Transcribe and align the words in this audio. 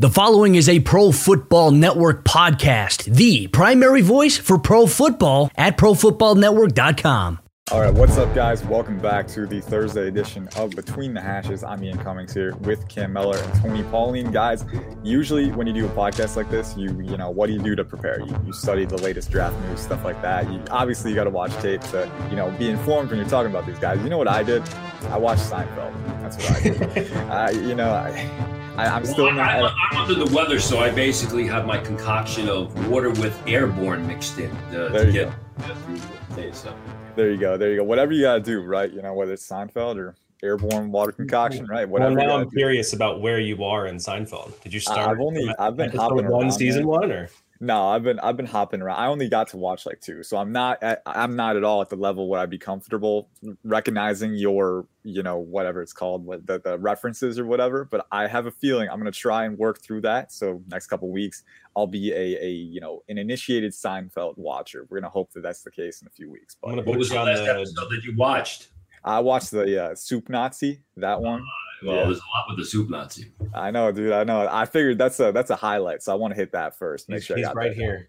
The 0.00 0.08
following 0.08 0.54
is 0.54 0.66
a 0.66 0.80
Pro 0.80 1.12
Football 1.12 1.72
Network 1.72 2.24
podcast, 2.24 3.04
the 3.04 3.48
primary 3.48 4.00
voice 4.00 4.38
for 4.38 4.56
pro 4.56 4.86
football 4.86 5.50
at 5.56 5.76
profootballnetwork.com. 5.76 7.38
All 7.70 7.80
right, 7.82 7.92
what's 7.92 8.16
up, 8.16 8.34
guys? 8.34 8.64
Welcome 8.64 8.98
back 8.98 9.28
to 9.28 9.46
the 9.46 9.60
Thursday 9.60 10.08
edition 10.08 10.48
of 10.56 10.70
Between 10.70 11.12
the 11.12 11.20
Hashes. 11.20 11.62
I'm 11.62 11.84
Ian 11.84 11.98
Cummings 11.98 12.32
here 12.32 12.56
with 12.60 12.88
Cam 12.88 13.12
Mellor 13.12 13.36
and 13.36 13.60
Tony 13.60 13.82
Pauline. 13.82 14.30
Guys, 14.30 14.64
usually 15.02 15.52
when 15.52 15.66
you 15.66 15.74
do 15.74 15.84
a 15.84 15.90
podcast 15.90 16.34
like 16.34 16.48
this, 16.48 16.74
you 16.78 16.98
you 17.02 17.18
know 17.18 17.28
what 17.28 17.48
do 17.48 17.52
you 17.52 17.60
do 17.60 17.76
to 17.76 17.84
prepare? 17.84 18.20
You, 18.20 18.34
you 18.46 18.54
study 18.54 18.86
the 18.86 18.96
latest 18.96 19.30
draft 19.30 19.54
news, 19.66 19.80
stuff 19.80 20.02
like 20.02 20.22
that. 20.22 20.50
You, 20.50 20.62
obviously, 20.70 21.10
you 21.10 21.14
got 21.14 21.24
to 21.24 21.30
watch 21.30 21.52
tape 21.56 21.82
to 21.92 22.10
you 22.30 22.36
know 22.36 22.50
be 22.52 22.70
informed 22.70 23.10
when 23.10 23.18
you're 23.20 23.28
talking 23.28 23.50
about 23.50 23.66
these 23.66 23.78
guys. 23.78 24.02
You 24.02 24.08
know 24.08 24.16
what 24.18 24.28
I 24.28 24.44
did? 24.44 24.62
I 25.10 25.18
watched 25.18 25.42
Seinfeld. 25.42 25.92
That's 26.22 26.38
what 26.38 26.52
I 26.52 26.60
did. 26.94 27.12
uh, 27.12 27.50
you 27.68 27.74
know, 27.74 27.90
I, 27.90 28.50
I, 28.80 28.96
am 28.96 29.04
still 29.04 29.30
not. 29.32 29.48
I, 29.48 29.58
am 29.92 29.96
under 29.96 30.14
the 30.14 30.34
weather, 30.34 30.58
so 30.58 30.78
I 30.78 30.90
basically 30.90 31.46
have 31.46 31.66
my 31.66 31.78
concoction 31.78 32.48
of 32.48 32.88
water 32.88 33.10
with 33.10 33.38
airborne 33.46 34.06
mixed 34.06 34.38
in 34.38 34.50
uh, 34.50 34.88
to 34.88 35.12
get, 35.12 35.32
through 35.58 35.98
the 35.98 36.36
day. 36.36 36.52
So. 36.52 36.74
There 37.16 37.30
you 37.30 37.36
go. 37.36 37.56
There 37.56 37.70
you 37.70 37.76
go. 37.76 37.84
Whatever 37.84 38.12
you 38.12 38.22
gotta 38.22 38.40
do, 38.40 38.62
right? 38.62 38.90
You 38.90 39.02
know, 39.02 39.12
whether 39.12 39.32
it's 39.32 39.46
Seinfeld 39.46 39.96
or 39.96 40.14
airborne 40.42 40.90
water 40.90 41.12
concoction, 41.12 41.66
right? 41.66 41.88
Whatever. 41.88 42.14
Well, 42.14 42.26
now 42.26 42.36
I'm 42.36 42.48
do. 42.48 42.56
curious 42.56 42.92
about 42.92 43.20
where 43.20 43.38
you 43.38 43.64
are 43.64 43.86
in 43.86 43.96
Seinfeld. 43.96 44.58
Did 44.62 44.72
you 44.72 44.80
start? 44.80 45.08
I've 45.08 45.20
only 45.20 45.52
I've 45.58 45.76
been 45.76 45.90
hopping 45.90 46.28
one 46.28 46.44
around, 46.44 46.52
season 46.52 46.82
man. 46.82 46.88
one 46.88 47.12
or 47.12 47.28
no, 47.62 47.88
I've 47.88 48.02
been 48.02 48.18
I've 48.20 48.38
been 48.38 48.46
hopping 48.46 48.80
around. 48.80 48.96
I 48.96 49.06
only 49.08 49.28
got 49.28 49.48
to 49.48 49.58
watch 49.58 49.84
like 49.84 50.00
two, 50.00 50.22
so 50.22 50.38
I'm 50.38 50.50
not 50.50 50.82
at, 50.82 51.02
I'm 51.04 51.36
not 51.36 51.56
at 51.56 51.64
all 51.64 51.82
at 51.82 51.90
the 51.90 51.96
level 51.96 52.26
where 52.26 52.40
I'd 52.40 52.48
be 52.48 52.56
comfortable 52.56 53.28
recognizing 53.64 54.34
your 54.34 54.86
you 55.04 55.22
know 55.22 55.36
whatever 55.36 55.82
it's 55.82 55.92
called 55.92 56.26
the, 56.46 56.58
the 56.58 56.78
references 56.78 57.38
or 57.38 57.44
whatever. 57.44 57.84
But 57.84 58.06
I 58.10 58.26
have 58.28 58.46
a 58.46 58.50
feeling 58.50 58.88
I'm 58.88 58.98
gonna 58.98 59.10
try 59.10 59.44
and 59.44 59.58
work 59.58 59.82
through 59.82 60.00
that. 60.02 60.32
So 60.32 60.62
next 60.68 60.86
couple 60.86 61.10
weeks 61.10 61.42
I'll 61.76 61.86
be 61.86 62.12
a 62.12 62.42
a 62.42 62.50
you 62.50 62.80
know 62.80 63.02
an 63.10 63.18
initiated 63.18 63.72
Seinfeld 63.72 64.38
watcher. 64.38 64.86
We're 64.88 65.00
gonna 65.00 65.10
hope 65.10 65.30
that 65.34 65.42
that's 65.42 65.62
the 65.62 65.70
case 65.70 66.00
in 66.00 66.06
a 66.06 66.10
few 66.10 66.30
weeks. 66.30 66.56
But 66.62 66.86
what 66.86 66.96
was 66.96 67.10
the 67.10 67.16
last 67.16 67.42
episode 67.42 67.90
that 67.90 68.04
you 68.04 68.16
watched? 68.16 68.68
I 69.04 69.20
watched 69.20 69.50
the 69.50 69.84
uh, 69.84 69.94
Soup 69.94 70.26
Nazi 70.30 70.80
that 70.96 71.20
one. 71.20 71.44
Well, 71.82 71.96
yeah. 71.96 72.04
there's 72.04 72.18
a 72.18 72.36
lot 72.36 72.46
with 72.48 72.58
the 72.58 72.64
soup 72.64 72.90
Nazi. 72.90 73.32
I 73.54 73.70
know, 73.70 73.90
dude. 73.92 74.12
I 74.12 74.24
know. 74.24 74.48
I 74.50 74.66
figured 74.66 74.98
that's 74.98 75.18
a 75.20 75.32
that's 75.32 75.50
a 75.50 75.56
highlight, 75.56 76.02
so 76.02 76.12
I 76.12 76.14
want 76.14 76.32
to 76.34 76.36
hit 76.36 76.52
that 76.52 76.76
first. 76.76 77.08
Make 77.08 77.18
he's, 77.18 77.24
sure 77.24 77.36
he's 77.36 77.48
right 77.54 77.72
here. 77.72 78.08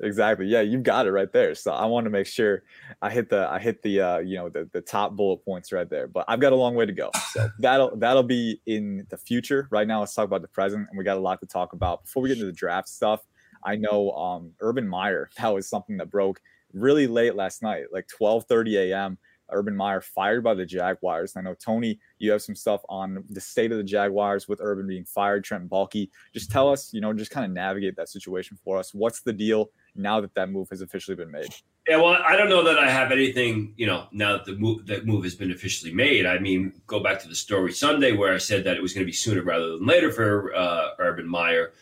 Exactly. 0.00 0.46
Yeah, 0.46 0.60
you've 0.60 0.82
got 0.82 1.06
it 1.06 1.12
right 1.12 1.32
there. 1.32 1.54
So 1.54 1.72
I 1.72 1.86
want 1.86 2.04
to 2.04 2.10
make 2.10 2.26
sure 2.26 2.64
I 3.00 3.08
hit 3.08 3.30
the 3.30 3.48
I 3.50 3.58
hit 3.58 3.82
the 3.82 4.00
uh, 4.00 4.18
you 4.18 4.36
know 4.36 4.48
the 4.48 4.68
the 4.72 4.80
top 4.80 5.16
bullet 5.16 5.38
points 5.38 5.72
right 5.72 5.88
there. 5.88 6.06
But 6.06 6.26
I've 6.28 6.40
got 6.40 6.52
a 6.52 6.56
long 6.56 6.74
way 6.74 6.84
to 6.84 6.92
go. 6.92 7.10
So 7.32 7.48
that'll 7.58 7.96
that'll 7.96 8.22
be 8.22 8.60
in 8.66 9.06
the 9.08 9.16
future. 9.16 9.68
Right 9.70 9.86
now, 9.86 10.00
let's 10.00 10.14
talk 10.14 10.26
about 10.26 10.42
the 10.42 10.48
present, 10.48 10.86
and 10.90 10.98
we 10.98 11.04
got 11.04 11.16
a 11.16 11.20
lot 11.20 11.40
to 11.40 11.46
talk 11.46 11.72
about 11.72 12.04
before 12.04 12.22
we 12.22 12.28
get 12.28 12.36
into 12.36 12.46
the 12.46 12.52
draft 12.52 12.88
stuff. 12.88 13.22
I 13.64 13.76
know 13.76 14.10
um, 14.12 14.52
Urban 14.60 14.86
Meyer. 14.86 15.30
That 15.38 15.54
was 15.54 15.68
something 15.68 15.96
that 15.98 16.10
broke 16.10 16.40
really 16.74 17.06
late 17.06 17.34
last 17.34 17.62
night, 17.62 17.84
like 17.90 18.06
12:30 18.20 18.90
a.m. 18.90 19.18
Urban 19.50 19.76
Meyer 19.76 20.00
fired 20.00 20.42
by 20.42 20.54
the 20.54 20.66
Jaguars. 20.66 21.36
I 21.36 21.40
know 21.40 21.54
Tony, 21.54 21.98
you 22.18 22.30
have 22.32 22.42
some 22.42 22.54
stuff 22.54 22.82
on 22.88 23.24
the 23.30 23.40
state 23.40 23.72
of 23.72 23.78
the 23.78 23.84
Jaguars 23.84 24.48
with 24.48 24.60
Urban 24.62 24.86
being 24.86 25.04
fired, 25.04 25.44
Trent 25.44 25.68
Baalke. 25.68 26.10
Just 26.32 26.50
tell 26.50 26.70
us, 26.70 26.92
you 26.92 27.00
know, 27.00 27.12
just 27.12 27.30
kind 27.30 27.46
of 27.46 27.52
navigate 27.52 27.96
that 27.96 28.08
situation 28.08 28.58
for 28.64 28.78
us. 28.78 28.92
What's 28.94 29.20
the 29.20 29.32
deal 29.32 29.70
now 29.94 30.20
that 30.20 30.34
that 30.34 30.50
move 30.50 30.68
has 30.70 30.82
officially 30.82 31.16
been 31.16 31.30
made? 31.30 31.48
Yeah, 31.88 31.98
well, 31.98 32.18
I 32.26 32.36
don't 32.36 32.48
know 32.48 32.64
that 32.64 32.78
I 32.78 32.90
have 32.90 33.12
anything, 33.12 33.72
you 33.76 33.86
know, 33.86 34.08
now 34.10 34.32
that 34.32 34.44
the 34.44 34.56
move 34.56 34.86
that 34.86 35.06
move 35.06 35.22
has 35.22 35.36
been 35.36 35.52
officially 35.52 35.94
made. 35.94 36.26
I 36.26 36.38
mean, 36.38 36.72
go 36.86 37.00
back 37.00 37.20
to 37.20 37.28
the 37.28 37.34
story 37.34 37.72
Sunday 37.72 38.12
where 38.12 38.34
I 38.34 38.38
said 38.38 38.64
that 38.64 38.76
it 38.76 38.82
was 38.82 38.92
going 38.92 39.04
to 39.04 39.06
be 39.06 39.12
sooner 39.12 39.42
rather 39.42 39.70
than 39.70 39.86
later 39.86 40.10
for 40.10 40.54
uh, 40.54 40.90
Urban 40.98 41.28
Meyer, 41.28 41.72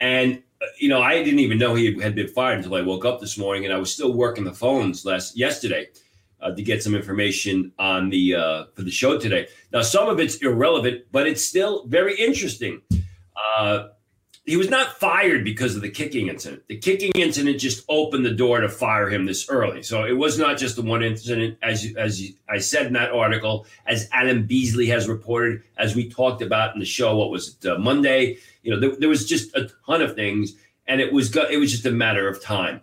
and 0.00 0.42
uh, 0.62 0.66
you 0.78 0.88
know, 0.88 1.02
I 1.02 1.22
didn't 1.24 1.40
even 1.40 1.58
know 1.58 1.74
he 1.74 2.00
had 2.00 2.14
been 2.14 2.28
fired 2.28 2.58
until 2.58 2.76
I 2.76 2.82
woke 2.82 3.04
up 3.04 3.20
this 3.20 3.36
morning, 3.36 3.64
and 3.64 3.74
I 3.74 3.78
was 3.78 3.92
still 3.92 4.12
working 4.12 4.44
the 4.44 4.54
phones 4.54 5.04
last 5.04 5.36
yesterday 5.36 5.88
uh, 6.40 6.52
to 6.52 6.62
get 6.62 6.82
some 6.82 6.94
information 6.94 7.72
on 7.78 8.10
the 8.10 8.34
uh, 8.34 8.64
for 8.74 8.82
the 8.82 8.90
show 8.90 9.18
today. 9.18 9.48
Now, 9.72 9.82
some 9.82 10.08
of 10.08 10.20
it's 10.20 10.36
irrelevant, 10.36 11.04
but 11.12 11.26
it's 11.26 11.44
still 11.44 11.86
very 11.86 12.16
interesting. 12.16 12.82
Uh, 13.36 13.88
he 14.48 14.56
was 14.56 14.70
not 14.70 14.98
fired 14.98 15.44
because 15.44 15.76
of 15.76 15.82
the 15.82 15.90
kicking 15.90 16.28
incident. 16.28 16.62
The 16.68 16.78
kicking 16.78 17.12
incident 17.16 17.60
just 17.60 17.84
opened 17.86 18.24
the 18.24 18.32
door 18.32 18.60
to 18.60 18.68
fire 18.70 19.10
him 19.10 19.26
this 19.26 19.46
early. 19.50 19.82
So 19.82 20.04
it 20.04 20.14
was 20.14 20.38
not 20.38 20.56
just 20.56 20.76
the 20.76 20.82
one 20.82 21.02
incident, 21.02 21.58
as 21.62 21.86
as 21.98 22.22
I 22.48 22.56
said 22.56 22.86
in 22.86 22.94
that 22.94 23.10
article, 23.10 23.66
as 23.84 24.08
Adam 24.10 24.46
Beasley 24.46 24.86
has 24.86 25.06
reported, 25.06 25.62
as 25.76 25.94
we 25.94 26.08
talked 26.08 26.40
about 26.40 26.72
in 26.72 26.80
the 26.80 26.86
show. 26.86 27.14
What 27.14 27.30
was 27.30 27.56
it 27.60 27.68
uh, 27.68 27.78
Monday? 27.78 28.38
You 28.62 28.72
know, 28.72 28.80
there, 28.80 28.96
there, 28.96 29.08
was 29.10 29.28
just 29.28 29.54
a 29.54 29.70
ton 29.86 30.00
of 30.00 30.14
things, 30.14 30.54
and 30.86 31.02
it 31.02 31.12
was 31.12 31.36
it 31.36 31.58
was 31.58 31.70
just 31.70 31.84
a 31.84 31.90
matter 31.90 32.26
of 32.26 32.42
time. 32.42 32.80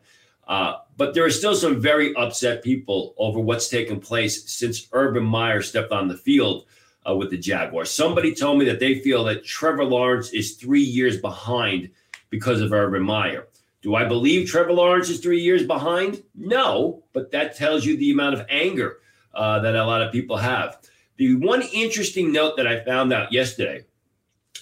Uh, 0.48 0.76
but 0.98 1.14
there 1.14 1.26
are 1.26 1.32
still 1.32 1.56
some 1.56 1.82
very 1.82 2.16
upset 2.16 2.64
people 2.64 3.14
over 3.18 3.40
what's 3.40 3.70
taken 3.70 4.00
place 4.00 4.50
since 4.50 4.88
Urban 4.92 5.24
Meyer 5.24 5.62
stepped 5.62 5.92
on 5.92 6.08
the 6.08 6.18
field 6.18 6.66
uh, 7.08 7.16
with 7.16 7.30
the 7.30 7.38
Jaguars. 7.38 7.92
Somebody 7.92 8.34
told 8.34 8.60
me 8.60 8.66
that 8.66 8.80
they 8.80 9.00
feel 9.00 9.24
that 9.26 9.46
Trevor 9.46 9.86
Lawrence 9.86 10.30
is 10.32 10.56
three 10.56 10.84
years 10.84 11.20
behind 11.20 11.90
because 12.30 12.62
of 12.62 12.74
Urban 12.74 13.04
Meyer. 13.04 13.48
Do 13.82 13.96
I 13.96 14.06
believe 14.06 14.50
Trevor 14.50 14.74
Lawrence 14.74 15.10
is 15.10 15.20
three 15.20 15.40
years 15.40 15.66
behind? 15.66 16.24
No, 16.34 17.04
but 17.14 17.32
that 17.32 17.56
tells 17.56 17.86
you 17.86 17.98
the 17.98 18.12
amount 18.12 18.34
of 18.34 18.46
anger 18.50 18.98
uh, 19.34 19.60
that 19.60 19.76
a 19.76 19.86
lot 19.86 20.02
of 20.02 20.12
people 20.12 20.38
have. 20.38 20.80
The 21.18 21.36
one 21.36 21.62
interesting 21.74 22.32
note 22.32 22.58
that 22.58 22.68
I 22.68 22.84
found 22.84 23.14
out 23.14 23.32
yesterday 23.32 23.86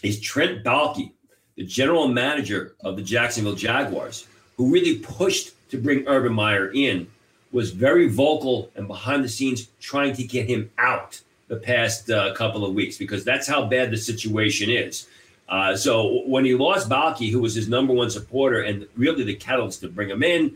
is 0.01 0.19
Trent 0.19 0.63
Baalke, 0.63 1.13
the 1.55 1.63
general 1.63 2.07
manager 2.07 2.75
of 2.81 2.95
the 2.95 3.01
Jacksonville 3.01 3.55
Jaguars, 3.55 4.27
who 4.57 4.71
really 4.71 4.99
pushed 4.99 5.51
to 5.73 5.79
bring 5.79 6.07
Urban 6.07 6.33
Meyer 6.33 6.71
in, 6.71 7.07
was 7.51 7.71
very 7.71 8.07
vocal 8.07 8.69
and 8.75 8.87
behind 8.87 9.23
the 9.23 9.27
scenes 9.27 9.69
trying 9.79 10.13
to 10.13 10.23
get 10.23 10.47
him 10.47 10.69
out 10.77 11.19
the 11.47 11.55
past 11.55 12.11
uh, 12.11 12.31
couple 12.35 12.63
of 12.63 12.75
weeks 12.75 12.95
because 12.95 13.23
that's 13.23 13.47
how 13.47 13.65
bad 13.65 13.89
the 13.89 13.97
situation 13.97 14.69
is. 14.69 15.07
Uh, 15.49 15.75
so 15.75 16.21
when 16.27 16.45
he 16.45 16.53
lost 16.53 16.87
Baalke, 16.89 17.31
who 17.31 17.39
was 17.39 17.55
his 17.55 17.67
number 17.67 17.91
one 17.91 18.11
supporter 18.11 18.61
and 18.61 18.87
really 18.95 19.23
the 19.23 19.33
catalyst 19.33 19.81
to 19.81 19.89
bring 19.89 20.11
him 20.11 20.21
in, 20.21 20.55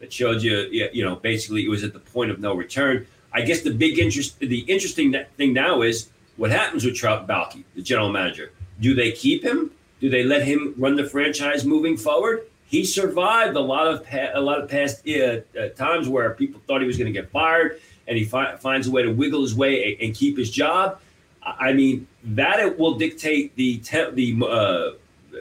that 0.00 0.12
showed 0.12 0.42
you, 0.42 0.58
you 0.92 1.02
know, 1.02 1.16
basically 1.16 1.64
it 1.64 1.70
was 1.70 1.82
at 1.82 1.94
the 1.94 1.98
point 1.98 2.30
of 2.30 2.38
no 2.38 2.52
return. 2.52 3.06
I 3.32 3.40
guess 3.40 3.62
the 3.62 3.72
big 3.72 3.98
interest, 3.98 4.38
the 4.38 4.60
interesting 4.60 5.16
thing 5.38 5.54
now 5.54 5.80
is 5.80 6.10
what 6.36 6.50
happens 6.50 6.84
with 6.84 6.94
Trent 6.94 7.26
Baalke, 7.26 7.64
the 7.74 7.80
general 7.80 8.12
manager. 8.12 8.52
Do 8.80 8.94
they 8.94 9.12
keep 9.12 9.42
him? 9.42 9.70
Do 9.98 10.10
they 10.10 10.24
let 10.24 10.42
him 10.44 10.74
run 10.76 10.94
the 10.94 11.04
franchise 11.04 11.64
moving 11.64 11.96
forward? 11.96 12.42
He 12.68 12.84
survived 12.84 13.56
a 13.56 13.60
lot 13.60 13.86
of 13.86 14.04
pa- 14.06 14.30
a 14.34 14.40
lot 14.40 14.60
of 14.60 14.68
past 14.68 15.06
uh, 15.08 15.40
uh, 15.58 15.68
times 15.70 16.08
where 16.08 16.30
people 16.34 16.60
thought 16.66 16.82
he 16.82 16.86
was 16.86 16.98
going 16.98 17.12
to 17.12 17.18
get 17.18 17.30
fired, 17.30 17.80
and 18.06 18.16
he 18.16 18.24
fi- 18.24 18.56
finds 18.56 18.86
a 18.86 18.90
way 18.90 19.02
to 19.02 19.10
wiggle 19.10 19.40
his 19.40 19.54
way 19.54 19.92
and, 19.92 20.02
and, 20.02 20.14
keep 20.14 20.36
his 20.36 20.50
job. 20.50 21.00
I 21.42 21.72
mean, 21.72 22.06
that 22.22 22.60
it 22.60 22.78
will 22.78 22.94
dictate 22.98 23.56
the 23.56 23.78
te- 23.78 24.10
the 24.10 24.46
uh, 24.46 25.38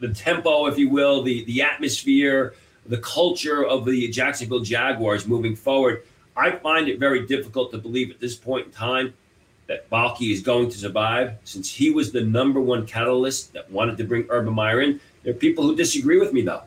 the 0.00 0.12
tempo, 0.12 0.66
if 0.66 0.76
you 0.76 0.90
will, 0.90 1.22
the 1.22 1.44
the 1.44 1.62
atmosphere, 1.62 2.54
the 2.84 2.98
culture 2.98 3.64
of 3.64 3.84
the 3.84 4.08
Jacksonville 4.08 4.60
Jaguars 4.60 5.26
moving 5.26 5.54
forward. 5.54 6.02
I 6.36 6.50
find 6.50 6.88
it 6.88 6.98
very 6.98 7.26
difficult 7.26 7.70
to 7.72 7.78
believe 7.78 8.10
at 8.10 8.20
this 8.20 8.34
point 8.34 8.66
in 8.66 8.72
time 8.72 9.14
that 9.68 9.88
Baalke 9.88 10.32
is 10.32 10.42
going 10.42 10.68
to 10.70 10.78
survive, 10.78 11.36
since 11.44 11.70
he 11.70 11.90
was 11.90 12.12
the 12.12 12.20
number 12.20 12.60
one 12.60 12.86
catalyst 12.86 13.52
that 13.52 13.70
wanted 13.70 13.96
to 13.98 14.04
bring 14.04 14.26
Urban 14.28 14.54
Meyer 14.54 14.80
in. 14.82 15.00
There 15.26 15.34
are 15.34 15.36
people 15.36 15.64
who 15.64 15.74
disagree 15.74 16.20
with 16.20 16.32
me, 16.32 16.42
though. 16.42 16.62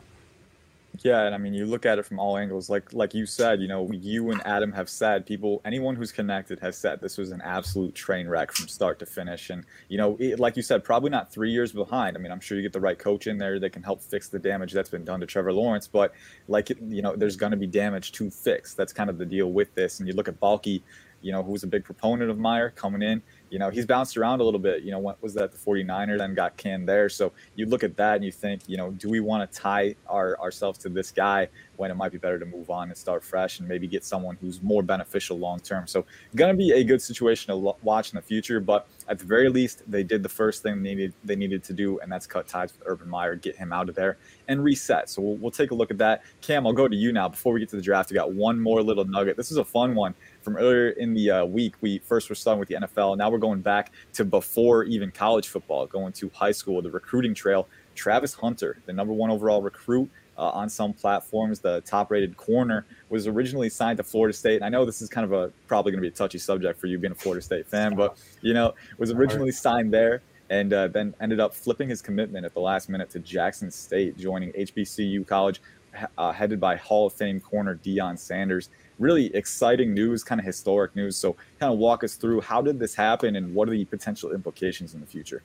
Yeah, 1.02 1.22
and 1.22 1.34
I 1.34 1.38
mean, 1.38 1.54
you 1.54 1.64
look 1.64 1.86
at 1.86 1.98
it 1.98 2.04
from 2.04 2.18
all 2.18 2.36
angles. 2.36 2.68
Like, 2.68 2.92
like 2.92 3.14
you 3.14 3.24
said, 3.24 3.62
you 3.62 3.68
know, 3.68 3.90
you 3.90 4.30
and 4.30 4.46
Adam 4.46 4.70
have 4.72 4.90
said, 4.90 5.24
people, 5.24 5.62
anyone 5.64 5.96
who's 5.96 6.12
connected 6.12 6.60
has 6.60 6.76
said 6.76 7.00
this 7.00 7.16
was 7.16 7.30
an 7.30 7.40
absolute 7.40 7.94
train 7.94 8.28
wreck 8.28 8.52
from 8.52 8.68
start 8.68 8.98
to 8.98 9.06
finish. 9.06 9.48
And 9.48 9.64
you 9.88 9.96
know, 9.96 10.18
it, 10.20 10.38
like 10.38 10.58
you 10.58 10.62
said, 10.62 10.84
probably 10.84 11.08
not 11.08 11.32
three 11.32 11.50
years 11.50 11.72
behind. 11.72 12.18
I 12.18 12.20
mean, 12.20 12.30
I'm 12.30 12.40
sure 12.40 12.58
you 12.58 12.62
get 12.62 12.74
the 12.74 12.80
right 12.80 12.98
coach 12.98 13.26
in 13.26 13.38
there 13.38 13.58
that 13.58 13.70
can 13.70 13.82
help 13.82 14.02
fix 14.02 14.28
the 14.28 14.38
damage 14.38 14.74
that's 14.74 14.90
been 14.90 15.06
done 15.06 15.20
to 15.20 15.26
Trevor 15.26 15.54
Lawrence. 15.54 15.88
But 15.88 16.12
like, 16.46 16.68
you 16.68 17.00
know, 17.00 17.16
there's 17.16 17.36
going 17.36 17.52
to 17.52 17.56
be 17.56 17.66
damage 17.66 18.12
to 18.12 18.28
fix. 18.28 18.74
That's 18.74 18.92
kind 18.92 19.08
of 19.08 19.16
the 19.16 19.24
deal 19.24 19.50
with 19.50 19.74
this. 19.74 20.00
And 20.00 20.06
you 20.06 20.12
look 20.12 20.28
at 20.28 20.38
Baalke, 20.38 20.82
you 21.22 21.32
know, 21.32 21.42
who 21.42 21.52
was 21.52 21.62
a 21.62 21.66
big 21.66 21.82
proponent 21.82 22.30
of 22.30 22.38
Meyer 22.38 22.68
coming 22.68 23.00
in 23.00 23.22
you 23.50 23.58
know, 23.58 23.68
he's 23.68 23.84
bounced 23.84 24.16
around 24.16 24.40
a 24.40 24.44
little 24.44 24.60
bit. 24.60 24.82
You 24.82 24.92
know, 24.92 24.98
what 24.98 25.20
was 25.22 25.34
that 25.34 25.52
the 25.52 25.58
49ers 25.58 26.20
and 26.20 26.36
got 26.36 26.56
canned 26.56 26.88
there. 26.88 27.08
So 27.08 27.32
you 27.56 27.66
look 27.66 27.84
at 27.84 27.96
that 27.96 28.16
and 28.16 28.24
you 28.24 28.32
think, 28.32 28.62
you 28.66 28.76
know, 28.76 28.90
do 28.92 29.10
we 29.10 29.20
want 29.20 29.50
to 29.50 29.58
tie 29.58 29.96
our 30.06 30.38
ourselves 30.40 30.78
to 30.78 30.88
this 30.88 31.10
guy 31.10 31.48
when 31.80 31.90
it 31.90 31.94
might 31.94 32.12
be 32.12 32.18
better 32.18 32.38
to 32.38 32.44
move 32.44 32.68
on 32.68 32.88
and 32.88 32.96
start 32.96 33.24
fresh 33.24 33.58
and 33.58 33.66
maybe 33.66 33.86
get 33.86 34.04
someone 34.04 34.36
who's 34.38 34.62
more 34.62 34.82
beneficial 34.82 35.38
long 35.38 35.58
term. 35.60 35.86
So, 35.86 36.04
going 36.36 36.52
to 36.52 36.56
be 36.56 36.72
a 36.72 36.84
good 36.84 37.00
situation 37.00 37.48
to 37.48 37.74
watch 37.82 38.12
in 38.12 38.16
the 38.16 38.22
future. 38.22 38.60
But 38.60 38.86
at 39.08 39.18
the 39.18 39.24
very 39.24 39.48
least, 39.48 39.82
they 39.90 40.02
did 40.02 40.22
the 40.22 40.28
first 40.28 40.62
thing 40.62 40.82
they 40.82 40.94
needed 40.94 41.14
they 41.24 41.36
needed 41.36 41.64
to 41.64 41.72
do, 41.72 41.98
and 42.00 42.12
that's 42.12 42.26
cut 42.26 42.46
ties 42.46 42.74
with 42.74 42.82
Urban 42.86 43.08
Meyer, 43.08 43.34
get 43.34 43.56
him 43.56 43.72
out 43.72 43.88
of 43.88 43.94
there, 43.94 44.18
and 44.46 44.62
reset. 44.62 45.08
So 45.08 45.22
we'll, 45.22 45.36
we'll 45.36 45.50
take 45.50 45.70
a 45.70 45.74
look 45.74 45.90
at 45.90 45.96
that. 45.98 46.22
Cam, 46.42 46.66
I'll 46.66 46.74
go 46.74 46.86
to 46.86 46.94
you 46.94 47.12
now. 47.12 47.30
Before 47.30 47.54
we 47.54 47.60
get 47.60 47.70
to 47.70 47.76
the 47.76 47.82
draft, 47.82 48.10
we 48.10 48.14
got 48.14 48.34
one 48.34 48.60
more 48.60 48.82
little 48.82 49.06
nugget. 49.06 49.38
This 49.38 49.50
is 49.50 49.56
a 49.56 49.64
fun 49.64 49.94
one 49.94 50.14
from 50.42 50.58
earlier 50.58 50.90
in 50.90 51.14
the 51.14 51.30
uh, 51.30 51.44
week. 51.46 51.76
We 51.80 51.98
first 52.00 52.28
were 52.28 52.34
starting 52.34 52.60
with 52.60 52.68
the 52.68 52.74
NFL. 52.74 53.16
Now 53.16 53.30
we're 53.30 53.38
going 53.38 53.62
back 53.62 53.92
to 54.12 54.24
before 54.26 54.84
even 54.84 55.10
college 55.10 55.48
football, 55.48 55.86
going 55.86 56.12
to 56.12 56.30
high 56.34 56.52
school, 56.52 56.82
the 56.82 56.90
recruiting 56.90 57.32
trail. 57.32 57.66
Travis 57.94 58.34
Hunter, 58.34 58.78
the 58.86 58.92
number 58.92 59.12
one 59.12 59.30
overall 59.30 59.62
recruit 59.62 60.08
uh, 60.40 60.50
on 60.50 60.70
some 60.70 60.94
platforms, 60.94 61.60
the 61.60 61.82
top 61.82 62.10
rated 62.10 62.36
corner, 62.36 62.86
was 63.10 63.26
originally 63.26 63.68
signed 63.68 63.98
to 63.98 64.02
Florida 64.02 64.32
State. 64.32 64.56
And 64.56 64.64
I 64.64 64.70
know 64.70 64.86
this 64.86 65.02
is 65.02 65.08
kind 65.08 65.24
of 65.24 65.32
a 65.32 65.52
probably 65.68 65.92
going 65.92 66.02
to 66.02 66.08
be 66.08 66.12
a 66.12 66.16
touchy 66.16 66.38
subject 66.38 66.80
for 66.80 66.86
you 66.86 66.98
being 66.98 67.12
a 67.12 67.16
Florida 67.16 67.42
State 67.42 67.68
fan, 67.68 67.94
but 67.94 68.18
you 68.40 68.54
know, 68.54 68.74
was 68.98 69.10
originally 69.10 69.52
signed 69.52 69.92
there 69.92 70.22
and 70.48 70.72
uh, 70.72 70.88
then 70.88 71.14
ended 71.20 71.40
up 71.40 71.54
flipping 71.54 71.88
his 71.88 72.02
commitment 72.02 72.44
at 72.44 72.54
the 72.54 72.60
last 72.60 72.88
minute 72.88 73.10
to 73.10 73.20
Jackson 73.20 73.70
State, 73.70 74.18
joining 74.18 74.50
HBCU 74.52 75.26
College, 75.26 75.60
uh, 76.18 76.32
headed 76.32 76.58
by 76.58 76.74
Hall 76.76 77.06
of 77.06 77.12
Fame 77.12 77.38
corner 77.38 77.76
Deion 77.76 78.18
Sanders. 78.18 78.70
Really 78.98 79.34
exciting 79.34 79.94
news, 79.94 80.24
kind 80.24 80.40
of 80.40 80.44
historic 80.44 80.96
news. 80.96 81.16
So, 81.16 81.36
kind 81.58 81.72
of 81.72 81.78
walk 81.78 82.02
us 82.02 82.14
through 82.14 82.40
how 82.40 82.62
did 82.62 82.78
this 82.78 82.94
happen 82.94 83.36
and 83.36 83.54
what 83.54 83.68
are 83.68 83.72
the 83.72 83.84
potential 83.84 84.32
implications 84.32 84.94
in 84.94 85.00
the 85.00 85.06
future? 85.06 85.42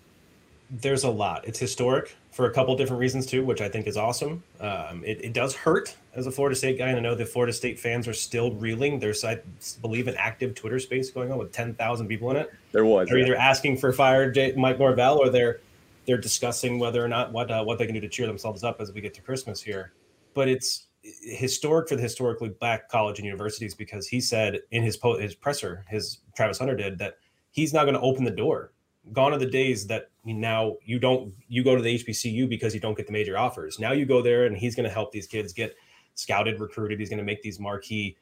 There's 0.69 1.03
a 1.03 1.09
lot. 1.09 1.47
It's 1.47 1.59
historic 1.59 2.15
for 2.31 2.47
a 2.47 2.53
couple 2.53 2.75
different 2.75 2.99
reasons 2.99 3.25
too, 3.25 3.45
which 3.45 3.61
I 3.61 3.69
think 3.69 3.87
is 3.87 3.97
awesome. 3.97 4.43
Um, 4.59 5.03
it, 5.05 5.23
it, 5.23 5.33
does 5.33 5.55
hurt 5.55 5.95
as 6.15 6.27
a 6.27 6.31
Florida 6.31 6.55
State 6.55 6.77
guy, 6.77 6.87
and 6.87 6.97
I 6.97 7.01
know 7.01 7.15
the 7.15 7.25
Florida 7.25 7.53
State 7.53 7.79
fans 7.79 8.07
are 8.07 8.13
still 8.13 8.51
reeling. 8.53 8.99
There's, 8.99 9.23
I 9.23 9.39
believe, 9.81 10.07
an 10.07 10.15
active 10.17 10.55
Twitter 10.55 10.79
space 10.79 11.11
going 11.11 11.31
on 11.31 11.37
with 11.37 11.51
ten 11.51 11.73
thousand 11.75 12.07
people 12.07 12.31
in 12.31 12.37
it. 12.37 12.53
There 12.71 12.85
was. 12.85 13.07
They're 13.07 13.19
yeah. 13.19 13.25
either 13.25 13.35
asking 13.35 13.77
for 13.77 13.93
fire 13.93 14.33
Mike 14.57 14.79
Norvell, 14.79 15.17
or 15.17 15.29
they're 15.29 15.59
they're 16.05 16.17
discussing 16.17 16.79
whether 16.79 17.03
or 17.03 17.07
not 17.07 17.31
what 17.31 17.51
uh, 17.51 17.63
what 17.63 17.77
they 17.77 17.85
can 17.85 17.95
do 17.95 18.01
to 18.01 18.09
cheer 18.09 18.27
themselves 18.27 18.63
up 18.63 18.81
as 18.81 18.91
we 18.91 19.01
get 19.01 19.13
to 19.13 19.21
Christmas 19.21 19.61
here. 19.61 19.93
But 20.33 20.49
it's 20.49 20.87
historic 21.21 21.87
for 21.87 21.95
the 21.95 22.01
historically 22.01 22.49
black 22.49 22.89
college 22.89 23.19
and 23.19 23.25
universities 23.25 23.75
because 23.75 24.07
he 24.07 24.19
said 24.19 24.59
in 24.71 24.81
his 24.81 24.97
po- 24.97 25.19
his 25.19 25.35
presser, 25.35 25.85
his 25.87 26.19
Travis 26.35 26.57
Hunter 26.59 26.75
did 26.75 26.97
that 26.99 27.17
he's 27.51 27.73
not 27.73 27.83
going 27.83 27.93
to 27.93 28.01
open 28.01 28.23
the 28.23 28.31
door 28.31 28.71
gone 29.13 29.33
are 29.33 29.37
the 29.37 29.45
days 29.45 29.87
that 29.87 30.09
now 30.23 30.75
you 30.83 30.99
don't 30.99 31.33
you 31.47 31.63
go 31.63 31.75
to 31.75 31.81
the 31.81 31.99
HBCU 31.99 32.49
because 32.49 32.73
you 32.73 32.79
don't 32.79 32.95
get 32.95 33.07
the 33.07 33.13
major 33.13 33.37
offers. 33.37 33.79
Now 33.79 33.91
you 33.91 34.05
go 34.05 34.21
there 34.21 34.45
and 34.45 34.57
he's 34.57 34.75
going 34.75 34.87
to 34.87 34.93
help 34.93 35.11
these 35.11 35.27
kids 35.27 35.53
get 35.53 35.75
scouted, 36.15 36.59
recruited. 36.59 36.99
He's 36.99 37.09
going 37.09 37.19
to 37.19 37.25
make 37.25 37.41
these 37.41 37.59
marquee 37.59 38.17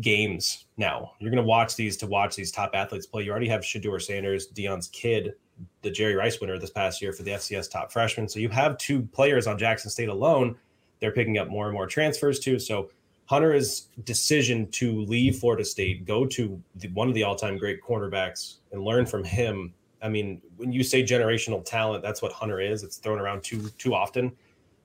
games. 0.00 0.66
Now 0.76 1.12
you're 1.18 1.30
going 1.30 1.42
to 1.42 1.48
watch 1.48 1.76
these 1.76 1.96
to 1.98 2.06
watch 2.06 2.34
these 2.36 2.50
top 2.50 2.70
athletes 2.74 3.06
play. 3.06 3.22
You 3.22 3.30
already 3.30 3.48
have 3.48 3.62
Shedeur 3.62 4.02
Sanders, 4.02 4.48
Deion's 4.52 4.88
kid, 4.88 5.34
the 5.82 5.90
Jerry 5.90 6.14
Rice 6.14 6.40
winner 6.40 6.58
this 6.58 6.70
past 6.70 7.00
year 7.00 7.12
for 7.12 7.22
the 7.22 7.32
FCS 7.32 7.70
top 7.70 7.92
freshman. 7.92 8.28
So 8.28 8.40
you 8.40 8.48
have 8.48 8.76
two 8.78 9.02
players 9.02 9.46
on 9.46 9.58
Jackson 9.58 9.90
State 9.90 10.08
alone. 10.08 10.56
They're 11.00 11.12
picking 11.12 11.38
up 11.38 11.48
more 11.48 11.66
and 11.66 11.74
more 11.74 11.86
transfers 11.86 12.40
too. 12.40 12.58
So 12.58 12.90
Hunter's 13.26 13.88
decision 14.04 14.70
to 14.72 15.02
leave 15.04 15.38
Florida 15.38 15.64
State, 15.64 16.04
go 16.04 16.26
to 16.26 16.60
the, 16.76 16.88
one 16.88 17.08
of 17.08 17.14
the 17.14 17.22
all-time 17.22 17.56
great 17.56 17.82
cornerbacks, 17.82 18.56
and 18.72 18.82
learn 18.82 19.06
from 19.06 19.24
him 19.24 19.72
I 20.04 20.08
mean, 20.10 20.42
when 20.56 20.70
you 20.70 20.84
say 20.84 21.02
generational 21.02 21.64
talent, 21.64 22.02
that's 22.02 22.20
what 22.20 22.30
Hunter 22.30 22.60
is. 22.60 22.82
It's 22.82 22.98
thrown 22.98 23.18
around 23.18 23.42
too 23.42 23.70
too 23.78 23.94
often. 23.94 24.32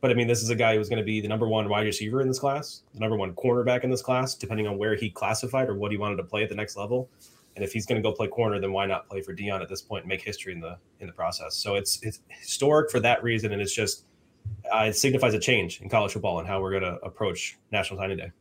But 0.01 0.11
I 0.11 0.13
mean, 0.13 0.27
this 0.27 0.41
is 0.41 0.49
a 0.49 0.55
guy 0.55 0.77
who's 0.77 0.87
going 0.87 0.99
to 0.99 1.05
be 1.05 1.19
the 1.19 1.27
number 1.27 1.45
one 1.45 1.67
wide 1.67 1.85
receiver 1.85 2.21
in 2.21 2.29
this 2.29 2.39
class, 2.39 2.83
the 2.93 3.01
number 3.01 3.17
one 3.17 3.33
cornerback 3.33 3.83
in 3.83 3.89
this 3.89 4.01
class, 4.01 4.33
depending 4.33 4.65
on 4.65 4.77
where 4.77 4.95
he 4.95 5.09
classified 5.09 5.67
or 5.67 5.75
what 5.75 5.91
he 5.91 5.97
wanted 5.97 6.15
to 6.15 6.23
play 6.23 6.41
at 6.41 6.47
the 6.47 6.55
next 6.55 6.77
level. 6.77 7.09
And 7.57 7.65
if 7.65 7.73
he's 7.73 7.85
going 7.85 8.01
to 8.01 8.09
go 8.09 8.15
play 8.15 8.27
corner, 8.27 8.61
then 8.61 8.71
why 8.71 8.85
not 8.85 9.09
play 9.09 9.21
for 9.21 9.35
Deion 9.35 9.61
at 9.61 9.67
this 9.67 9.81
point 9.81 10.03
and 10.03 10.09
make 10.09 10.21
history 10.21 10.53
in 10.53 10.61
the 10.61 10.77
in 11.01 11.07
the 11.07 11.13
process? 11.13 11.57
So 11.57 11.75
it's 11.75 12.01
it's 12.01 12.21
historic 12.29 12.89
for 12.89 13.01
that 13.01 13.21
reason, 13.21 13.51
and 13.51 13.61
it's 13.61 13.75
just 13.75 14.05
uh, 14.73 14.85
it 14.85 14.95
signifies 14.95 15.33
a 15.33 15.39
change 15.39 15.81
in 15.81 15.89
college 15.89 16.13
football 16.13 16.39
and 16.39 16.47
how 16.47 16.61
we're 16.61 16.71
going 16.71 16.83
to 16.83 16.97
approach 17.03 17.57
National 17.73 17.99
Signing 17.99 18.15
Day. 18.15 18.31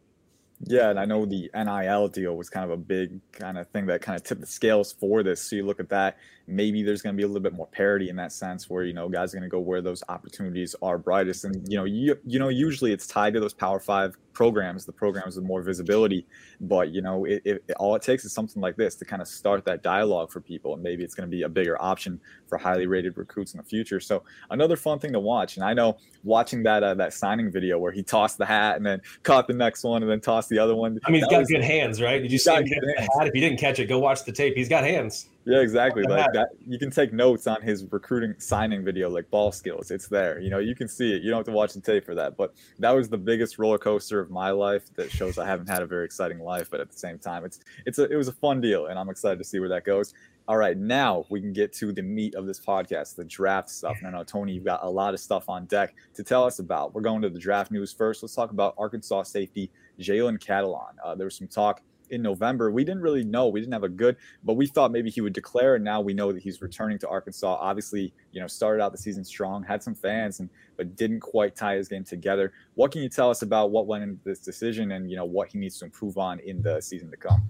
Yeah, 0.60 0.90
and 0.90 0.98
I 0.98 1.04
know 1.04 1.24
the 1.24 1.50
NIL 1.54 2.08
deal 2.08 2.36
was 2.36 2.50
kind 2.50 2.64
of 2.64 2.70
a 2.70 2.76
big 2.76 3.20
kind 3.32 3.58
of 3.58 3.68
thing 3.68 3.86
that 3.86 4.02
kind 4.02 4.16
of 4.16 4.24
tipped 4.24 4.40
the 4.40 4.46
scales 4.46 4.92
for 4.92 5.22
this. 5.22 5.40
So 5.40 5.56
you 5.56 5.64
look 5.64 5.78
at 5.78 5.88
that, 5.90 6.18
maybe 6.48 6.82
there's 6.82 7.02
going 7.02 7.14
to 7.14 7.16
be 7.16 7.22
a 7.22 7.26
little 7.26 7.42
bit 7.42 7.52
more 7.52 7.66
parity 7.66 8.08
in 8.08 8.16
that 8.16 8.32
sense, 8.32 8.68
where 8.68 8.84
you 8.84 8.94
know 8.94 9.08
guys 9.08 9.32
are 9.32 9.36
going 9.36 9.48
to 9.48 9.52
go 9.52 9.60
where 9.60 9.82
those 9.82 10.02
opportunities 10.08 10.74
are 10.82 10.98
brightest, 10.98 11.44
and 11.44 11.70
you 11.70 11.76
know 11.76 11.84
you 11.84 12.18
you 12.26 12.38
know 12.38 12.48
usually 12.48 12.92
it's 12.92 13.06
tied 13.06 13.34
to 13.34 13.40
those 13.40 13.54
Power 13.54 13.78
Five 13.78 14.16
programs, 14.32 14.84
the 14.84 14.92
programs 14.92 15.34
with 15.34 15.44
more 15.44 15.62
visibility. 15.62 16.24
But 16.60 16.90
you 16.90 17.02
know, 17.02 17.24
it, 17.24 17.42
it, 17.44 17.64
all 17.78 17.94
it 17.96 18.02
takes 18.02 18.24
is 18.24 18.32
something 18.32 18.62
like 18.62 18.76
this 18.76 18.94
to 18.96 19.04
kind 19.04 19.20
of 19.20 19.28
start 19.28 19.64
that 19.66 19.82
dialogue 19.82 20.30
for 20.30 20.40
people, 20.40 20.74
and 20.74 20.82
maybe 20.82 21.04
it's 21.04 21.14
going 21.14 21.28
to 21.28 21.36
be 21.36 21.42
a 21.42 21.48
bigger 21.48 21.80
option 21.82 22.20
for 22.46 22.56
highly 22.56 22.86
rated 22.86 23.18
recruits 23.18 23.52
in 23.52 23.58
the 23.58 23.64
future. 23.64 24.00
So 24.00 24.22
another 24.50 24.76
fun 24.76 24.98
thing 24.98 25.12
to 25.12 25.20
watch. 25.20 25.56
And 25.56 25.64
I 25.64 25.74
know 25.74 25.98
watching 26.24 26.62
that 26.62 26.82
uh, 26.82 26.94
that 26.94 27.12
signing 27.12 27.50
video 27.50 27.78
where 27.78 27.92
he 27.92 28.02
tossed 28.02 28.38
the 28.38 28.46
hat 28.46 28.76
and 28.76 28.86
then 28.86 29.00
caught 29.22 29.48
the 29.48 29.54
next 29.54 29.84
one 29.84 30.02
and 30.02 30.10
then 30.10 30.20
tossed 30.20 30.48
the 30.48 30.58
other 30.58 30.74
one. 30.74 30.98
I 31.04 31.10
mean, 31.10 31.20
he's 31.20 31.30
got 31.30 31.40
was, 31.40 31.48
good 31.48 31.64
hands, 31.64 32.00
right? 32.00 32.22
Did 32.22 32.32
you 32.32 32.38
see 32.38 32.54
him 32.54 32.64
get 32.64 32.80
the 32.80 33.02
hat? 33.02 33.26
If 33.26 33.34
you 33.34 33.40
didn't 33.40 33.58
catch 33.58 33.78
it, 33.78 33.86
go 33.86 33.98
watch 33.98 34.24
the 34.24 34.32
tape. 34.32 34.56
He's 34.56 34.68
got 34.68 34.84
hands. 34.84 35.28
Yeah, 35.44 35.60
exactly. 35.60 36.02
Like 36.02 36.30
that, 36.32 36.48
you 36.66 36.78
can 36.78 36.90
take 36.90 37.12
notes 37.12 37.46
on 37.46 37.62
his 37.62 37.86
recruiting 37.90 38.34
signing 38.38 38.84
video, 38.84 39.08
like 39.08 39.30
ball 39.30 39.50
skills. 39.50 39.90
It's 39.90 40.06
there. 40.06 40.40
You 40.40 40.50
know, 40.50 40.58
you 40.58 40.74
can 40.74 40.88
see 40.88 41.14
it. 41.14 41.22
You 41.22 41.30
don't 41.30 41.38
have 41.38 41.46
to 41.46 41.52
watch 41.52 41.72
the 41.72 41.80
tape 41.80 42.04
for 42.04 42.14
that. 42.14 42.36
But 42.36 42.54
that 42.78 42.90
was 42.90 43.08
the 43.08 43.18
biggest 43.18 43.58
roller 43.58 43.78
coaster 43.78 44.20
of 44.20 44.30
my 44.30 44.50
life. 44.50 44.82
That 44.96 45.10
shows 45.10 45.38
I 45.38 45.46
haven't 45.46 45.68
had 45.68 45.82
a 45.82 45.86
very 45.86 46.04
exciting 46.04 46.38
life, 46.38 46.68
but 46.70 46.80
at 46.80 46.90
the 46.90 46.98
same 46.98 47.18
time, 47.18 47.44
it's 47.44 47.60
it's 47.86 47.98
a 47.98 48.04
it 48.04 48.16
was 48.16 48.28
a 48.28 48.32
fun 48.32 48.60
deal, 48.60 48.86
and 48.86 48.98
I'm 48.98 49.08
excited 49.08 49.38
to 49.38 49.44
see 49.44 49.58
where 49.58 49.70
that 49.70 49.84
goes. 49.84 50.12
All 50.48 50.56
right, 50.56 50.78
now 50.78 51.26
we 51.28 51.42
can 51.42 51.52
get 51.52 51.74
to 51.74 51.92
the 51.92 52.00
meat 52.00 52.34
of 52.34 52.46
this 52.46 52.58
podcast, 52.58 53.16
the 53.16 53.24
draft 53.24 53.68
stuff. 53.68 53.98
And 53.98 54.08
I 54.08 54.10
know 54.10 54.24
Tony, 54.24 54.52
you've 54.52 54.64
got 54.64 54.82
a 54.82 54.88
lot 54.88 55.12
of 55.12 55.20
stuff 55.20 55.46
on 55.50 55.66
deck 55.66 55.94
to 56.14 56.24
tell 56.24 56.44
us 56.44 56.58
about. 56.58 56.94
We're 56.94 57.02
going 57.02 57.20
to 57.20 57.28
the 57.28 57.38
draft 57.38 57.70
news 57.70 57.92
first. 57.92 58.22
Let's 58.22 58.34
talk 58.34 58.50
about 58.50 58.74
Arkansas 58.78 59.24
safety 59.24 59.70
Jalen 60.00 60.38
Catalon. 60.38 60.94
Uh, 61.04 61.14
there 61.14 61.26
was 61.26 61.36
some 61.36 61.48
talk 61.48 61.82
in 62.10 62.22
November. 62.22 62.70
We 62.70 62.84
didn't 62.84 63.02
really 63.02 63.24
know. 63.24 63.48
We 63.48 63.60
didn't 63.60 63.72
have 63.72 63.84
a 63.84 63.88
good, 63.88 64.16
but 64.44 64.54
we 64.54 64.66
thought 64.66 64.92
maybe 64.92 65.10
he 65.10 65.20
would 65.20 65.32
declare. 65.32 65.74
And 65.74 65.84
now 65.84 66.00
we 66.00 66.14
know 66.14 66.32
that 66.32 66.42
he's 66.42 66.60
returning 66.62 66.98
to 67.00 67.08
Arkansas. 67.08 67.58
Obviously, 67.60 68.12
you 68.32 68.40
know, 68.40 68.46
started 68.46 68.82
out 68.82 68.92
the 68.92 68.98
season 68.98 69.24
strong, 69.24 69.62
had 69.62 69.82
some 69.82 69.94
fans, 69.94 70.40
and 70.40 70.48
but 70.76 70.96
didn't 70.96 71.20
quite 71.20 71.56
tie 71.56 71.74
his 71.74 71.88
game 71.88 72.04
together. 72.04 72.52
What 72.74 72.92
can 72.92 73.02
you 73.02 73.08
tell 73.08 73.30
us 73.30 73.42
about 73.42 73.70
what 73.70 73.86
went 73.86 74.04
into 74.04 74.22
this 74.24 74.38
decision, 74.38 74.92
and 74.92 75.10
you 75.10 75.16
know 75.16 75.24
what 75.24 75.48
he 75.48 75.58
needs 75.58 75.78
to 75.80 75.84
improve 75.84 76.18
on 76.18 76.40
in 76.40 76.62
the 76.62 76.80
season 76.80 77.10
to 77.10 77.16
come? 77.16 77.42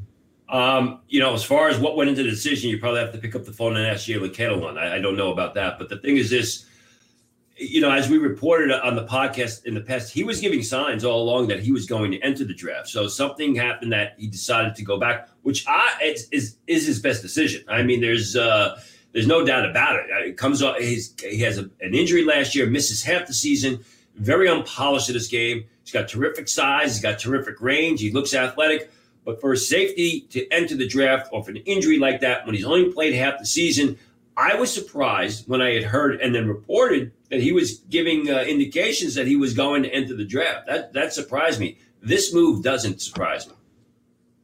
Um, 0.49 1.00
you 1.08 1.20
know, 1.20 1.34
as 1.34 1.44
far 1.44 1.69
as 1.69 1.78
what 1.78 1.96
went 1.96 2.08
into 2.08 2.22
the 2.22 2.31
decision, 2.31 2.70
you 2.70 2.78
probably 2.78 3.00
have 3.00 3.12
to 3.12 3.19
pick 3.19 3.34
up 3.34 3.44
the 3.44 3.52
phone 3.52 3.76
and 3.76 3.87
ask 3.87 4.06
Jalen 4.06 4.34
Catalon. 4.34 4.78
I, 4.78 4.96
I 4.96 4.99
don't 4.99 5.16
know 5.16 5.31
about 5.31 5.55
that, 5.55 5.78
but 5.78 5.90
the 5.90 5.99
thing 5.99 6.16
is 6.16 6.31
this 6.31 6.64
you 7.58 7.81
know, 7.81 7.90
as 7.90 8.08
we 8.08 8.19
reported 8.19 8.70
on 8.70 8.94
the 8.94 9.05
podcast 9.05 9.64
in 9.64 9.75
the 9.75 9.81
past, 9.81 10.12
he 10.12 10.22
was 10.22 10.40
giving 10.40 10.62
signs 10.62 11.05
all 11.05 11.22
along 11.22 11.49
that 11.49 11.60
he 11.60 11.72
was 11.72 11.87
going 11.87 12.12
to 12.12 12.20
enter 12.20 12.44
the 12.44 12.55
draft. 12.55 12.88
So 12.88 13.08
something 13.08 13.55
happened 13.55 13.93
that 13.93 14.14
he 14.16 14.28
decided 14.28 14.76
to 14.76 14.84
go 14.84 14.99
back, 14.99 15.28
which 15.43 15.64
I 15.66 15.99
is 16.02 16.28
is, 16.31 16.56
is 16.66 16.87
his 16.87 17.00
best 17.00 17.20
decision. 17.20 17.64
I 17.69 17.82
mean, 17.82 18.00
there's 18.00 18.37
uh, 18.37 18.81
there's 19.12 19.26
no 19.26 19.44
doubt 19.44 19.69
about 19.69 19.96
it. 19.96 20.06
It 20.26 20.37
comes 20.37 20.62
off 20.62 20.78
he 20.78 21.40
has 21.40 21.58
a, 21.58 21.69
an 21.81 21.94
injury 21.94 22.25
last 22.25 22.55
year, 22.55 22.66
misses 22.66 23.02
half 23.02 23.26
the 23.26 23.34
season, 23.34 23.84
very 24.14 24.49
unpolished 24.49 25.08
at 25.08 25.15
this 25.15 25.29
game. 25.29 25.65
He's 25.82 25.93
got 25.93 26.08
terrific 26.08 26.48
size, 26.48 26.94
he's 26.94 27.03
got 27.03 27.19
terrific 27.19 27.60
range, 27.60 28.00
he 28.00 28.12
looks 28.12 28.34
athletic. 28.34 28.93
But 29.24 29.41
for 29.41 29.50
his 29.50 29.69
safety 29.69 30.22
to 30.31 30.48
enter 30.50 30.74
the 30.74 30.86
draft 30.86 31.31
off 31.32 31.48
an 31.48 31.56
injury 31.56 31.98
like 31.98 32.20
that 32.20 32.46
when 32.46 32.55
he's 32.55 32.65
only 32.65 32.91
played 32.93 33.15
half 33.15 33.38
the 33.38 33.44
season, 33.44 33.98
I 34.39 34.55
was 34.55 34.73
surprised 34.73 35.49
when 35.49 35.61
I 35.61 35.73
had 35.73 35.83
heard 35.83 36.21
and 36.21 36.33
then 36.33 36.47
reported 36.47 37.11
that 37.29 37.41
he 37.41 37.51
was 37.51 37.81
giving 37.91 38.31
uh, 38.31 38.43
indications 38.43 39.17
that 39.17 39.27
he 39.27 39.35
was 39.35 39.53
going 39.53 39.83
to 39.83 39.93
enter 39.93 40.15
the 40.15 40.25
draft. 40.25 40.69
That 40.69 40.93
that 40.93 41.13
surprised 41.13 41.59
me. 41.59 41.79
This 42.01 42.33
move 42.33 42.63
doesn't 42.63 43.03
surprise 43.03 43.49
me. 43.49 43.55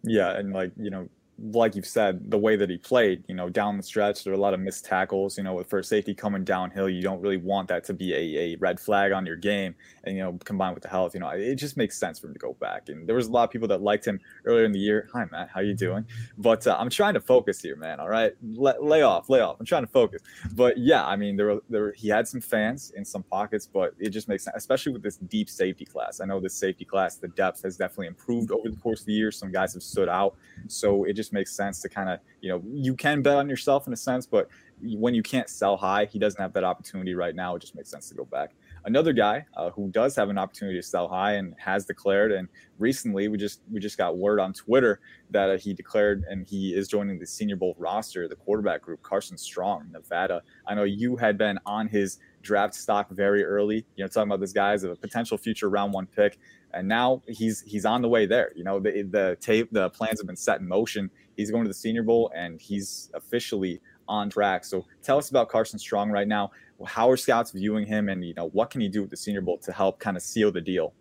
Yeah, 0.03 0.37
and 0.37 0.53
like 0.53 0.73
you 0.77 0.91
know, 0.91 1.09
like 1.53 1.77
you've 1.77 1.87
said, 1.87 2.31
the 2.31 2.39
way 2.39 2.57
that 2.57 2.71
he 2.71 2.79
played, 2.79 3.23
you 3.29 3.35
know, 3.35 3.51
down 3.51 3.77
the 3.77 3.83
stretch, 3.83 4.25
there 4.25 4.33
were 4.33 4.39
a 4.39 4.41
lot 4.41 4.55
of 4.55 4.61
missed 4.61 4.85
tackles. 4.85 5.37
You 5.37 5.45
know, 5.45 5.53
with 5.53 5.69
first 5.69 5.89
safety 5.89 6.15
coming 6.15 6.43
downhill, 6.43 6.89
you 6.89 7.03
don't 7.03 7.21
really 7.21 7.37
want 7.37 7.69
that 7.69 7.85
to 7.85 7.95
be 7.95 8.15
a, 8.15 8.55
a 8.55 8.57
red 8.57 8.81
flag 8.81 9.13
on 9.13 9.27
your 9.27 9.37
game. 9.37 9.75
And, 10.05 10.17
you 10.17 10.23
know, 10.23 10.39
combined 10.45 10.75
with 10.75 10.83
the 10.83 10.89
health, 10.89 11.13
you 11.13 11.21
know, 11.21 11.29
it 11.29 11.57
just 11.57 11.77
makes 11.77 11.99
sense 11.99 12.19
for 12.19 12.29
him 12.29 12.33
to 12.33 12.39
go 12.39 12.55
back. 12.61 12.89
And 12.89 13.07
there 13.07 13.17
was 13.17 13.27
a 13.27 13.31
lot 13.31 13.45
of 13.45 13.51
people 13.51 13.69
that 13.69 13.83
liked 13.83 14.07
him 14.07 14.21
earlier 14.47 14.65
in 14.65 14.73
the 14.73 14.79
year. 14.79 15.09
Hi, 15.13 15.27
Matt. 15.31 15.51
How 15.53 15.61
you 15.61 15.75
doing? 15.75 16.07
But 16.39 16.67
uh, 16.67 16.77
I'm 16.79 16.89
trying 16.89 17.15
to 17.15 17.21
focus 17.21 17.61
here, 17.61 17.77
man. 17.77 18.01
All 18.01 18.09
right. 18.09 18.33
Let, 18.55 18.83
lay 18.83 19.03
off, 19.03 19.29
lay 19.29 19.41
off. 19.41 19.57
I'm 19.61 19.67
trying 19.67 19.85
to 19.85 19.91
focus. 19.91 20.23
But 20.55 20.79
yeah, 20.79 21.05
I 21.05 21.17
mean, 21.17 21.37
there 21.37 21.47
were, 21.47 21.63
there 21.69 21.83
were, 21.83 21.93
he 21.93 22.09
had 22.09 22.27
some 22.27 22.41
fans 22.41 22.93
in 22.97 23.05
some 23.05 23.23
pockets, 23.23 23.67
but 23.67 23.95
it 23.99 24.11
just 24.11 24.29
makes 24.29 24.45
sense, 24.45 24.57
especially 24.57 24.93
with 24.93 25.03
this 25.03 25.17
deep 25.17 25.51
safety 25.51 25.85
class. 25.85 26.21
I 26.21 26.25
know 26.25 26.41
this 26.41 26.55
safety 26.55 26.87
class, 26.87 27.17
the 27.17 27.29
depth 27.29 27.63
has 27.65 27.77
definitely 27.77 28.07
improved 28.07 28.51
over 28.51 28.71
the 28.71 28.77
course 28.77 29.01
of 29.01 29.07
the 29.07 29.13
year. 29.13 29.31
Some 29.31 29.53
guys 29.53 29.75
have 29.75 29.83
stood 29.83 30.09
out. 30.09 30.37
So 30.69 31.05
it 31.05 31.13
just 31.15 31.34
makes 31.35 31.53
sense 31.55 31.83
to 31.83 31.89
kind 31.91 32.09
of, 32.09 32.21
you 32.41 32.49
know, 32.49 32.63
you 32.73 32.95
can 32.95 33.21
bet 33.21 33.37
on 33.37 33.49
yourself 33.49 33.87
in 33.87 33.93
a 33.93 33.97
sense, 33.97 34.25
but 34.25 34.49
when 34.81 35.15
you 35.15 35.23
can't 35.23 35.49
sell 35.49 35.77
high, 35.77 36.07
he 36.07 36.19
doesn't 36.19 36.41
have 36.41 36.53
that 36.55 36.65
opportunity 36.65 37.15
right 37.15 37.35
now. 37.35 37.55
It 37.55 37.61
just 37.61 37.75
makes 37.75 37.91
sense 37.91 38.09
to 38.09 38.15
go 38.15 38.25
back. 38.25 38.53
Another 38.87 39.13
guy 39.15 39.47
uh, 39.57 39.71
who 39.71 39.89
does 39.91 40.15
have 40.17 40.29
an 40.29 40.37
opportunity 40.37 40.79
to 40.79 40.83
sell 40.83 41.09
high 41.09 41.35
and 41.35 41.55
has 41.59 41.87
declared, 41.87 42.33
and 42.33 42.49
recently 42.79 43.29
we 43.29 43.39
just 43.39 43.63
we 43.73 43.81
just 43.81 43.97
got 43.97 44.19
word 44.19 44.39
on 44.39 44.53
Twitter 44.53 45.01
that 45.31 45.49
uh, 45.49 45.57
he 45.57 45.73
declared 45.73 46.25
and 46.29 46.47
he 46.47 46.75
is 46.75 46.87
joining 46.87 47.19
the 47.19 47.27
Senior 47.27 47.57
Bowl 47.57 47.75
roster, 47.79 48.29
the 48.29 48.37
quarterback 48.37 48.83
group, 48.83 49.01
Carson 49.03 49.39
Strong, 49.39 49.89
Nevada. 49.91 50.43
I 50.67 50.75
know 50.75 50.85
you 50.85 51.17
had 51.17 51.39
been 51.39 51.59
on 51.65 51.89
his 51.89 52.19
draft 52.43 52.75
stock 52.75 53.09
very 53.11 53.43
early, 53.43 53.87
you 53.97 54.05
know, 54.05 54.09
talking 54.09 54.29
about 54.29 54.41
this 54.41 54.53
guy 54.53 54.75
as 54.75 54.85
a 54.85 54.95
potential 54.95 55.39
future 55.39 55.71
round 55.71 55.95
one 55.95 56.07
pick, 56.07 56.39
and 56.75 56.87
now 56.87 57.23
he's 57.27 57.63
he's 57.63 57.87
on 57.87 58.03
the 58.03 58.09
way 58.09 58.27
there. 58.27 58.53
You 58.55 58.65
know, 58.65 58.81
the 58.81 59.03
the 59.03 59.39
tape, 59.41 59.71
the 59.73 59.89
plans 59.91 60.21
have 60.21 60.27
been 60.27 60.37
set 60.37 60.61
in 60.61 60.69
motion. 60.69 61.11
He's 61.37 61.51
going 61.51 61.65
to 61.65 61.69
the 61.69 61.75
Senior 61.75 62.03
Bowl, 62.03 62.31
and 62.35 62.61
he's 62.61 63.11
officially 63.15 63.81
on 64.09 64.31
track. 64.31 64.65
So 64.65 64.85
tell 65.03 65.19
us 65.19 65.31
about 65.31 65.49
Carson 65.49 65.79
Strong 65.79 66.11
right 66.11 66.29
now. 66.29 66.51
How 66.87 67.11
are 67.11 67.17
scouts 67.17 67.53
viewing 67.53 67.87
him, 67.87 68.09
and 68.09 68.25
you 68.25 68.35
know 68.35 68.49
what 68.49 68.71
can 68.71 68.81
he 68.81 68.89
do 68.89 69.01
with 69.01 69.11
the 69.11 69.17
Senior 69.17 69.41
Bowl 69.41 69.59
to 69.59 69.73
help 69.73 69.99
kind 69.99 70.17
of 70.17 70.23
seal 70.23 70.53
the 70.53 70.61
deal? 70.61 70.93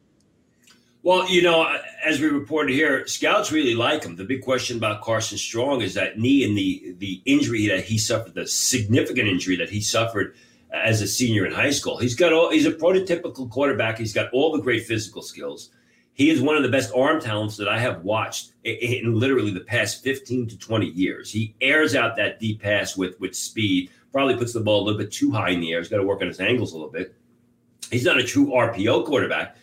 Well, 1.04 1.30
you 1.30 1.42
know, 1.42 1.68
as 2.06 2.22
we 2.22 2.28
reported 2.28 2.74
here, 2.74 3.06
scouts 3.08 3.52
really 3.52 3.76
like 3.76 4.06
him. 4.06 4.16
The 4.16 4.24
big 4.24 4.42
question 4.42 4.78
about 4.78 5.02
Carson 5.02 5.38
Strong 5.38 5.82
is 5.82 5.96
that 5.96 6.18
knee 6.18 6.46
and 6.46 6.58
the 6.58 6.96
the 6.98 7.22
injury 7.26 7.68
that 7.68 7.84
he 7.84 7.98
suffered, 7.98 8.36
the 8.36 8.48
significant 8.48 9.28
injury 9.28 9.58
that 9.58 9.70
he 9.70 9.82
suffered 9.82 10.36
as 10.72 11.02
a 11.02 11.08
senior 11.08 11.46
in 11.46 11.52
high 11.52 11.72
school. 11.72 11.98
He's 11.98 12.16
got 12.16 12.32
all. 12.32 12.52
He's 12.52 12.66
a 12.66 12.72
prototypical 12.72 13.50
quarterback. 13.50 13.98
He's 13.98 14.14
got 14.14 14.32
all 14.32 14.56
the 14.56 14.62
great 14.62 14.86
physical 14.86 15.22
skills. 15.22 15.70
He 16.14 16.30
is 16.30 16.42
one 16.42 16.56
of 16.56 16.64
the 16.64 16.70
best 16.70 16.94
arm 16.96 17.20
talents 17.20 17.58
that 17.58 17.68
I 17.68 17.80
have 17.80 18.04
watched 18.04 18.52
in 18.64 19.20
literally 19.20 19.52
the 19.52 19.62
past 19.62 20.04
15 20.04 20.48
to 20.50 20.58
20 20.58 20.86
years. 20.88 21.32
He 21.32 21.56
airs 21.60 21.96
out 21.96 22.16
that 22.18 22.40
deep 22.40 22.62
pass 22.62 22.96
with 22.96 23.20
with 23.20 23.36
speed 23.36 23.90
probably 24.14 24.38
puts 24.38 24.54
the 24.54 24.60
ball 24.60 24.84
a 24.84 24.86
little 24.86 25.00
bit 25.00 25.12
too 25.12 25.32
high 25.32 25.50
in 25.50 25.60
the 25.60 25.74
air. 25.74 25.80
He's 25.80 25.90
got 25.90 25.98
to 25.98 26.04
work 26.04 26.22
on 26.22 26.28
his 26.28 26.40
angles 26.40 26.72
a 26.72 26.76
little 26.76 26.92
bit. 26.92 27.16
He's 27.92 28.06
not 28.06 28.20
a 28.20 28.24
true 28.24 28.46
RPO 28.46 29.06
quarterback, 29.06 29.58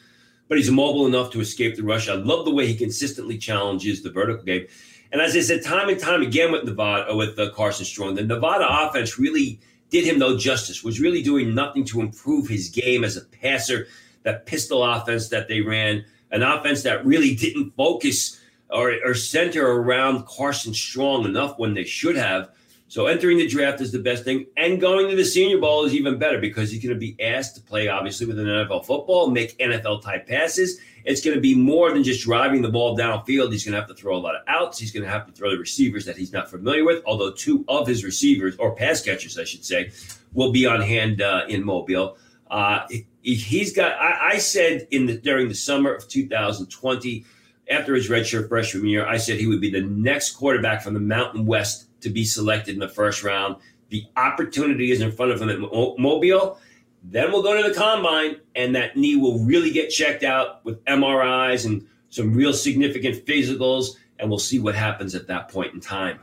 but 0.48 0.58
he's 0.58 0.70
mobile 0.70 1.06
enough 1.06 1.30
to 1.30 1.40
escape 1.40 1.76
the 1.76 1.84
rush. 1.84 2.08
I 2.08 2.14
love 2.14 2.44
the 2.44 2.50
way 2.50 2.66
he 2.66 2.74
consistently 2.74 3.38
challenges 3.38 4.02
the 4.02 4.10
vertical 4.10 4.44
game. 4.44 4.66
And 5.12 5.22
as 5.22 5.36
I 5.36 5.40
said, 5.40 5.64
time 5.64 5.88
and 5.88 5.98
time 5.98 6.22
again 6.22 6.52
with 6.52 6.64
Nevada, 6.64 7.16
with 7.16 7.38
uh, 7.38 7.50
Carson 7.52 7.84
Strong, 7.84 8.16
the 8.16 8.24
Nevada 8.24 8.66
offense 8.68 9.18
really 9.18 9.60
did 9.88 10.04
him 10.04 10.18
no 10.18 10.36
justice. 10.36 10.84
Was 10.84 11.00
really 11.00 11.22
doing 11.22 11.54
nothing 11.54 11.84
to 11.86 12.00
improve 12.00 12.48
his 12.48 12.68
game 12.68 13.04
as 13.04 13.16
a 13.16 13.22
passer. 13.22 13.86
That 14.24 14.46
pistol 14.46 14.84
offense 14.84 15.28
that 15.28 15.48
they 15.48 15.62
ran, 15.62 16.04
an 16.30 16.42
offense 16.42 16.82
that 16.82 17.04
really 17.04 17.34
didn't 17.34 17.72
focus 17.76 18.40
or, 18.70 18.94
or 19.04 19.14
center 19.14 19.66
around 19.66 20.26
Carson 20.26 20.72
Strong 20.74 21.24
enough 21.24 21.58
when 21.58 21.74
they 21.74 21.84
should 21.84 22.16
have. 22.16 22.50
So 22.88 23.06
entering 23.06 23.38
the 23.38 23.46
draft 23.46 23.80
is 23.80 23.92
the 23.92 24.00
best 24.00 24.24
thing, 24.24 24.46
and 24.56 24.80
going 24.80 25.08
to 25.08 25.14
the 25.14 25.24
Senior 25.24 25.58
Bowl 25.58 25.84
is 25.84 25.94
even 25.94 26.18
better 26.18 26.40
because 26.40 26.72
he's 26.72 26.82
going 26.82 26.92
to 26.92 26.98
be 26.98 27.14
asked 27.22 27.54
to 27.54 27.62
play, 27.62 27.86
obviously, 27.86 28.26
with 28.26 28.36
an 28.36 28.46
NFL 28.46 28.84
football, 28.84 29.30
make 29.30 29.56
NFL 29.58 30.02
type 30.02 30.26
passes. 30.26 30.80
It's 31.04 31.20
going 31.20 31.36
to 31.36 31.40
be 31.40 31.54
more 31.54 31.92
than 31.92 32.02
just 32.02 32.24
driving 32.24 32.62
the 32.62 32.68
ball 32.68 32.98
downfield. 32.98 33.52
He's 33.52 33.64
going 33.64 33.74
to 33.74 33.78
have 33.78 33.88
to 33.88 33.94
throw 33.94 34.16
a 34.16 34.18
lot 34.18 34.34
of 34.34 34.42
outs. 34.48 34.76
He's 34.76 34.90
going 34.90 35.04
to 35.04 35.08
have 35.08 35.24
to 35.26 35.32
throw 35.32 35.50
the 35.50 35.56
receivers 35.58 36.04
that 36.04 36.16
he's 36.16 36.32
not 36.32 36.50
familiar 36.50 36.84
with. 36.84 37.00
Although 37.06 37.30
two 37.30 37.64
of 37.68 37.86
his 37.86 38.02
receivers, 38.02 38.56
or 38.56 38.74
pass 38.74 39.00
catchers, 39.00 39.38
I 39.38 39.44
should 39.44 39.64
say, 39.64 39.92
will 40.32 40.50
be 40.50 40.66
on 40.66 40.80
hand 40.80 41.22
uh, 41.22 41.44
in 41.48 41.64
Mobile. 41.64 42.18
Uh, 42.50 42.88
he's 43.22 43.74
got. 43.74 43.92
I, 44.00 44.32
I 44.32 44.38
said 44.38 44.86
in 44.90 45.06
the 45.06 45.16
during 45.16 45.48
the 45.48 45.54
summer 45.54 45.92
of 45.92 46.08
2020, 46.08 47.24
after 47.70 47.94
his 47.94 48.08
redshirt 48.08 48.48
freshman 48.48 48.86
year, 48.86 49.06
I 49.06 49.16
said 49.16 49.38
he 49.38 49.46
would 49.46 49.60
be 49.60 49.70
the 49.70 49.82
next 49.82 50.32
quarterback 50.32 50.82
from 50.82 50.94
the 50.94 51.00
Mountain 51.00 51.46
West 51.46 51.86
to 52.02 52.10
be 52.10 52.24
selected 52.24 52.74
in 52.74 52.80
the 52.80 52.88
first 52.88 53.22
round. 53.22 53.56
The 53.90 54.04
opportunity 54.16 54.90
is 54.90 55.00
in 55.00 55.12
front 55.12 55.32
of 55.32 55.40
him 55.40 55.48
at 55.48 55.58
Mobile. 55.60 56.58
Then 57.02 57.32
we'll 57.32 57.42
go 57.42 57.60
to 57.60 57.68
the 57.68 57.74
combine, 57.74 58.36
and 58.54 58.74
that 58.74 58.96
knee 58.96 59.16
will 59.16 59.38
really 59.38 59.70
get 59.70 59.88
checked 59.88 60.22
out 60.22 60.64
with 60.64 60.84
MRIs 60.84 61.64
and 61.64 61.86
some 62.10 62.34
real 62.34 62.52
significant 62.52 63.24
physicals, 63.24 63.96
and 64.18 64.28
we'll 64.28 64.38
see 64.38 64.58
what 64.58 64.74
happens 64.74 65.14
at 65.14 65.26
that 65.28 65.48
point 65.48 65.72
in 65.72 65.80
time. 65.80 66.20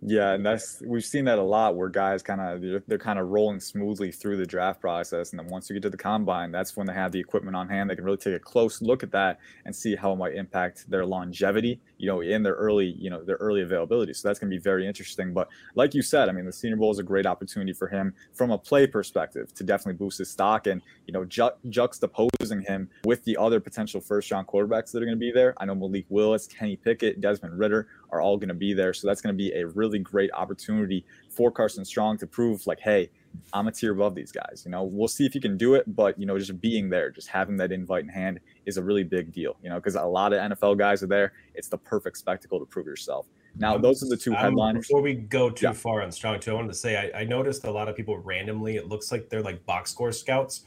Yeah, 0.00 0.32
and 0.34 0.46
that's 0.46 0.80
we've 0.86 1.04
seen 1.04 1.24
that 1.24 1.40
a 1.40 1.42
lot 1.42 1.74
where 1.74 1.88
guys 1.88 2.22
kind 2.22 2.40
of 2.40 2.62
they're, 2.62 2.82
they're 2.86 2.98
kind 2.98 3.18
of 3.18 3.28
rolling 3.28 3.58
smoothly 3.58 4.12
through 4.12 4.36
the 4.36 4.46
draft 4.46 4.80
process, 4.80 5.30
and 5.32 5.40
then 5.40 5.48
once 5.48 5.68
you 5.68 5.74
get 5.74 5.82
to 5.82 5.90
the 5.90 5.96
combine, 5.96 6.52
that's 6.52 6.76
when 6.76 6.86
they 6.86 6.92
have 6.92 7.10
the 7.10 7.18
equipment 7.18 7.56
on 7.56 7.68
hand. 7.68 7.90
They 7.90 7.96
can 7.96 8.04
really 8.04 8.16
take 8.16 8.34
a 8.34 8.38
close 8.38 8.80
look 8.80 9.02
at 9.02 9.10
that 9.10 9.40
and 9.64 9.74
see 9.74 9.96
how 9.96 10.12
it 10.12 10.16
might 10.16 10.36
impact 10.36 10.88
their 10.88 11.04
longevity, 11.04 11.80
you 11.98 12.06
know, 12.06 12.20
in 12.20 12.42
their 12.42 12.54
early, 12.54 12.94
you 12.98 13.10
know, 13.10 13.22
their 13.22 13.36
early 13.36 13.62
availability. 13.62 14.14
So 14.14 14.28
that's 14.28 14.38
going 14.38 14.50
to 14.50 14.56
be 14.56 14.62
very 14.62 14.86
interesting. 14.86 15.34
But 15.34 15.48
like 15.74 15.94
you 15.94 16.02
said, 16.02 16.28
I 16.28 16.32
mean, 16.32 16.46
the 16.46 16.52
Senior 16.52 16.76
Bowl 16.76 16.90
is 16.90 16.98
a 16.98 17.02
great 17.02 17.26
opportunity 17.26 17.72
for 17.72 17.88
him 17.88 18.14
from 18.32 18.50
a 18.50 18.58
play 18.58 18.86
perspective 18.86 19.52
to 19.54 19.64
definitely 19.64 19.94
boost 19.94 20.18
his 20.18 20.30
stock 20.30 20.66
and 20.66 20.80
you 21.06 21.12
know 21.12 21.24
ju- 21.24 21.50
juxtaposing 21.66 22.66
him 22.66 22.88
with 23.04 23.24
the 23.24 23.36
other 23.36 23.60
potential 23.60 24.00
first 24.00 24.30
round 24.30 24.46
quarterbacks 24.46 24.92
that 24.92 25.02
are 25.02 25.06
going 25.06 25.16
to 25.16 25.16
be 25.16 25.32
there. 25.32 25.54
I 25.58 25.64
know 25.64 25.74
Malik 25.74 26.06
Willis, 26.08 26.46
Kenny 26.46 26.76
Pickett, 26.76 27.20
Desmond 27.20 27.58
Ridder 27.58 27.88
are 28.10 28.20
all 28.20 28.36
going 28.36 28.48
to 28.48 28.54
be 28.54 28.72
there, 28.72 28.94
so 28.94 29.06
that's 29.06 29.20
going 29.20 29.34
to 29.34 29.36
be 29.36 29.52
a 29.52 29.66
really 29.66 29.98
great 29.98 30.30
opportunity 30.32 31.04
for 31.28 31.50
Carson 31.50 31.84
Strong 31.84 32.18
to 32.18 32.26
prove 32.26 32.66
like, 32.66 32.80
hey, 32.80 33.10
I'm 33.52 33.68
a 33.68 33.72
tier 33.72 33.92
above 33.92 34.14
these 34.14 34.32
guys. 34.32 34.62
You 34.64 34.70
know, 34.70 34.84
we'll 34.84 35.08
see 35.08 35.24
if 35.24 35.34
you 35.34 35.40
can 35.40 35.56
do 35.56 35.74
it, 35.74 35.84
but 35.94 36.18
you 36.18 36.26
know, 36.26 36.38
just 36.38 36.60
being 36.60 36.88
there, 36.88 37.10
just 37.10 37.28
having 37.28 37.56
that 37.58 37.72
invite 37.72 38.02
in 38.02 38.08
hand 38.08 38.40
is 38.66 38.76
a 38.76 38.82
really 38.82 39.04
big 39.04 39.32
deal. 39.32 39.56
You 39.62 39.70
know, 39.70 39.76
because 39.76 39.94
a 39.94 40.02
lot 40.02 40.32
of 40.32 40.52
NFL 40.52 40.78
guys 40.78 41.02
are 41.02 41.06
there. 41.06 41.32
It's 41.54 41.68
the 41.68 41.78
perfect 41.78 42.18
spectacle 42.18 42.58
to 42.60 42.66
prove 42.66 42.86
yourself. 42.86 43.26
Now, 43.56 43.76
um, 43.76 43.82
those 43.82 44.02
are 44.02 44.08
the 44.08 44.16
two 44.16 44.34
um. 44.36 44.54
Before 44.74 45.00
we 45.00 45.14
go 45.14 45.50
too 45.50 45.66
yeah. 45.66 45.72
far 45.72 46.02
on 46.02 46.12
Strong, 46.12 46.40
too, 46.40 46.52
I 46.52 46.54
wanted 46.54 46.68
to 46.68 46.74
say 46.74 47.10
I, 47.14 47.20
I 47.20 47.24
noticed 47.24 47.64
a 47.64 47.70
lot 47.70 47.88
of 47.88 47.96
people 47.96 48.18
randomly. 48.18 48.76
It 48.76 48.88
looks 48.88 49.10
like 49.10 49.28
they're 49.28 49.42
like 49.42 49.64
box 49.66 49.90
score 49.90 50.12
scouts, 50.12 50.64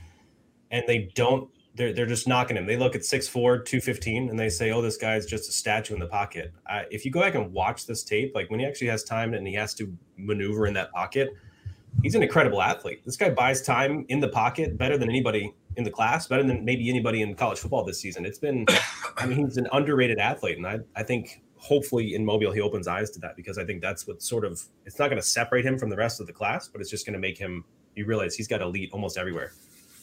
and 0.72 0.84
they 0.88 1.12
don't 1.15 1.50
they're, 1.75 1.94
they're 1.94 2.06
just 2.06 2.27
knocking 2.27 2.58
him. 2.58 2.65
They 2.65 2.77
look 2.77 2.96
at 2.96 3.01
6'4, 3.01 3.32
215, 3.32 4.30
and 4.30 4.39
they 4.39 4.50
say, 4.50 4.72
oh, 4.72 4.82
this 4.82 4.98
guy's 4.98 5.25
just 5.25 5.50
a 5.50 5.53
statue 5.53 5.94
in 5.94 6.00
the 6.00 6.08
pocket. 6.08 6.53
Uh, 6.70 6.82
if 6.91 7.06
you 7.06 7.12
go 7.12 7.22
back 7.22 7.36
and 7.36 7.51
watch 7.53 7.86
this 7.86 8.03
tape, 8.03 8.34
like 8.36 8.50
when 8.50 8.60
he 8.60 8.65
actually 8.65 8.88
has 8.88 9.03
time 9.03 9.34
and 9.34 9.48
he 9.48 9.53
has 9.53 9.74
to 9.75 9.96
maneuver 10.18 10.68
in 10.68 10.74
that 10.74 10.91
pocket, 10.91 11.34
he's 12.01 12.15
an 12.15 12.24
incredible 12.24 12.62
athlete. 12.62 13.01
This 13.05 13.17
guy 13.17 13.29
buys 13.29 13.62
time 13.62 14.05
in 14.10 14.19
the 14.19 14.27
pocket 14.27 14.77
better 14.77 14.98
than 14.98 15.10
anybody 15.10 15.53
in 15.77 15.83
the 15.83 15.91
class, 15.91 16.27
better 16.27 16.43
than 16.43 16.65
maybe 16.65 16.89
anybody 16.89 17.21
in 17.21 17.36
college 17.36 17.60
football 17.60 17.83
this 17.83 18.00
season. 18.00 18.25
It's 18.25 18.39
been, 18.39 18.65
I 19.17 19.25
mean, 19.25 19.45
he's 19.45 19.57
an 19.57 19.67
underrated 19.71 20.19
athlete. 20.19 20.57
And 20.57 20.67
I, 20.67 20.79
I 20.95 21.03
think 21.03 21.41
hopefully 21.57 22.15
in 22.15 22.25
Mobile, 22.25 22.51
he 22.51 22.62
opens 22.62 22.88
eyes 22.88 23.12
to 23.12 23.19
that 23.19 23.36
because 23.36 23.57
I 23.57 23.65
think 23.65 23.81
that's 23.81 24.07
what 24.07 24.21
sort 24.21 24.45
of, 24.45 24.62
it's 24.86 25.00
not 25.00 25.10
going 25.10 25.21
to 25.21 25.27
separate 25.27 25.65
him 25.65 25.77
from 25.77 25.89
the 25.89 25.98
rest 25.98 26.19
of 26.19 26.27
the 26.27 26.33
class, 26.33 26.67
but 26.67 26.81
it's 26.81 26.89
just 26.89 27.05
going 27.05 27.13
to 27.13 27.19
make 27.19 27.38
him, 27.38 27.63
you 27.95 28.05
realize 28.05 28.36
he's 28.36 28.48
got 28.48 28.62
elite 28.62 28.89
almost 28.93 29.17
everywhere. 29.17 29.51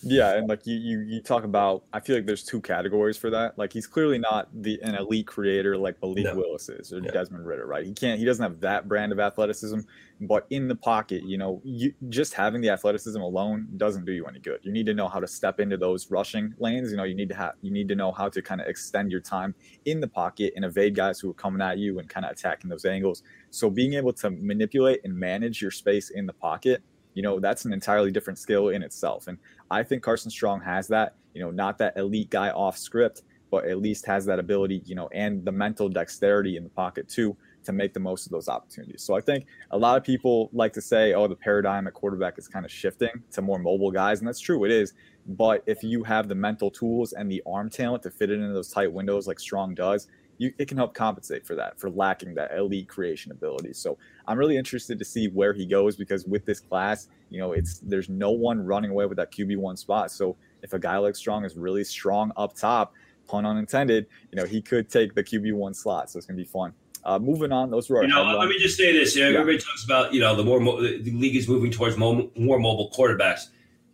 Yeah, 0.02 0.37
and 0.37 0.49
like 0.49 0.67
you, 0.67 0.76
you, 0.76 1.00
you 1.00 1.21
talk 1.21 1.45
about, 1.45 1.85
I 1.93 2.00
feel 2.00 2.17
like 2.17 2.26
there's 2.26 2.45
two 2.45 2.61
categories 2.61 3.17
for 3.17 3.31
that. 3.31 3.59
Like 3.59 3.73
he's 3.73 3.87
clearly 3.87 4.19
not 4.19 4.49
the 4.52 4.81
an 4.83 4.95
elite 4.95 5.26
creator 5.26 5.76
like 5.76 6.00
Malik 6.02 6.25
no. 6.25 6.35
Willis 6.35 6.69
is 6.69 6.93
or 6.93 7.00
yeah. 7.00 7.11
Desmond 7.11 7.47
Ridder, 7.47 7.67
right? 7.67 7.85
He 7.85 7.93
can't, 7.93 8.19
he 8.19 8.25
doesn't 8.25 8.43
have 8.43 8.61
that 8.61 8.88
brand 8.88 9.12
of 9.12 9.21
athleticism. 9.21 9.81
But 10.21 10.47
in 10.50 10.67
the 10.69 10.75
pocket, 10.75 11.23
you 11.25 11.38
know, 11.38 11.61
you 11.64 11.93
just 12.09 12.35
having 12.35 12.61
the 12.61 12.71
athleticism 12.71 13.21
alone 13.21 13.69
doesn't 13.76 14.05
do 14.05 14.12
you 14.12 14.26
any 14.26 14.40
good. 14.40 14.61
You 14.62 14.73
need 14.73 14.87
to 14.87 14.95
know 14.95 15.09
how 15.09 15.21
to 15.21 15.28
step 15.28 15.61
into 15.61 15.76
those 15.76 16.11
rushing 16.11 16.55
lanes. 16.59 16.90
You 16.90 16.97
know, 16.97 17.05
you 17.05 17.14
need 17.14 17.28
to 17.28 17.37
have, 17.37 17.52
you 17.62 17.71
need 17.71 17.88
to 17.88 17.95
know 17.95 18.11
how 18.11 18.28
to 18.28 18.43
kind 18.43 18.61
of 18.61 18.67
extend 18.67 19.12
your 19.12 19.21
time 19.21 19.55
in 19.85 20.00
the 20.00 20.09
pocket 20.09 20.52
and 20.57 20.64
evade 20.64 20.95
guys 20.95 21.21
who 21.21 21.31
are 21.31 21.35
coming 21.35 21.62
at 21.62 21.78
you 21.78 21.99
and 21.99 22.09
kind 22.09 22.26
of 22.26 22.33
attacking 22.33 22.69
those 22.69 22.85
angles. 22.85 23.23
So 23.50 23.71
being 23.71 23.95
able 23.95 24.12
to 24.14 24.31
manipulate 24.31 25.00
and 25.05 25.14
manage 25.14 25.62
your 25.62 25.71
space 25.71 26.11
in 26.11 26.26
the 26.26 26.33
pocket 26.33 26.83
you 27.19 27.23
know 27.23 27.40
that's 27.40 27.64
an 27.64 27.73
entirely 27.73 28.12
different 28.12 28.38
skill 28.38 28.69
in 28.69 28.81
itself 28.81 29.26
and 29.26 29.38
i 29.71 29.83
think 29.83 30.03
carson 30.03 30.31
strong 30.31 30.61
has 30.61 30.89
that 30.89 31.15
you 31.35 31.41
know 31.41 31.51
not 31.51 31.79
that 31.79 31.97
elite 31.97 32.31
guy 32.31 32.51
off 32.51 32.77
script 32.77 33.23
but 33.51 33.65
at 33.65 33.79
least 33.79 34.07
has 34.07 34.25
that 34.27 34.39
ability 34.39 34.83
you 34.85 34.95
know 34.95 35.09
and 35.13 35.45
the 35.45 35.53
mental 35.53 35.89
dexterity 35.89 36.57
in 36.57 36.65
the 36.65 36.71
pocket 36.71 37.09
too 37.09 37.37
to 37.65 37.73
make 37.73 37.93
the 37.93 38.01
most 38.01 38.25
of 38.25 38.33
those 38.33 38.49
opportunities. 38.49 39.03
So 39.03 39.15
i 39.15 39.21
think 39.21 39.47
a 39.73 39.79
lot 39.79 39.97
of 39.97 40.05
people 40.05 40.49
like 40.53 40.73
to 40.73 40.81
say 40.81 41.13
oh 41.15 41.29
the 41.29 41.37
paradigm 41.37 41.87
at 41.87 41.95
quarterback 41.95 42.39
is 42.39 42.49
kind 42.49 42.65
of 42.65 42.73
shifting 42.73 43.11
to 43.33 43.43
more 43.43 43.59
mobile 43.59 43.91
guys 43.91 44.21
and 44.21 44.29
that's 44.29 44.41
true 44.41 44.65
it 44.65 44.71
is. 44.71 44.95
But 45.27 45.63
if 45.67 45.83
you 45.83 46.03
have 46.05 46.29
the 46.29 46.35
mental 46.35 46.71
tools 46.71 47.13
and 47.13 47.31
the 47.31 47.43
arm 47.47 47.69
talent 47.69 48.03
to 48.05 48.11
fit 48.11 48.31
it 48.31 48.41
into 48.41 48.55
those 48.55 48.71
tight 48.71 48.91
windows 48.91 49.27
like 49.27 49.39
strong 49.39 49.75
does 49.75 50.09
you, 50.38 50.52
it 50.57 50.68
can 50.68 50.76
help 50.76 50.95
compensate 50.95 51.47
for 51.47 51.54
that, 51.57 51.78
for 51.78 51.90
lacking 51.90 52.35
that 52.35 52.57
elite 52.57 52.88
creation 52.88 53.33
ability. 53.33 53.73
So 53.73 53.99
I'm 54.26 54.38
really 54.38 54.57
interested 54.57 54.99
to 54.99 55.04
see 55.04 55.28
where 55.28 55.52
he 55.52 55.66
goes 55.66 55.97
because 55.97 56.25
with 56.25 56.47
this 56.47 56.61
class, 56.61 57.09
you 57.28 57.38
know, 57.38 57.52
it's 57.52 57.80
there's 57.80 58.09
no 58.09 58.30
one 58.30 58.64
running 58.64 58.90
away 58.90 59.07
with 59.07 59.16
that 59.18 59.33
QB 59.33 59.59
one 59.59 59.76
spot. 59.76 60.11
So 60.11 60.37
if 60.62 60.73
a 60.73 60.78
guy 60.78 60.97
like 60.97 61.16
Strong 61.16 61.45
is 61.45 61.57
really 61.57 61.85
strong 61.85 62.33
up 62.37 62.54
top, 62.54 62.95
pun 63.26 63.45
unintended, 63.45 64.07
you 64.33 64.37
know, 64.37 64.47
he 64.47 64.62
could 64.62 64.88
take 64.88 65.14
the 65.14 65.23
QB 65.23 65.52
one 65.54 65.75
slot. 65.75 66.11
So 66.11 66.18
it's 66.18 66.26
gonna 66.26 66.37
be 66.37 66.45
fun. 66.45 66.73
Uh, 67.04 67.18
moving 67.18 67.52
on, 67.52 67.71
those 67.71 67.88
were 67.88 68.02
you 68.02 68.09
know. 68.09 68.25
Let 68.38 68.49
me 68.49 68.59
just 68.59 68.76
say 68.76 68.92
this: 68.92 69.14
you 69.16 69.23
know, 69.23 69.30
yeah. 69.30 69.38
everybody 69.38 69.62
talks 69.64 69.85
about 69.85 70.14
you 70.14 70.21
know 70.21 70.35
the 70.35 70.45
more 70.45 70.61
mo- 70.61 70.80
the 70.80 71.12
league 71.12 71.37
is 71.37 71.49
moving 71.49 71.71
towards 71.71 71.97
mo- 71.97 72.30
more 72.37 72.59
mobile 72.59 72.90
quarterbacks, 72.97 73.49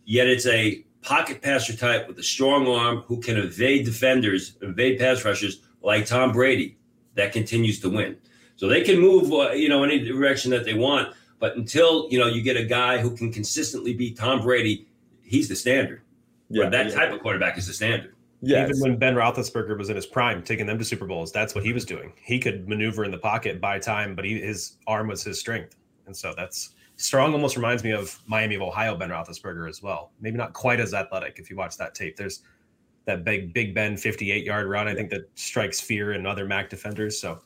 yet 0.05 0.27
it's 0.27 0.45
a 0.47 0.83
pocket 1.01 1.41
passer 1.41 1.75
type 1.75 2.07
with 2.07 2.17
a 2.17 2.23
strong 2.23 2.67
arm 2.67 3.03
who 3.05 3.21
can 3.21 3.37
evade 3.37 3.85
defenders, 3.85 4.57
evade 4.61 4.99
pass 4.99 5.23
rushers 5.23 5.64
like 5.85 6.05
Tom 6.05 6.31
Brady 6.31 6.77
that 7.13 7.31
continues 7.31 7.79
to 7.81 7.89
win. 7.89 8.17
So 8.57 8.67
they 8.67 8.83
can 8.83 8.99
move, 8.99 9.31
uh, 9.31 9.51
you 9.51 9.69
know, 9.69 9.83
any 9.83 9.99
direction 9.99 10.51
that 10.51 10.65
they 10.65 10.73
want. 10.73 11.13
But 11.39 11.57
until 11.57 12.07
you 12.09 12.19
know 12.19 12.27
you 12.27 12.41
get 12.41 12.57
a 12.57 12.63
guy 12.63 12.97
who 12.97 13.15
can 13.15 13.31
consistently 13.31 13.93
beat 13.93 14.17
Tom 14.17 14.41
Brady, 14.41 14.87
he's 15.21 15.47
the 15.49 15.55
standard. 15.55 16.01
Yeah, 16.49 16.69
that 16.69 16.87
yeah. 16.87 16.95
type 16.95 17.11
of 17.11 17.21
quarterback 17.21 17.57
is 17.57 17.67
the 17.67 17.73
standard. 17.73 18.15
Yes. 18.41 18.69
Even 18.69 18.81
when 18.81 18.97
Ben 18.97 19.15
Roethlisberger 19.15 19.77
was 19.77 19.89
in 19.89 19.95
his 19.95 20.05
prime, 20.05 20.43
taking 20.43 20.65
them 20.65 20.77
to 20.77 20.85
Super 20.85 21.05
Bowls, 21.05 21.31
that's 21.31 21.55
what 21.55 21.63
he 21.63 21.73
was 21.73 21.83
doing. 21.83 22.13
He 22.21 22.37
could 22.37 22.67
maneuver 22.67 23.03
in 23.03 23.11
the 23.11 23.17
pocket, 23.17 23.59
buy 23.59 23.79
time, 23.79 24.15
but 24.15 24.23
he, 24.23 24.39
his 24.39 24.77
arm 24.85 25.07
was 25.07 25.23
his 25.23 25.39
strength, 25.39 25.75
and 26.05 26.15
so 26.15 26.33
that's 26.35 26.75
strong. 26.97 27.33
Almost 27.33 27.55
reminds 27.55 27.83
me 27.83 27.91
of 27.91 28.19
Miami 28.27 28.55
of 28.55 28.61
Ohio 28.61 28.95
Ben 28.95 29.09
Roethlisberger 29.09 29.67
as 29.67 29.81
well. 29.81 30.11
Maybe 30.21 30.37
not 30.37 30.53
quite 30.53 30.79
as 30.79 30.93
athletic 30.93 31.39
if 31.39 31.49
you 31.49 31.55
watch 31.55 31.77
that 31.77 31.95
tape. 31.95 32.15
There's 32.15 32.43
that 33.05 33.23
big 33.23 33.53
Big 33.53 33.73
Ben 33.73 33.97
58 33.97 34.43
yard 34.43 34.67
run. 34.67 34.87
I 34.87 34.95
think 34.95 35.09
that 35.11 35.29
strikes 35.35 35.79
fear 35.79 36.13
in 36.13 36.25
other 36.25 36.45
MAC 36.45 36.69
defenders. 36.69 37.19
So 37.19 37.39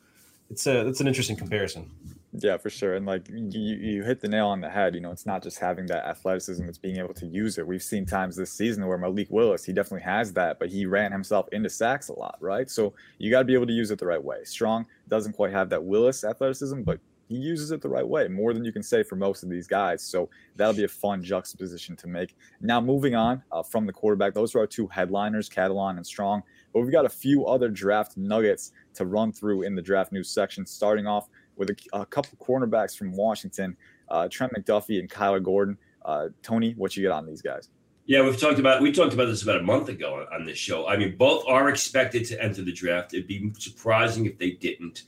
it's 0.50 0.66
a 0.66 0.86
it's 0.86 1.00
an 1.00 1.06
interesting 1.06 1.36
comparison. 1.36 1.90
Yeah, 2.32 2.58
for 2.58 2.70
sure. 2.70 2.94
And 2.94 3.06
like 3.06 3.28
you, 3.28 3.76
you 3.76 4.04
hit 4.04 4.20
the 4.20 4.28
nail 4.28 4.46
on 4.46 4.60
the 4.60 4.70
head. 4.70 4.94
You 4.94 5.00
know, 5.00 5.10
it's 5.10 5.26
not 5.26 5.42
just 5.42 5.58
having 5.58 5.86
that 5.86 6.04
athleticism; 6.04 6.64
it's 6.68 6.78
being 6.78 6.98
able 6.98 7.14
to 7.14 7.26
use 7.26 7.58
it. 7.58 7.66
We've 7.66 7.82
seen 7.82 8.06
times 8.06 8.36
this 8.36 8.52
season 8.52 8.86
where 8.86 8.98
Malik 8.98 9.28
Willis, 9.30 9.64
he 9.64 9.72
definitely 9.72 10.02
has 10.02 10.32
that, 10.34 10.58
but 10.60 10.68
he 10.68 10.86
ran 10.86 11.10
himself 11.10 11.48
into 11.50 11.68
sacks 11.68 12.08
a 12.08 12.12
lot, 12.12 12.36
right? 12.40 12.70
So 12.70 12.94
you 13.18 13.30
got 13.30 13.40
to 13.40 13.44
be 13.44 13.54
able 13.54 13.66
to 13.66 13.72
use 13.72 13.90
it 13.90 13.98
the 13.98 14.06
right 14.06 14.22
way. 14.22 14.44
Strong 14.44 14.86
doesn't 15.08 15.32
quite 15.32 15.50
have 15.50 15.70
that 15.70 15.82
Willis 15.82 16.22
athleticism, 16.22 16.82
but 16.82 17.00
he 17.30 17.36
uses 17.36 17.70
it 17.70 17.80
the 17.80 17.88
right 17.88 18.06
way, 18.06 18.26
more 18.26 18.52
than 18.52 18.64
you 18.64 18.72
can 18.72 18.82
say 18.82 19.04
for 19.04 19.14
most 19.14 19.44
of 19.44 19.48
these 19.48 19.68
guys. 19.68 20.02
So 20.02 20.28
that'll 20.56 20.74
be 20.74 20.82
a 20.82 20.88
fun 20.88 21.22
juxtaposition 21.22 21.94
to 21.98 22.08
make. 22.08 22.34
Now, 22.60 22.80
moving 22.80 23.14
on 23.14 23.40
uh, 23.52 23.62
from 23.62 23.86
the 23.86 23.92
quarterback, 23.92 24.34
those 24.34 24.56
are 24.56 24.58
our 24.58 24.66
two 24.66 24.88
headliners, 24.88 25.48
Catalon 25.48 25.96
and 25.96 26.04
Strong. 26.04 26.42
But 26.72 26.80
we've 26.80 26.90
got 26.90 27.06
a 27.06 27.10
few 27.10 27.46
other 27.46 27.68
draft 27.68 28.16
nuggets 28.16 28.72
to 28.94 29.06
run 29.06 29.30
through 29.30 29.62
in 29.62 29.76
the 29.76 29.82
draft 29.82 30.10
news 30.10 30.28
section, 30.28 30.66
starting 30.66 31.06
off 31.06 31.28
with 31.54 31.70
a, 31.70 31.76
a 31.92 32.04
couple 32.04 32.36
cornerbacks 32.44 32.98
from 32.98 33.12
Washington, 33.12 33.76
uh, 34.08 34.26
Trent 34.28 34.52
McDuffie 34.52 34.98
and 34.98 35.08
Kyler 35.08 35.40
Gordon. 35.40 35.78
Uh, 36.04 36.30
Tony, 36.42 36.74
what 36.76 36.96
you 36.96 37.04
get 37.04 37.12
on 37.12 37.26
these 37.26 37.42
guys? 37.42 37.68
Yeah, 38.06 38.22
we've 38.22 38.40
talked 38.40 38.58
about 38.58 38.82
we 38.82 38.90
talked 38.90 39.14
about 39.14 39.26
this 39.26 39.44
about 39.44 39.58
a 39.58 39.62
month 39.62 39.88
ago 39.88 40.26
on 40.32 40.44
this 40.44 40.58
show. 40.58 40.88
I 40.88 40.96
mean, 40.96 41.16
both 41.16 41.44
are 41.46 41.68
expected 41.68 42.24
to 42.24 42.42
enter 42.42 42.62
the 42.62 42.72
draft. 42.72 43.14
It'd 43.14 43.28
be 43.28 43.52
surprising 43.56 44.26
if 44.26 44.36
they 44.36 44.50
didn't. 44.50 45.04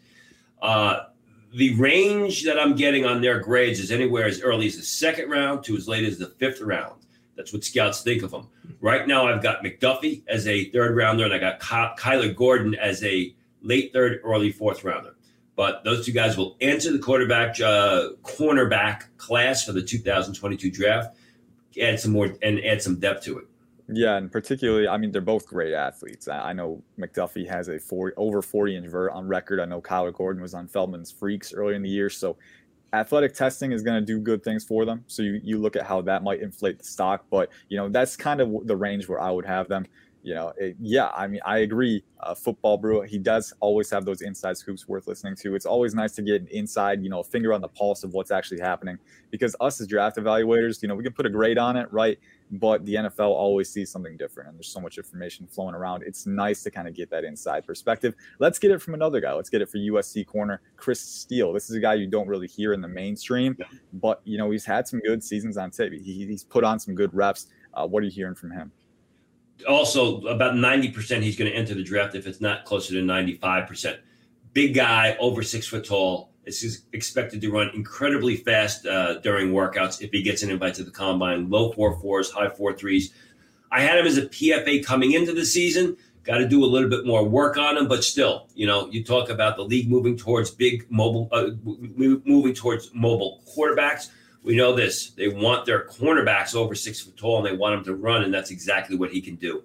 Uh, 0.60 1.06
the 1.54 1.74
range 1.74 2.44
that 2.44 2.58
I'm 2.58 2.74
getting 2.74 3.04
on 3.04 3.20
their 3.20 3.38
grades 3.38 3.78
is 3.78 3.90
anywhere 3.90 4.24
as 4.26 4.40
early 4.40 4.66
as 4.66 4.76
the 4.76 4.82
second 4.82 5.28
round 5.30 5.64
to 5.64 5.76
as 5.76 5.86
late 5.86 6.04
as 6.04 6.18
the 6.18 6.28
fifth 6.28 6.60
round. 6.60 7.02
That's 7.36 7.52
what 7.52 7.64
scouts 7.64 8.02
think 8.02 8.22
of 8.22 8.30
them. 8.30 8.48
Right 8.80 9.06
now, 9.06 9.26
I've 9.26 9.42
got 9.42 9.62
McDuffie 9.62 10.22
as 10.26 10.46
a 10.46 10.70
third 10.70 10.96
rounder, 10.96 11.24
and 11.24 11.32
I 11.32 11.38
got 11.38 11.60
Ky- 11.60 12.02
Kyler 12.02 12.34
Gordon 12.34 12.74
as 12.74 13.02
a 13.04 13.34
late 13.62 13.92
third, 13.92 14.20
early 14.24 14.50
fourth 14.50 14.84
rounder. 14.84 15.14
But 15.54 15.84
those 15.84 16.06
two 16.06 16.12
guys 16.12 16.36
will 16.36 16.56
enter 16.60 16.90
the 16.92 16.98
quarterback, 16.98 17.60
uh, 17.60 18.10
cornerback 18.22 19.04
class 19.18 19.64
for 19.64 19.72
the 19.72 19.82
2022 19.82 20.70
draft. 20.70 21.16
Add 21.80 22.00
some 22.00 22.12
more 22.12 22.34
and 22.42 22.60
add 22.64 22.82
some 22.82 22.98
depth 22.98 23.24
to 23.24 23.38
it. 23.38 23.44
Yeah, 23.94 24.16
and 24.16 24.30
particularly, 24.30 24.88
I 24.88 24.96
mean, 24.96 25.10
they're 25.12 25.20
both 25.20 25.46
great 25.46 25.74
athletes. 25.74 26.28
I 26.28 26.52
know 26.52 26.82
McDuffie 26.98 27.48
has 27.48 27.68
a 27.68 27.78
40, 27.78 28.14
over 28.16 28.40
40 28.40 28.76
inch 28.76 28.86
vert 28.88 29.10
on 29.12 29.26
record. 29.28 29.60
I 29.60 29.64
know 29.64 29.82
Kyler 29.82 30.14
Gordon 30.14 30.40
was 30.40 30.54
on 30.54 30.68
Feldman's 30.68 31.10
Freaks 31.10 31.52
earlier 31.52 31.74
in 31.74 31.82
the 31.82 31.88
year. 31.88 32.08
So 32.08 32.36
athletic 32.92 33.34
testing 33.34 33.72
is 33.72 33.82
going 33.82 34.00
to 34.00 34.06
do 34.06 34.18
good 34.20 34.42
things 34.42 34.64
for 34.64 34.84
them. 34.84 35.04
So 35.08 35.22
you, 35.22 35.40
you 35.42 35.58
look 35.58 35.76
at 35.76 35.84
how 35.84 36.00
that 36.02 36.22
might 36.22 36.40
inflate 36.40 36.78
the 36.78 36.84
stock. 36.84 37.26
But, 37.30 37.50
you 37.68 37.76
know, 37.76 37.88
that's 37.88 38.16
kind 38.16 38.40
of 38.40 38.66
the 38.66 38.76
range 38.76 39.08
where 39.08 39.20
I 39.20 39.30
would 39.30 39.46
have 39.46 39.68
them 39.68 39.86
you 40.22 40.34
know, 40.34 40.52
it, 40.56 40.76
yeah, 40.80 41.08
I 41.08 41.26
mean, 41.26 41.40
I 41.44 41.58
agree. 41.58 42.04
Uh, 42.20 42.34
football 42.34 42.78
brew, 42.78 43.02
he 43.02 43.18
does 43.18 43.52
always 43.58 43.90
have 43.90 44.04
those 44.04 44.22
inside 44.22 44.56
scoops 44.56 44.86
worth 44.86 45.08
listening 45.08 45.34
to. 45.36 45.56
It's 45.56 45.66
always 45.66 45.94
nice 45.94 46.12
to 46.12 46.22
get 46.22 46.40
an 46.42 46.48
inside, 46.52 47.02
you 47.02 47.10
know, 47.10 47.20
a 47.20 47.24
finger 47.24 47.52
on 47.52 47.60
the 47.60 47.68
pulse 47.68 48.04
of 48.04 48.14
what's 48.14 48.30
actually 48.30 48.60
happening 48.60 48.98
because 49.30 49.56
us 49.60 49.80
as 49.80 49.88
draft 49.88 50.16
evaluators, 50.16 50.80
you 50.80 50.86
know, 50.86 50.94
we 50.94 51.02
can 51.02 51.12
put 51.12 51.26
a 51.26 51.30
grade 51.30 51.58
on 51.58 51.76
it, 51.76 51.92
right? 51.92 52.18
But 52.52 52.84
the 52.84 52.96
NFL 52.96 53.30
always 53.30 53.70
sees 53.70 53.90
something 53.90 54.16
different 54.18 54.50
and 54.50 54.58
there's 54.58 54.68
so 54.68 54.78
much 54.78 54.98
information 54.98 55.46
flowing 55.46 55.74
around. 55.74 56.02
It's 56.02 56.26
nice 56.26 56.62
to 56.64 56.70
kind 56.70 56.86
of 56.86 56.94
get 56.94 57.08
that 57.10 57.24
inside 57.24 57.66
perspective. 57.66 58.14
Let's 58.38 58.58
get 58.58 58.70
it 58.70 58.82
from 58.82 58.92
another 58.92 59.20
guy. 59.20 59.32
Let's 59.32 59.48
get 59.48 59.62
it 59.62 59.70
for 59.70 59.78
USC 59.78 60.26
corner, 60.26 60.60
Chris 60.76 61.00
Steele. 61.00 61.52
This 61.52 61.70
is 61.70 61.76
a 61.76 61.80
guy 61.80 61.94
you 61.94 62.06
don't 62.06 62.28
really 62.28 62.46
hear 62.46 62.74
in 62.74 62.82
the 62.82 62.88
mainstream, 62.88 63.56
yeah. 63.58 63.66
but, 63.94 64.20
you 64.24 64.36
know, 64.36 64.50
he's 64.50 64.66
had 64.66 64.86
some 64.86 65.00
good 65.00 65.24
seasons 65.24 65.56
on 65.56 65.70
tape. 65.70 65.94
He, 65.94 66.26
he's 66.26 66.44
put 66.44 66.62
on 66.62 66.78
some 66.78 66.94
good 66.94 67.12
reps. 67.14 67.46
Uh, 67.72 67.86
what 67.86 68.02
are 68.02 68.06
you 68.06 68.12
hearing 68.12 68.34
from 68.34 68.50
him? 68.50 68.70
also 69.68 70.20
about 70.22 70.54
90% 70.54 71.22
he's 71.22 71.36
going 71.36 71.50
to 71.50 71.56
enter 71.56 71.74
the 71.74 71.82
draft 71.82 72.14
if 72.14 72.26
it's 72.26 72.40
not 72.40 72.64
closer 72.64 72.92
to 72.94 73.00
95%. 73.00 73.98
Big 74.52 74.74
guy, 74.74 75.16
over 75.18 75.42
six 75.42 75.66
foot 75.66 75.84
tall. 75.84 76.31
Is 76.44 76.82
expected 76.92 77.40
to 77.40 77.52
run 77.52 77.70
incredibly 77.72 78.36
fast 78.36 78.84
uh, 78.84 79.20
during 79.20 79.52
workouts 79.52 80.02
if 80.02 80.10
he 80.10 80.22
gets 80.22 80.42
an 80.42 80.50
invite 80.50 80.74
to 80.74 80.84
the 80.84 80.90
combine. 80.90 81.48
Low 81.48 81.72
four 81.72 81.98
fours, 82.00 82.30
high 82.30 82.48
four 82.48 82.72
threes. 82.72 83.14
I 83.70 83.80
had 83.80 83.98
him 83.98 84.06
as 84.06 84.18
a 84.18 84.22
PFA 84.22 84.84
coming 84.84 85.12
into 85.12 85.32
the 85.32 85.44
season. 85.44 85.96
Got 86.24 86.38
to 86.38 86.48
do 86.48 86.64
a 86.64 86.66
little 86.66 86.88
bit 86.88 87.06
more 87.06 87.24
work 87.24 87.56
on 87.56 87.76
him, 87.76 87.88
but 87.88 88.04
still, 88.04 88.48
you 88.54 88.66
know, 88.66 88.88
you 88.88 89.02
talk 89.02 89.28
about 89.28 89.56
the 89.56 89.62
league 89.62 89.88
moving 89.88 90.16
towards 90.16 90.50
big 90.50 90.86
mobile, 90.90 91.28
uh, 91.32 91.50
moving 91.64 92.54
towards 92.54 92.90
mobile 92.92 93.40
quarterbacks 93.56 94.10
we 94.42 94.56
know 94.56 94.74
this. 94.74 95.10
They 95.10 95.28
want 95.28 95.66
their 95.66 95.86
cornerbacks 95.86 96.54
over 96.54 96.74
six 96.74 97.00
foot 97.00 97.16
tall 97.16 97.38
and 97.38 97.46
they 97.46 97.56
want 97.56 97.78
him 97.78 97.84
to 97.84 97.94
run, 97.94 98.24
and 98.24 98.34
that's 98.34 98.50
exactly 98.50 98.96
what 98.96 99.10
he 99.10 99.20
can 99.20 99.36
do. 99.36 99.62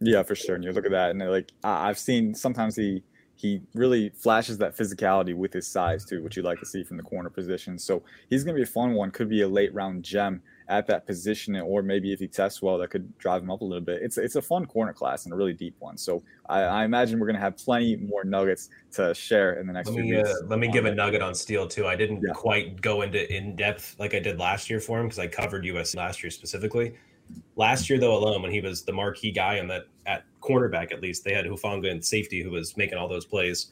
Yeah, 0.00 0.22
for 0.22 0.34
sure. 0.34 0.54
And 0.54 0.64
you 0.64 0.72
look 0.72 0.84
at 0.84 0.90
that, 0.92 1.10
and 1.10 1.30
like 1.30 1.52
I've 1.64 1.98
seen 1.98 2.34
sometimes 2.34 2.76
he 2.76 3.02
he 3.40 3.62
really 3.74 4.10
flashes 4.10 4.58
that 4.58 4.76
physicality 4.76 5.34
with 5.34 5.52
his 5.52 5.66
size 5.66 6.04
too, 6.04 6.22
which 6.22 6.36
you 6.36 6.42
like 6.42 6.60
to 6.60 6.66
see 6.66 6.84
from 6.84 6.98
the 6.98 7.02
corner 7.02 7.30
position. 7.30 7.78
So 7.78 8.02
he's 8.28 8.44
going 8.44 8.54
to 8.54 8.58
be 8.58 8.64
a 8.64 8.66
fun 8.70 8.92
one. 8.92 9.10
Could 9.10 9.30
be 9.30 9.40
a 9.42 9.48
late 9.48 9.72
round 9.72 10.02
gem 10.02 10.42
at 10.68 10.86
that 10.86 11.06
position, 11.06 11.56
or 11.56 11.82
maybe 11.82 12.12
if 12.12 12.20
he 12.20 12.28
tests 12.28 12.60
well, 12.60 12.76
that 12.78 12.90
could 12.90 13.16
drive 13.18 13.42
him 13.42 13.50
up 13.50 13.62
a 13.62 13.64
little 13.64 13.84
bit. 13.84 14.02
It's 14.02 14.18
it's 14.18 14.36
a 14.36 14.42
fun 14.42 14.66
corner 14.66 14.92
class 14.92 15.24
and 15.24 15.32
a 15.32 15.36
really 15.36 15.54
deep 15.54 15.74
one. 15.78 15.96
So 15.96 16.22
I, 16.50 16.60
I 16.60 16.84
imagine 16.84 17.18
we're 17.18 17.26
going 17.26 17.36
to 17.36 17.40
have 17.40 17.56
plenty 17.56 17.96
more 17.96 18.24
nuggets 18.24 18.68
to 18.92 19.14
share 19.14 19.54
in 19.54 19.66
the 19.66 19.72
next 19.72 19.88
let 19.88 19.94
few 19.94 20.02
me, 20.02 20.16
weeks. 20.16 20.28
Uh, 20.28 20.46
let 20.46 20.58
me 20.58 20.68
give 20.68 20.84
a 20.84 20.94
nugget 20.94 21.22
on 21.22 21.34
Steele 21.34 21.66
too. 21.66 21.86
I 21.86 21.96
didn't 21.96 22.22
yeah. 22.22 22.34
quite 22.34 22.80
go 22.82 23.02
into 23.02 23.34
in 23.34 23.56
depth 23.56 23.96
like 23.98 24.14
I 24.14 24.20
did 24.20 24.38
last 24.38 24.68
year 24.68 24.80
for 24.80 25.00
him 25.00 25.06
because 25.06 25.18
I 25.18 25.26
covered 25.26 25.64
US 25.64 25.94
last 25.94 26.22
year 26.22 26.30
specifically. 26.30 26.94
Last 27.56 27.90
year 27.90 27.98
though 27.98 28.16
alone, 28.16 28.42
when 28.42 28.50
he 28.50 28.60
was 28.60 28.82
the 28.82 28.92
marquee 28.92 29.32
guy 29.32 29.58
on 29.60 29.68
that 29.68 29.84
at 30.06 30.24
cornerback 30.40 30.92
at 30.92 31.02
least, 31.02 31.24
they 31.24 31.34
had 31.34 31.44
Hufanga 31.44 31.90
and 31.90 32.04
safety 32.04 32.42
who 32.42 32.50
was 32.50 32.76
making 32.76 32.98
all 32.98 33.08
those 33.08 33.26
plays. 33.26 33.68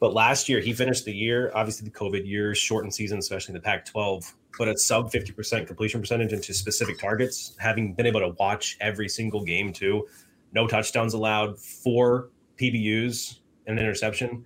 But 0.00 0.14
last 0.14 0.48
year 0.48 0.60
he 0.60 0.72
finished 0.72 1.04
the 1.04 1.14
year, 1.14 1.52
obviously 1.54 1.84
the 1.88 1.96
COVID 1.96 2.26
year, 2.26 2.54
shortened 2.54 2.94
season, 2.94 3.18
especially 3.18 3.52
in 3.52 3.54
the 3.54 3.64
Pac-12, 3.64 4.32
but 4.58 4.68
a 4.68 4.76
sub 4.76 5.12
50% 5.12 5.66
completion 5.66 6.00
percentage 6.00 6.32
into 6.32 6.52
specific 6.52 6.98
targets. 6.98 7.54
Having 7.58 7.94
been 7.94 8.06
able 8.06 8.20
to 8.20 8.30
watch 8.38 8.76
every 8.80 9.08
single 9.08 9.44
game 9.44 9.72
too, 9.72 10.06
no 10.52 10.66
touchdowns 10.66 11.14
allowed, 11.14 11.58
four 11.58 12.30
PBUs 12.60 13.38
and 13.66 13.78
an 13.78 13.84
interception. 13.84 14.44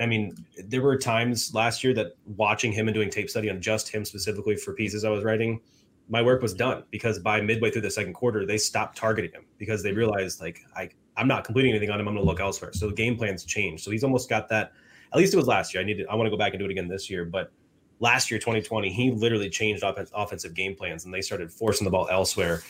I 0.00 0.06
mean, 0.06 0.44
there 0.64 0.82
were 0.82 0.98
times 0.98 1.54
last 1.54 1.84
year 1.84 1.94
that 1.94 2.16
watching 2.36 2.72
him 2.72 2.88
and 2.88 2.94
doing 2.94 3.10
tape 3.10 3.30
study 3.30 3.48
on 3.50 3.60
just 3.60 3.88
him 3.88 4.04
specifically 4.04 4.56
for 4.56 4.74
pieces 4.74 5.04
I 5.04 5.10
was 5.10 5.22
writing, 5.22 5.60
my 6.08 6.22
work 6.22 6.42
was 6.42 6.54
done 6.54 6.84
because 6.90 7.18
by 7.18 7.40
midway 7.40 7.70
through 7.70 7.82
the 7.82 7.90
second 7.90 8.12
quarter, 8.12 8.44
they 8.44 8.58
stopped 8.58 8.96
targeting 8.96 9.32
him 9.32 9.44
because 9.58 9.82
they 9.82 9.92
realized 9.92 10.40
like 10.40 10.60
I 10.76 10.90
I'm 11.16 11.28
not 11.28 11.44
completing 11.44 11.70
anything 11.70 11.90
on 11.90 12.00
him. 12.00 12.08
I'm 12.08 12.14
going 12.14 12.24
to 12.24 12.30
look 12.30 12.40
elsewhere. 12.40 12.72
So 12.72 12.88
the 12.88 12.94
game 12.94 13.16
plans 13.16 13.44
changed. 13.44 13.84
So 13.84 13.90
he's 13.90 14.04
almost 14.04 14.28
got 14.28 14.48
that. 14.48 14.72
At 15.12 15.18
least 15.18 15.32
it 15.32 15.36
was 15.36 15.46
last 15.46 15.72
year. 15.72 15.82
I 15.82 15.86
need 15.86 15.98
to, 15.98 16.06
I 16.06 16.14
want 16.14 16.26
to 16.26 16.30
go 16.30 16.36
back 16.36 16.52
and 16.52 16.58
do 16.58 16.64
it 16.64 16.70
again 16.70 16.88
this 16.88 17.08
year. 17.08 17.24
But 17.24 17.52
last 18.00 18.30
year, 18.30 18.40
2020, 18.40 18.90
he 18.92 19.12
literally 19.12 19.48
changed 19.48 19.84
off- 19.84 20.10
offensive 20.12 20.54
game 20.54 20.74
plans 20.74 21.04
and 21.04 21.14
they 21.14 21.20
started 21.20 21.52
forcing 21.52 21.84
the 21.84 21.90
ball 21.90 22.08
elsewhere. 22.10 22.62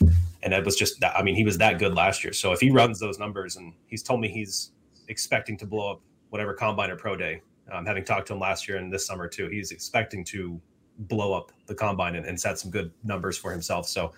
And 0.43 0.53
that 0.53 0.63
was 0.63 0.75
just 0.75 0.99
that. 0.99 1.17
I 1.17 1.23
mean, 1.23 1.33
he 1.33 1.43
was 1.43 1.57
that 1.57 1.79
good 1.79 1.95
last 1.95 2.23
year. 2.23 2.33
So 2.33 2.51
if 2.51 2.59
he 2.59 2.69
runs 2.69 2.99
those 2.99 3.17
numbers, 3.17 3.55
and 3.55 3.73
he's 3.87 4.03
told 4.03 4.21
me 4.21 4.27
he's 4.29 4.73
expecting 5.07 5.57
to 5.57 5.65
blow 5.65 5.93
up 5.93 6.01
whatever 6.29 6.53
combine 6.53 6.91
or 6.91 6.95
pro 6.95 7.15
day. 7.15 7.41
Um, 7.71 7.85
having 7.85 8.05
talked 8.05 8.27
to 8.27 8.33
him 8.33 8.39
last 8.39 8.67
year 8.67 8.77
and 8.77 8.93
this 8.93 9.07
summer 9.07 9.27
too, 9.27 9.47
he's 9.47 9.71
expecting 9.71 10.23
to 10.25 10.61
blow 10.97 11.33
up 11.33 11.51
the 11.67 11.75
combine 11.75 12.15
and, 12.15 12.25
and, 12.25 12.39
set 12.39 12.57
some 12.57 12.71
good 12.71 12.91
numbers 13.03 13.37
for 13.37 13.51
himself. 13.51 13.87
So 13.87 14.13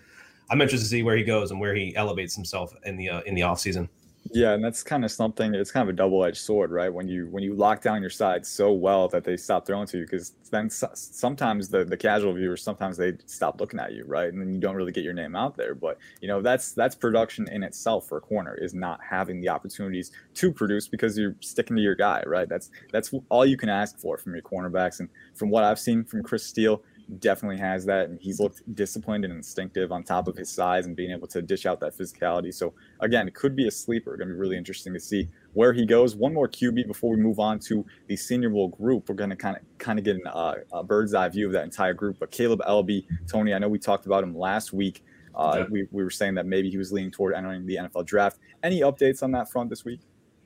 I'm 0.49 0.61
interested 0.61 0.85
to 0.85 0.89
see 0.89 1.03
where 1.03 1.15
he 1.15 1.23
goes 1.23 1.51
and 1.51 1.59
where 1.59 1.73
he 1.73 1.95
elevates 1.95 2.35
himself 2.35 2.73
in 2.85 2.97
the 2.97 3.09
uh, 3.09 3.21
in 3.21 3.35
the 3.35 3.43
off 3.43 3.59
season. 3.59 3.89
Yeah, 4.33 4.53
and 4.53 4.63
that's 4.63 4.83
kind 4.83 5.05
of 5.05 5.11
something. 5.11 5.53
It's 5.53 5.71
kind 5.71 5.87
of 5.87 5.93
a 5.93 5.95
double-edged 5.95 6.37
sword, 6.37 6.71
right? 6.71 6.93
When 6.93 7.07
you 7.07 7.27
when 7.29 7.43
you 7.43 7.53
lock 7.53 7.81
down 7.81 8.01
your 8.01 8.09
side 8.09 8.45
so 8.45 8.73
well 8.73 9.07
that 9.09 9.23
they 9.23 9.37
stop 9.37 9.65
throwing 9.65 9.87
to 9.87 9.99
you, 9.99 10.03
because 10.05 10.33
then 10.51 10.69
sometimes 10.69 11.69
the 11.69 11.85
the 11.85 11.95
casual 11.95 12.33
viewers 12.33 12.61
sometimes 12.61 12.97
they 12.97 13.13
stop 13.25 13.61
looking 13.61 13.79
at 13.79 13.93
you, 13.93 14.03
right? 14.05 14.27
And 14.31 14.41
then 14.41 14.53
you 14.53 14.59
don't 14.59 14.75
really 14.75 14.91
get 14.91 15.03
your 15.03 15.13
name 15.13 15.35
out 15.35 15.55
there. 15.55 15.75
But 15.75 15.97
you 16.19 16.27
know 16.27 16.41
that's 16.41 16.73
that's 16.73 16.95
production 16.95 17.47
in 17.49 17.63
itself 17.63 18.07
for 18.07 18.17
a 18.17 18.21
corner 18.21 18.55
is 18.55 18.73
not 18.73 18.99
having 19.07 19.39
the 19.39 19.49
opportunities 19.49 20.11
to 20.35 20.51
produce 20.51 20.87
because 20.87 21.17
you're 21.17 21.35
sticking 21.39 21.75
to 21.77 21.81
your 21.81 21.95
guy, 21.95 22.23
right? 22.25 22.49
That's 22.49 22.69
that's 22.91 23.13
all 23.29 23.45
you 23.45 23.55
can 23.57 23.69
ask 23.69 23.97
for 23.99 24.17
from 24.17 24.33
your 24.33 24.43
cornerbacks. 24.43 24.99
And 24.99 25.09
from 25.35 25.49
what 25.51 25.63
I've 25.63 25.79
seen 25.79 26.03
from 26.03 26.23
Chris 26.23 26.43
Steele, 26.43 26.81
definitely 27.19 27.57
has 27.57 27.85
that, 27.85 28.09
and 28.09 28.19
he's 28.21 28.39
looked 28.39 28.61
disciplined 28.75 29.23
and 29.25 29.33
instinctive 29.33 29.91
on 29.91 30.03
top 30.03 30.27
of 30.27 30.35
his 30.35 30.49
size 30.49 30.85
and 30.85 30.95
being 30.95 31.11
able 31.11 31.27
to 31.27 31.41
dish 31.41 31.65
out 31.65 31.79
that 31.79 31.97
physicality. 31.97 32.53
So 32.53 32.73
again, 32.99 33.27
it 33.27 33.33
could 33.33 33.55
be 33.55 33.67
a 33.67 33.71
sleeper. 33.71 34.15
Going 34.17 34.27
to 34.27 34.33
be 34.33 34.39
really 34.39 34.57
interesting 34.57 34.93
to 34.93 34.99
see 34.99 35.27
where 35.53 35.73
he 35.73 35.85
goes. 35.85 36.15
One 36.15 36.33
more 36.33 36.47
QB 36.47 36.87
before 36.87 37.11
we 37.11 37.17
move 37.17 37.39
on 37.39 37.59
to 37.59 37.85
the 38.07 38.15
Senior 38.15 38.49
Bowl 38.49 38.69
group. 38.69 39.09
We're 39.09 39.15
going 39.15 39.29
to 39.29 39.35
kind 39.35 39.55
of 39.55 39.63
kind 39.77 39.99
of 39.99 40.05
get 40.05 40.17
an, 40.17 40.27
uh, 40.27 40.55
a 40.73 40.83
bird's 40.83 41.13
eye 41.13 41.29
view 41.29 41.47
of 41.47 41.53
that 41.53 41.63
entire 41.63 41.93
group. 41.93 42.17
But 42.19 42.31
Kaleb 42.31 42.59
Eleby, 42.59 43.05
Tony, 43.27 43.53
I 43.53 43.59
know 43.59 43.69
we 43.69 43.79
talked 43.79 44.05
about 44.05 44.23
him 44.23 44.37
last 44.37 44.73
week. 44.73 45.03
Uh, 45.33 45.57
yeah. 45.59 45.65
we, 45.69 45.87
we 45.91 46.03
were 46.03 46.09
saying 46.09 46.33
that 46.35 46.47
maybe 46.47 46.69
he 46.69 46.77
was 46.77 46.91
leaning 46.91 47.11
toward 47.11 47.35
entering 47.35 47.65
the 47.65 47.75
NFL 47.75 48.05
draft. 48.05 48.39
Any 48.63 48.81
updates 48.81 49.21
on 49.21 49.31
that 49.31 49.51
front 49.51 49.69
this 49.69 49.85
week? 49.85 50.01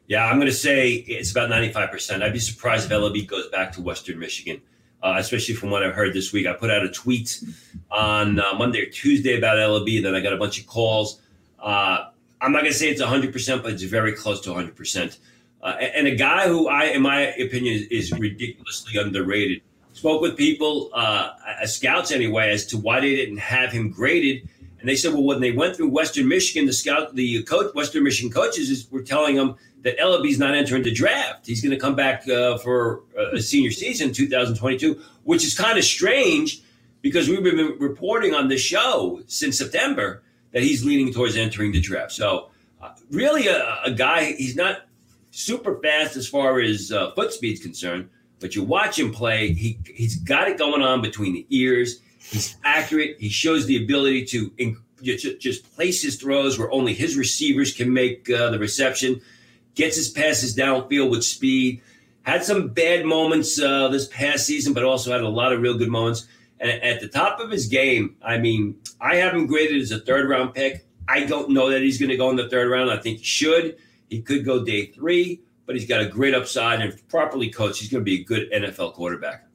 Yeah, 0.08 0.26
I'm 0.26 0.36
going 0.36 0.48
to 0.48 0.54
say 0.54 0.92
it's 0.92 1.32
about 1.32 1.50
95%. 1.50 2.22
I'd 2.22 2.34
be 2.34 2.40
surprised 2.40 2.92
if 2.92 2.92
Eleby 2.92 3.26
goes 3.26 3.48
back 3.48 3.72
to 3.74 3.82
Western 3.82 4.20
Michigan 4.20 4.62
uh, 5.04 5.16
especially 5.18 5.56
from 5.56 5.70
what 5.70 5.84
I've 5.84 5.94
heard 5.94 6.14
this 6.14 6.32
week. 6.32 6.48
I 6.48 6.54
put 6.54 6.70
out 6.70 6.84
a 6.84 6.90
tweet 6.90 7.44
on 7.90 8.40
uh, 8.40 8.54
Monday 8.54 8.82
or 8.82 8.90
Tuesday 8.90 9.38
about 9.38 9.58
Eleby. 9.58 10.04
Then 10.04 10.16
I 10.16 10.20
got 10.20 10.34
a 10.34 10.38
bunch 10.38 10.60
of 10.60 10.68
calls. 10.68 11.22
Uh, 11.60 12.06
I'm 12.40 12.52
not 12.52 12.62
going 12.62 12.72
to 12.72 12.78
say 12.78 12.90
it's 12.90 13.02
100%, 13.02 13.64
but 13.64 13.74
it's 13.74 13.84
very 13.84 14.14
close 14.14 14.42
to 14.42 14.50
100%. 14.50 15.18
Uh, 15.62 15.68
and 15.68 16.08
a 16.08 16.16
guy 16.16 16.48
who 16.48 16.68
I, 16.68 16.86
in 16.86 17.02
my 17.02 17.28
opinion, 17.34 17.88
is 17.92 18.12
ridiculously 18.12 19.00
underrated. 19.00 19.62
Spoke 19.94 20.22
with 20.22 20.38
people, 20.38 20.90
uh, 20.94 21.32
scouts 21.66 22.12
anyway, 22.12 22.52
as 22.52 22.66
to 22.68 22.78
why 22.78 23.00
they 23.00 23.16
didn't 23.16 23.38
have 23.38 23.72
him 23.72 23.92
graded. 23.92 24.50
And 24.80 24.90
they 24.90 24.96
said, 24.96 25.14
well, 25.14 25.24
when 25.24 25.42
they 25.42 25.52
went 25.52 25.76
through 25.76 25.90
Western 25.90 26.28
Michigan, 26.28 26.66
the 26.66 26.74
scout, 26.74 27.14
the 27.14 27.44
coach, 27.44 27.76
Western 27.76 28.04
Michigan 28.04 28.32
coaches 28.32 28.88
were 28.90 29.04
telling 29.04 29.36
them 29.36 29.56
that 29.82 30.00
Eleby's 30.00 30.38
not 30.38 30.54
entering 30.54 30.84
the 30.84 30.92
draft. 30.92 31.48
He's 31.48 31.62
going 31.62 31.72
to 31.72 31.80
come 31.80 31.96
back 31.96 32.28
uh, 32.28 32.58
for 32.60 33.02
a 33.34 33.40
senior 33.40 33.72
season 33.72 34.14
2022, 34.14 35.02
which 35.24 35.44
is 35.44 35.58
kind 35.58 35.78
of 35.78 35.84
strange 35.84 36.62
because 37.02 37.28
we've 37.28 37.44
been 37.44 37.78
reporting 37.80 38.34
on 38.34 38.48
the 38.48 38.58
show 38.58 39.22
since 39.28 39.58
September 39.58 40.22
that 40.52 40.62
he's 40.62 40.86
leaning 40.86 41.14
towards 41.14 41.36
entering 41.36 41.72
the 41.72 41.82
draft. 41.82 42.12
So, 42.12 42.50
uh, 42.82 42.92
really, 43.10 43.48
a, 43.48 43.82
a, 43.86 43.92
guy, 43.92 44.34
he's 44.34 44.56
not 44.56 44.82
super 45.32 45.80
fast 45.82 46.16
as 46.16 46.28
far 46.28 46.60
as 46.60 46.92
uh, 46.92 47.12
foot 47.12 47.32
speed's 47.32 47.62
concerned, 47.62 48.10
but 48.40 48.56
you 48.56 48.64
watch 48.64 49.00
him 49.00 49.12
play, 49.12 49.54
he, 49.54 49.80
he's 49.94 50.16
got 50.16 50.48
it 50.48 50.58
going 50.58 50.82
on 50.82 51.02
between 51.02 51.34
the 51.34 51.46
ears. 51.50 52.02
He's 52.20 52.56
accurate. 52.64 53.18
He 53.20 53.30
shows 53.30 53.66
the 53.66 53.84
ability 53.84 54.26
to 54.26 54.52
in, 54.58 54.78
just, 55.02 55.40
just 55.40 55.76
place 55.76 56.02
his 56.02 56.16
throws 56.18 56.60
where 56.60 56.72
only 56.72 56.94
his 56.94 57.18
receivers 57.18 57.74
can 57.74 57.92
make 57.92 58.30
uh, 58.30 58.52
the 58.52 58.60
reception 58.60 59.22
gets 59.76 59.96
his 59.96 60.10
passes 60.10 60.56
downfield 60.56 61.10
with 61.10 61.24
speed. 61.24 61.82
Had 62.24 62.44
some 62.44 62.70
bad 62.70 63.06
moments 63.06 63.60
uh, 63.60 63.88
this 63.88 64.08
past 64.08 64.46
season, 64.46 64.74
but 64.74 64.84
also 64.84 65.12
had 65.12 65.22
a 65.22 65.30
lot 65.30 65.54
of 65.54 65.62
real 65.62 65.78
good 65.78 65.90
moments. 65.90 66.28
And 66.60 66.70
at 66.70 67.02
the 67.02 67.08
top 67.08 67.40
of 67.40 67.50
his 67.50 67.66
game, 67.66 68.16
I 68.22 68.38
mean, 68.38 68.76
I 69.00 69.16
have 69.16 69.34
him 69.34 69.48
graded 69.48 69.82
as 69.82 69.92
a 69.92 70.00
third 70.00 70.30
round 70.30 70.54
pick. 70.54 70.86
I 71.08 71.26
don't 71.26 71.50
know 71.50 71.70
that 71.72 71.82
he's 71.82 71.98
going 71.98 72.10
to 72.10 72.18
go 72.18 72.30
in 72.30 72.36
the 72.36 72.48
third 72.50 72.70
round. 72.70 72.92
I 72.92 72.98
think 72.98 73.18
he 73.18 73.24
should. 73.24 73.78
He 74.10 74.22
could 74.22 74.46
go 74.46 74.64
day 74.64 74.88
three, 74.88 75.42
but 75.66 75.76
he's 75.76 75.88
got 75.88 76.02
a 76.02 76.06
great 76.06 76.36
upside. 76.36 76.82
And 76.82 76.96
properly 77.10 77.50
coached, 77.50 77.80
he's 77.80 77.90
going 77.90 78.02
to 78.02 78.06
be 78.06 78.22
a 78.22 78.24
good 78.24 78.52
NFL 78.52 78.94
quarterback. 78.94 79.48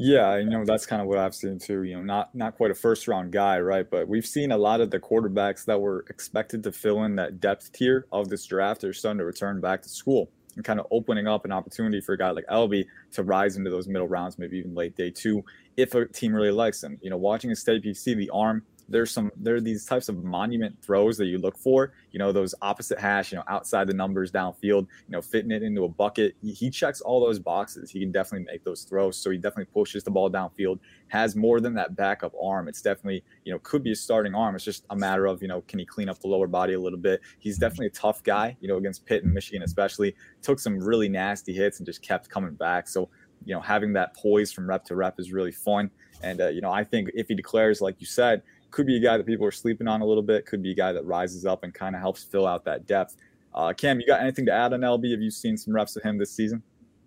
Yeah, 0.00 0.36
you 0.36 0.48
know 0.48 0.64
that's 0.64 0.86
kind 0.86 1.02
of 1.02 1.08
what 1.08 1.18
I've 1.18 1.34
seen 1.34 1.58
too. 1.58 1.82
You 1.82 1.96
know, 1.96 2.02
not 2.02 2.32
not 2.32 2.56
quite 2.56 2.70
a 2.70 2.74
first 2.74 3.08
round 3.08 3.32
guy, 3.32 3.58
right? 3.58 3.88
But 3.88 4.06
we've 4.06 4.24
seen 4.26 4.52
a 4.52 4.56
lot 4.56 4.80
of 4.80 4.90
the 4.92 5.00
quarterbacks 5.00 5.64
that 5.64 5.80
were 5.80 6.04
expected 6.08 6.62
to 6.62 6.72
fill 6.72 7.02
in 7.02 7.16
that 7.16 7.40
depth 7.40 7.72
tier 7.72 8.06
of 8.12 8.28
this 8.28 8.46
draft 8.46 8.84
are 8.84 8.92
starting 8.92 9.18
to 9.18 9.24
return 9.24 9.60
back 9.60 9.82
to 9.82 9.88
school 9.88 10.30
and 10.54 10.64
kind 10.64 10.78
of 10.78 10.86
opening 10.92 11.26
up 11.26 11.44
an 11.44 11.50
opportunity 11.50 12.00
for 12.00 12.12
a 12.12 12.18
guy 12.18 12.30
like 12.30 12.46
Eleby 12.46 12.84
to 13.12 13.24
rise 13.24 13.56
into 13.56 13.70
those 13.70 13.88
middle 13.88 14.06
rounds, 14.06 14.38
maybe 14.38 14.58
even 14.58 14.72
late 14.74 14.94
day 14.96 15.10
two, 15.10 15.44
if 15.76 15.94
a 15.94 16.06
team 16.06 16.32
really 16.32 16.52
likes 16.52 16.80
him. 16.82 16.98
You 17.02 17.10
know, 17.10 17.16
watching 17.16 17.50
his 17.50 17.64
tape, 17.64 17.84
you 17.84 17.92
see 17.94 18.14
the 18.14 18.30
arm 18.30 18.62
there's 18.88 19.10
some 19.10 19.30
there 19.36 19.56
are 19.56 19.60
these 19.60 19.84
types 19.84 20.08
of 20.08 20.24
monument 20.24 20.74
throws 20.82 21.16
that 21.18 21.26
you 21.26 21.38
look 21.38 21.58
for 21.58 21.92
you 22.10 22.18
know 22.18 22.32
those 22.32 22.54
opposite 22.62 22.98
hash 22.98 23.32
you 23.32 23.36
know 23.36 23.44
outside 23.48 23.86
the 23.86 23.92
numbers 23.92 24.32
downfield 24.32 24.86
you 25.06 25.10
know 25.10 25.20
fitting 25.20 25.50
it 25.50 25.62
into 25.62 25.84
a 25.84 25.88
bucket. 25.88 26.34
He, 26.42 26.52
he, 26.52 26.70
checks 26.70 27.00
all 27.00 27.20
those 27.20 27.38
boxes. 27.38 27.90
He 27.90 27.98
can 28.00 28.12
definitely 28.12 28.46
make 28.46 28.62
those 28.62 28.82
throws. 28.82 29.16
So 29.16 29.30
he 29.30 29.36
definitely 29.36 29.66
pushes 29.66 30.04
the 30.04 30.10
ball 30.10 30.30
downfield 30.30 30.78
has 31.08 31.34
more 31.34 31.60
than 31.60 31.74
that 31.74 31.96
backup 31.96 32.32
arm. 32.40 32.68
It's 32.68 32.82
definitely 32.82 33.24
you 33.44 33.52
know 33.52 33.58
could 33.60 33.82
be 33.82 33.92
a 33.92 33.96
starting 33.96 34.34
arm. 34.34 34.54
It's 34.54 34.64
just 34.64 34.84
a 34.90 34.96
matter 34.96 35.26
of 35.26 35.42
you 35.42 35.48
know 35.48 35.62
can 35.62 35.78
he 35.78 35.84
clean 35.84 36.08
up 36.08 36.18
the 36.20 36.28
lower 36.28 36.46
body 36.46 36.74
a 36.74 36.80
little 36.80 36.98
bit? 36.98 37.20
He's 37.38 37.58
definitely 37.58 37.86
a 37.86 37.90
tough 37.90 38.22
guy 38.22 38.56
you 38.60 38.68
know 38.68 38.76
against 38.76 39.04
pitt 39.06 39.24
and 39.24 39.32
michigan 39.32 39.62
especially. 39.62 40.14
Took 40.42 40.58
some 40.58 40.78
really 40.78 41.08
nasty 41.08 41.52
hits 41.52 41.78
and 41.78 41.86
just 41.86 42.02
kept 42.02 42.28
coming 42.28 42.54
back. 42.54 42.88
So 42.88 43.08
you 43.44 43.54
know 43.54 43.60
having 43.60 43.92
that 43.94 44.14
poise 44.16 44.52
from 44.52 44.68
rep 44.68 44.84
to 44.86 44.96
rep 44.96 45.18
is 45.18 45.32
really 45.32 45.52
fun. 45.52 45.90
And 46.22 46.40
uh, 46.40 46.48
you 46.48 46.60
know 46.60 46.72
i 46.72 46.82
think 46.82 47.10
if 47.14 47.28
he 47.28 47.34
declares 47.36 47.80
like 47.80 47.94
you 48.00 48.06
said 48.06 48.42
could 48.70 48.86
be 48.86 48.96
a 48.96 49.00
guy 49.00 49.16
that 49.16 49.26
people 49.26 49.46
are 49.46 49.52
sleeping 49.52 49.88
on 49.88 50.00
a 50.00 50.04
little 50.04 50.22
bit. 50.22 50.46
Could 50.46 50.62
be 50.62 50.72
a 50.72 50.74
guy 50.74 50.92
that 50.92 51.04
rises 51.04 51.46
up 51.46 51.64
and 51.64 51.72
kind 51.72 51.94
of 51.94 52.00
helps 52.00 52.22
fill 52.22 52.46
out 52.46 52.64
that 52.64 52.86
depth. 52.86 53.16
Uh, 53.54 53.72
Cam, 53.72 54.00
you 54.00 54.06
got 54.06 54.20
anything 54.20 54.46
to 54.46 54.52
add 54.52 54.72
on 54.72 54.80
Eleby? 54.80 55.10
Have 55.10 55.22
you 55.22 55.30
seen 55.30 55.56
some 55.56 55.74
reps 55.74 55.96
of 55.96 56.02
him 56.02 56.18
this 56.18 56.30
season? 56.30 56.62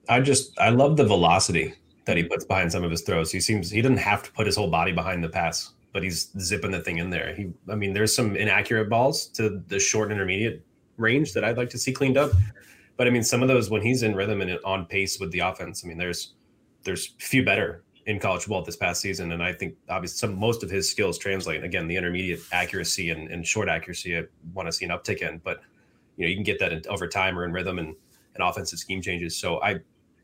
I 0.09 0.19
just 0.19 0.59
I 0.59 0.69
love 0.69 0.97
the 0.97 1.05
velocity 1.05 1.73
that 2.05 2.17
he 2.17 2.23
puts 2.23 2.43
behind 2.43 2.71
some 2.71 2.83
of 2.83 2.91
his 2.91 3.01
throws. 3.01 3.31
He 3.31 3.39
seems 3.39 3.69
he 3.69 3.81
doesn't 3.81 3.97
have 3.97 4.23
to 4.23 4.31
put 4.31 4.47
his 4.47 4.55
whole 4.55 4.69
body 4.69 4.91
behind 4.91 5.23
the 5.23 5.29
pass, 5.29 5.73
but 5.93 6.03
he's 6.03 6.31
zipping 6.39 6.71
the 6.71 6.81
thing 6.81 6.97
in 6.97 7.09
there. 7.09 7.33
He 7.35 7.51
I 7.69 7.75
mean, 7.75 7.93
there's 7.93 8.15
some 8.15 8.35
inaccurate 8.35 8.89
balls 8.89 9.27
to 9.27 9.61
the 9.67 9.79
short 9.79 10.11
intermediate 10.11 10.65
range 10.97 11.33
that 11.33 11.43
I'd 11.43 11.57
like 11.57 11.69
to 11.69 11.77
see 11.77 11.93
cleaned 11.93 12.17
up. 12.17 12.31
But 12.97 13.07
I 13.07 13.11
mean, 13.11 13.23
some 13.23 13.41
of 13.41 13.47
those 13.47 13.69
when 13.69 13.81
he's 13.81 14.03
in 14.03 14.15
rhythm 14.15 14.41
and 14.41 14.59
on 14.65 14.85
pace 14.85 15.19
with 15.19 15.31
the 15.31 15.39
offense, 15.39 15.83
I 15.85 15.87
mean, 15.87 15.97
there's 15.97 16.33
there's 16.83 17.13
few 17.19 17.45
better 17.45 17.83
in 18.11 18.19
college 18.19 18.43
football 18.43 18.63
this 18.63 18.75
past 18.75 19.01
season. 19.01 19.31
And 19.31 19.41
I 19.41 19.53
think 19.53 19.75
obviously 19.89 20.17
some 20.17 20.37
most 20.37 20.63
of 20.63 20.69
his 20.69 20.89
skills 20.89 21.17
translate. 21.17 21.63
Again, 21.63 21.87
the 21.87 21.95
intermediate 21.95 22.41
accuracy 22.51 23.09
and, 23.09 23.29
and 23.29 23.45
short 23.47 23.69
accuracy, 23.69 24.17
I 24.17 24.23
want 24.53 24.67
to 24.67 24.73
see 24.73 24.85
an 24.85 24.91
uptick 24.91 25.21
in. 25.21 25.39
But 25.43 25.61
you 26.17 26.25
know, 26.25 26.29
you 26.29 26.35
can 26.35 26.43
get 26.43 26.59
that 26.59 26.71
in, 26.71 26.81
over 26.87 27.07
time 27.07 27.39
or 27.39 27.45
in 27.45 27.53
rhythm 27.53 27.79
and, 27.79 27.95
and 28.35 28.43
offensive 28.43 28.79
scheme 28.79 29.01
changes. 29.01 29.35
So 29.35 29.61
I 29.61 29.79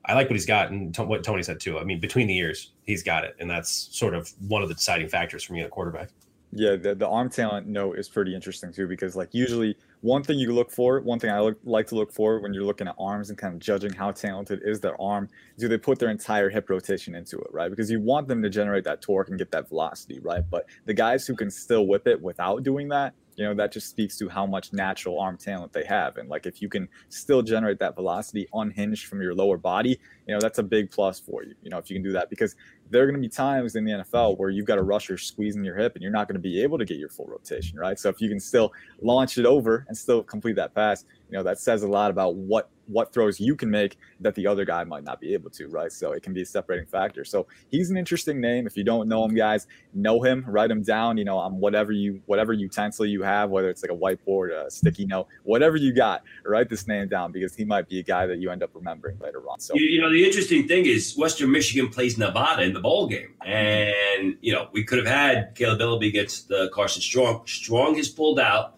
I 0.06 0.14
like 0.14 0.30
what 0.30 0.36
he's 0.36 0.46
got 0.46 0.72
and 0.72 0.94
t- 0.96 1.04
what 1.04 1.24
Tony 1.24 1.44
said 1.44 1.60
too. 1.60 1.80
I 1.80 1.84
mean, 1.84 2.00
between 2.00 2.28
the 2.28 2.34
years, 2.34 2.72
he's 2.84 3.04
got 3.04 3.26
it, 3.26 3.36
and 3.40 3.50
that's 3.50 3.90
sort 3.92 4.14
of 4.14 4.32
one 4.48 4.62
of 4.64 4.70
the 4.70 4.76
deciding 4.76 5.10
factors 5.10 5.44
for 5.44 5.54
me 5.54 5.62
at 5.62 5.70
quarterback. 5.70 6.10
Yeah, 6.52 6.78
the, 6.78 6.96
the 6.96 7.08
arm 7.08 7.30
talent 7.30 7.68
note 7.68 8.00
is 8.00 8.08
pretty 8.08 8.34
interesting 8.34 8.72
too 8.72 8.88
because 8.88 9.16
like 9.16 9.34
usually 9.34 9.78
one 10.02 10.24
thing 10.24 10.38
you 10.38 10.54
look 10.54 10.72
for, 10.72 11.00
one 11.02 11.20
thing 11.20 11.32
I 11.32 11.40
look, 11.40 11.58
like 11.64 11.88
to 11.88 11.96
look 11.96 12.12
for 12.12 12.40
when 12.40 12.54
you're 12.54 12.64
looking 12.64 12.88
at 12.88 12.96
arms 13.00 13.30
and 13.30 13.38
kind 13.38 13.54
of 13.54 13.60
judging 13.60 13.94
how 13.94 14.12
talented 14.12 14.62
is 14.64 14.80
their 14.80 15.00
arm, 15.02 15.28
do 15.58 15.68
they 15.68 15.78
put 15.78 16.00
their 16.00 16.10
entire 16.10 16.50
hip 16.50 16.70
rotation 16.70 17.16
into 17.16 17.38
it, 17.40 17.48
right? 17.52 17.70
Because 17.70 17.90
you 17.90 18.00
want 18.00 18.28
them 18.28 18.42
to 18.44 18.50
generate 18.50 18.84
that 18.84 19.02
torque 19.02 19.30
and 19.30 19.38
get 19.38 19.52
that 19.52 19.70
velocity, 19.70 20.20
right? 20.20 20.44
But 20.50 20.66
the 20.86 20.94
guys 20.94 21.26
who 21.26 21.36
can 21.36 21.50
still 21.50 21.88
whip 21.88 22.08
it 22.08 22.22
without 22.22 22.64
doing 22.64 22.88
that, 22.90 23.14
you 23.38 23.46
know, 23.46 23.54
that 23.54 23.72
just 23.72 23.90
speaks 23.90 24.18
to 24.18 24.28
how 24.28 24.46
much 24.46 24.74
natural 24.74 25.20
arm 25.20 25.38
talent 25.38 25.72
they 25.72 25.86
have. 25.86 26.18
And 26.18 26.28
like 26.28 26.48
if 26.48 26.62
you 26.62 26.68
can 26.68 26.90
still 27.10 27.44
generate 27.44 27.78
that 27.80 27.96
velocity 27.96 28.48
unhinged 28.54 29.06
from 29.06 29.22
your 29.22 29.36
lower 29.36 29.58
body, 29.58 30.00
you 30.28 30.34
know, 30.34 30.40
that's 30.40 30.58
a 30.58 30.64
big 30.64 30.90
plus 30.90 31.20
for 31.20 31.44
you, 31.44 31.54
you 31.62 31.70
know, 31.70 31.78
if 31.78 31.90
you 31.90 31.96
can 31.96 32.04
do 32.04 32.12
that 32.14 32.32
because 32.32 32.56
there 32.90 33.04
are 33.04 33.06
going 33.06 33.16
to 33.16 33.22
be 33.22 33.30
times 33.30 33.76
in 33.76 33.86
the 33.86 33.92
NFL 33.92 34.40
where 34.40 34.50
you've 34.50 34.66
got 34.66 34.80
a 34.80 34.84
rusher 34.84 35.18
squeezing 35.18 35.64
your 35.64 35.78
hip 35.78 35.94
and 35.94 36.02
you're 36.02 36.12
not 36.12 36.28
going 36.28 36.36
to 36.36 36.42
be 36.42 36.62
able 36.64 36.80
to 36.80 36.86
get 36.86 36.98
your 36.98 37.10
full 37.10 37.28
rotation, 37.28 37.78
right? 37.78 38.00
So 38.00 38.10
if 38.10 38.20
you 38.20 38.28
can 38.28 38.40
still 38.40 38.74
launch 39.02 39.38
it 39.38 39.46
over 39.46 39.86
and 39.88 39.96
still 39.96 40.24
complete 40.24 40.56
that 40.56 40.74
pass, 40.74 41.06
you 41.30 41.38
know, 41.38 41.44
that 41.44 41.60
says 41.60 41.84
a 41.84 41.88
lot 41.88 42.12
about 42.12 42.36
what 42.36 42.70
what 42.88 43.14
throws 43.14 43.40
you 43.40 43.56
can 43.56 43.70
make 43.70 43.98
that 44.20 44.34
the 44.36 44.48
other 44.48 44.66
guy 44.66 44.84
might 44.84 45.04
not 45.04 45.20
be 45.20 45.34
able 45.34 45.50
to, 45.50 45.68
right? 45.68 45.92
So 45.92 46.14
it 46.14 46.24
can 46.24 46.34
be 46.34 46.42
a 46.42 46.46
separating 46.46 46.88
factor. 46.88 47.26
So 47.26 47.48
he's 47.70 47.90
an 47.90 47.98
interesting 47.98 48.40
name. 48.40 48.66
If 48.66 48.78
you 48.78 48.84
don't 48.84 49.08
know 49.08 49.26
him, 49.26 49.36
guys, 49.36 49.68
know 49.94 50.22
him, 50.22 50.46
write 50.48 50.72
him 50.72 50.84
down, 50.84 51.18
you 51.18 51.26
know, 51.26 51.38
on 51.38 51.60
whatever 51.60 51.92
you 51.92 52.22
whatever 52.26 52.54
utensil 52.54 53.06
you 53.06 53.22
have, 53.24 53.50
whether 53.50 53.70
it's 53.70 53.84
like 53.84 53.92
a 53.92 53.96
whiteboard, 53.96 54.54
a 54.54 54.72
sticky 54.72 55.06
note, 55.06 55.28
whatever 55.44 55.76
you 55.76 55.94
got, 55.94 56.24
write 56.46 56.70
this 56.70 56.88
name 56.88 57.08
down 57.08 57.32
because 57.32 57.56
he 57.56 57.66
might 57.66 57.88
be 57.88 58.00
a 58.00 58.04
guy 58.04 58.26
that 58.26 58.40
you 58.40 58.50
end 58.50 58.64
up 58.64 58.72
remembering 58.74 59.18
later 59.20 59.40
on. 59.50 59.60
So 59.60 59.76
you, 59.76 59.86
you 59.86 60.02
know, 60.02 60.12
the 60.12 60.24
interesting 60.24 60.68
thing 60.68 60.86
is 60.86 61.16
Western 61.18 61.52
Michigan 61.52 61.90
plays 61.90 62.18
Nevada 62.18 62.64
in 62.64 62.74
the 62.74 62.80
bowl 62.80 63.08
game. 63.08 63.34
And, 63.46 64.38
you 64.42 64.54
know, 64.54 64.70
we 64.72 64.84
could 64.84 64.98
have 64.98 65.08
had 65.08 65.56
Kaleb 65.56 65.80
Eleby 65.80 66.08
against 66.08 66.48
the 66.48 66.70
Carson 66.74 67.02
Strong. 67.02 67.46
Strong 67.46 67.96
has 67.96 68.10
pulled 68.10 68.40
out 68.40 68.77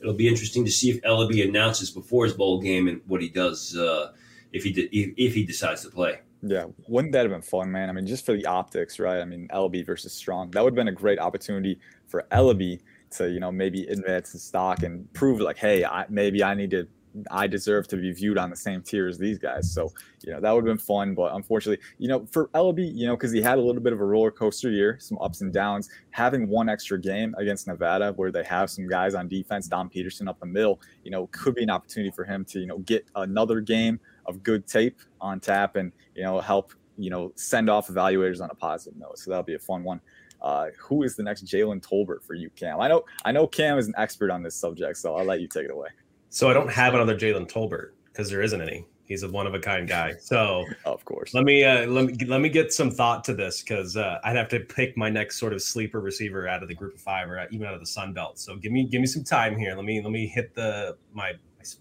it'll 0.00 0.14
be 0.14 0.28
interesting 0.28 0.64
to 0.64 0.70
see 0.70 0.90
if 0.90 1.00
Eleby 1.02 1.46
announces 1.48 1.90
before 1.90 2.24
his 2.24 2.34
bowl 2.34 2.60
game 2.60 2.88
and 2.88 3.00
what 3.06 3.20
he 3.20 3.28
does 3.28 3.76
uh, 3.76 4.12
if 4.52 4.64
he 4.64 4.72
de- 4.72 5.14
if 5.16 5.34
he 5.34 5.44
decides 5.44 5.82
to 5.82 5.90
play. 5.90 6.20
Yeah, 6.42 6.66
wouldn't 6.86 7.12
that 7.14 7.22
have 7.22 7.30
been 7.32 7.42
fun, 7.42 7.72
man? 7.72 7.88
I 7.88 7.92
mean, 7.92 8.06
just 8.06 8.24
for 8.24 8.32
the 8.32 8.46
optics, 8.46 9.00
right? 9.00 9.20
I 9.20 9.24
mean, 9.24 9.48
Eleby 9.48 9.84
versus 9.84 10.12
Strong, 10.12 10.52
that 10.52 10.62
would 10.62 10.72
have 10.72 10.76
been 10.76 10.88
a 10.88 10.92
great 10.92 11.18
opportunity 11.18 11.80
for 12.06 12.26
Eleby 12.30 12.80
to, 13.10 13.28
you 13.28 13.40
know, 13.40 13.50
maybe 13.50 13.86
advance 13.88 14.32
his 14.32 14.44
stock 14.44 14.84
and 14.84 15.12
prove 15.14 15.40
like, 15.40 15.58
hey, 15.58 15.84
I, 15.84 16.04
maybe 16.08 16.44
I 16.44 16.54
need 16.54 16.70
to 16.70 16.86
I 17.30 17.46
deserve 17.46 17.88
to 17.88 17.96
be 17.96 18.12
viewed 18.12 18.38
on 18.38 18.50
the 18.50 18.56
same 18.56 18.82
tier 18.82 19.08
as 19.08 19.18
these 19.18 19.38
guys. 19.38 19.70
So, 19.72 19.92
you 20.24 20.32
know, 20.32 20.40
that 20.40 20.50
would 20.50 20.66
have 20.66 20.76
been 20.76 20.84
fun. 20.84 21.14
But 21.14 21.34
unfortunately, 21.34 21.84
you 21.98 22.08
know, 22.08 22.26
for 22.30 22.48
Eleby, 22.48 22.94
you 22.94 23.06
know, 23.06 23.16
because 23.16 23.32
he 23.32 23.42
had 23.42 23.58
a 23.58 23.60
little 23.60 23.82
bit 23.82 23.92
of 23.92 24.00
a 24.00 24.04
roller 24.04 24.30
coaster 24.30 24.70
year, 24.70 24.98
some 25.00 25.18
ups 25.20 25.40
and 25.40 25.52
downs, 25.52 25.88
having 26.10 26.48
one 26.48 26.68
extra 26.68 27.00
game 27.00 27.34
against 27.38 27.66
Nevada 27.66 28.12
where 28.12 28.30
they 28.30 28.44
have 28.44 28.70
some 28.70 28.88
guys 28.88 29.14
on 29.14 29.28
defense, 29.28 29.68
Dom 29.68 29.88
Peterson 29.88 30.28
up 30.28 30.38
the 30.40 30.46
middle, 30.46 30.80
you 31.04 31.10
know, 31.10 31.28
could 31.32 31.54
be 31.54 31.62
an 31.62 31.70
opportunity 31.70 32.10
for 32.10 32.24
him 32.24 32.44
to, 32.46 32.60
you 32.60 32.66
know, 32.66 32.78
get 32.78 33.06
another 33.16 33.60
game 33.60 34.00
of 34.26 34.42
good 34.42 34.66
tape 34.66 34.98
on 35.20 35.40
tap 35.40 35.76
and, 35.76 35.92
you 36.14 36.22
know, 36.22 36.40
help 36.40 36.72
you 36.98 37.10
know, 37.10 37.32
send 37.36 37.70
off 37.70 37.88
evaluators 37.88 38.42
on 38.42 38.50
a 38.50 38.54
positive 38.54 38.98
note. 38.98 39.18
So 39.18 39.30
that'll 39.30 39.44
be 39.44 39.54
a 39.54 39.58
fun 39.58 39.84
one. 39.84 40.00
Uh, 40.42 40.66
who 40.78 41.02
is 41.02 41.16
the 41.16 41.22
next 41.22 41.44
Jalen 41.46 41.80
Tolbert 41.80 42.22
for 42.22 42.34
you, 42.34 42.50
Cam? 42.50 42.80
I 42.80 42.88
know 42.88 43.04
I 43.24 43.32
know 43.32 43.46
Cam 43.46 43.78
is 43.78 43.88
an 43.88 43.94
expert 43.96 44.30
on 44.30 44.42
this 44.42 44.54
subject, 44.54 44.98
so 44.98 45.14
I'll 45.14 45.24
let 45.24 45.40
you 45.40 45.48
take 45.48 45.64
it 45.64 45.70
away. 45.70 45.88
So 46.30 46.48
I 46.50 46.52
don't 46.52 46.70
have 46.70 46.94
another 46.94 47.16
Jalen 47.16 47.50
Tolbert 47.50 47.92
because 48.06 48.30
there 48.30 48.42
isn't 48.42 48.60
any. 48.60 48.86
He's 49.04 49.22
a 49.22 49.30
one 49.30 49.46
of 49.46 49.54
a 49.54 49.58
kind 49.58 49.88
guy. 49.88 50.14
So 50.20 50.66
of 50.84 51.02
course, 51.06 51.32
let 51.32 51.44
me 51.44 51.64
uh, 51.64 51.86
let 51.86 52.06
me 52.06 52.26
let 52.26 52.42
me 52.42 52.50
get 52.50 52.72
some 52.74 52.90
thought 52.90 53.24
to 53.24 53.34
this 53.34 53.62
because 53.62 53.96
uh, 53.96 54.18
I'd 54.22 54.36
have 54.36 54.48
to 54.50 54.60
pick 54.60 54.98
my 54.98 55.08
next 55.08 55.38
sort 55.38 55.54
of 55.54 55.62
sleeper 55.62 56.00
receiver 56.00 56.46
out 56.46 56.62
of 56.62 56.68
the 56.68 56.74
group 56.74 56.94
of 56.94 57.00
five 57.00 57.30
or 57.30 57.46
even 57.50 57.66
out 57.66 57.72
of 57.72 57.80
the 57.80 57.86
Sun 57.86 58.12
Belt. 58.12 58.38
So 58.38 58.56
give 58.56 58.70
me 58.70 58.84
give 58.84 59.00
me 59.00 59.06
some 59.06 59.24
time 59.24 59.56
here. 59.56 59.74
Let 59.74 59.86
me 59.86 60.02
let 60.02 60.10
me 60.10 60.26
hit 60.26 60.54
the 60.54 60.96
my 61.14 61.32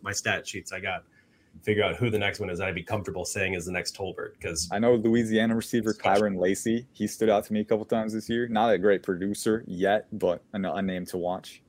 my 0.01 0.13
stat 0.13 0.47
sheets 0.47 0.71
I 0.71 0.79
got 0.79 1.03
figure 1.63 1.83
out 1.83 1.95
who 1.95 2.09
the 2.09 2.17
next 2.17 2.39
one 2.39 2.49
is. 2.49 2.61
I'd 2.61 2.75
be 2.75 2.83
comfortable 2.83 3.25
saying 3.25 3.53
is 3.53 3.65
the 3.65 3.71
next 3.71 3.97
Tolbert 3.97 4.33
because 4.39 4.69
I 4.71 4.79
know 4.79 4.95
Louisiana 4.95 5.55
receiver 5.55 5.93
Kyren 5.93 6.39
Lacy. 6.39 6.87
He 6.93 7.07
stood 7.07 7.29
out 7.29 7.43
to 7.45 7.53
me 7.53 7.61
a 7.61 7.65
couple 7.65 7.83
times 7.83 8.13
this 8.13 8.29
year. 8.29 8.47
Not 8.47 8.71
a 8.71 8.77
great 8.77 9.03
producer 9.03 9.63
yet, 9.67 10.07
but 10.17 10.43
a, 10.53 10.61
a 10.61 10.81
name 10.81 11.05
to 11.07 11.17
watch. 11.17 11.61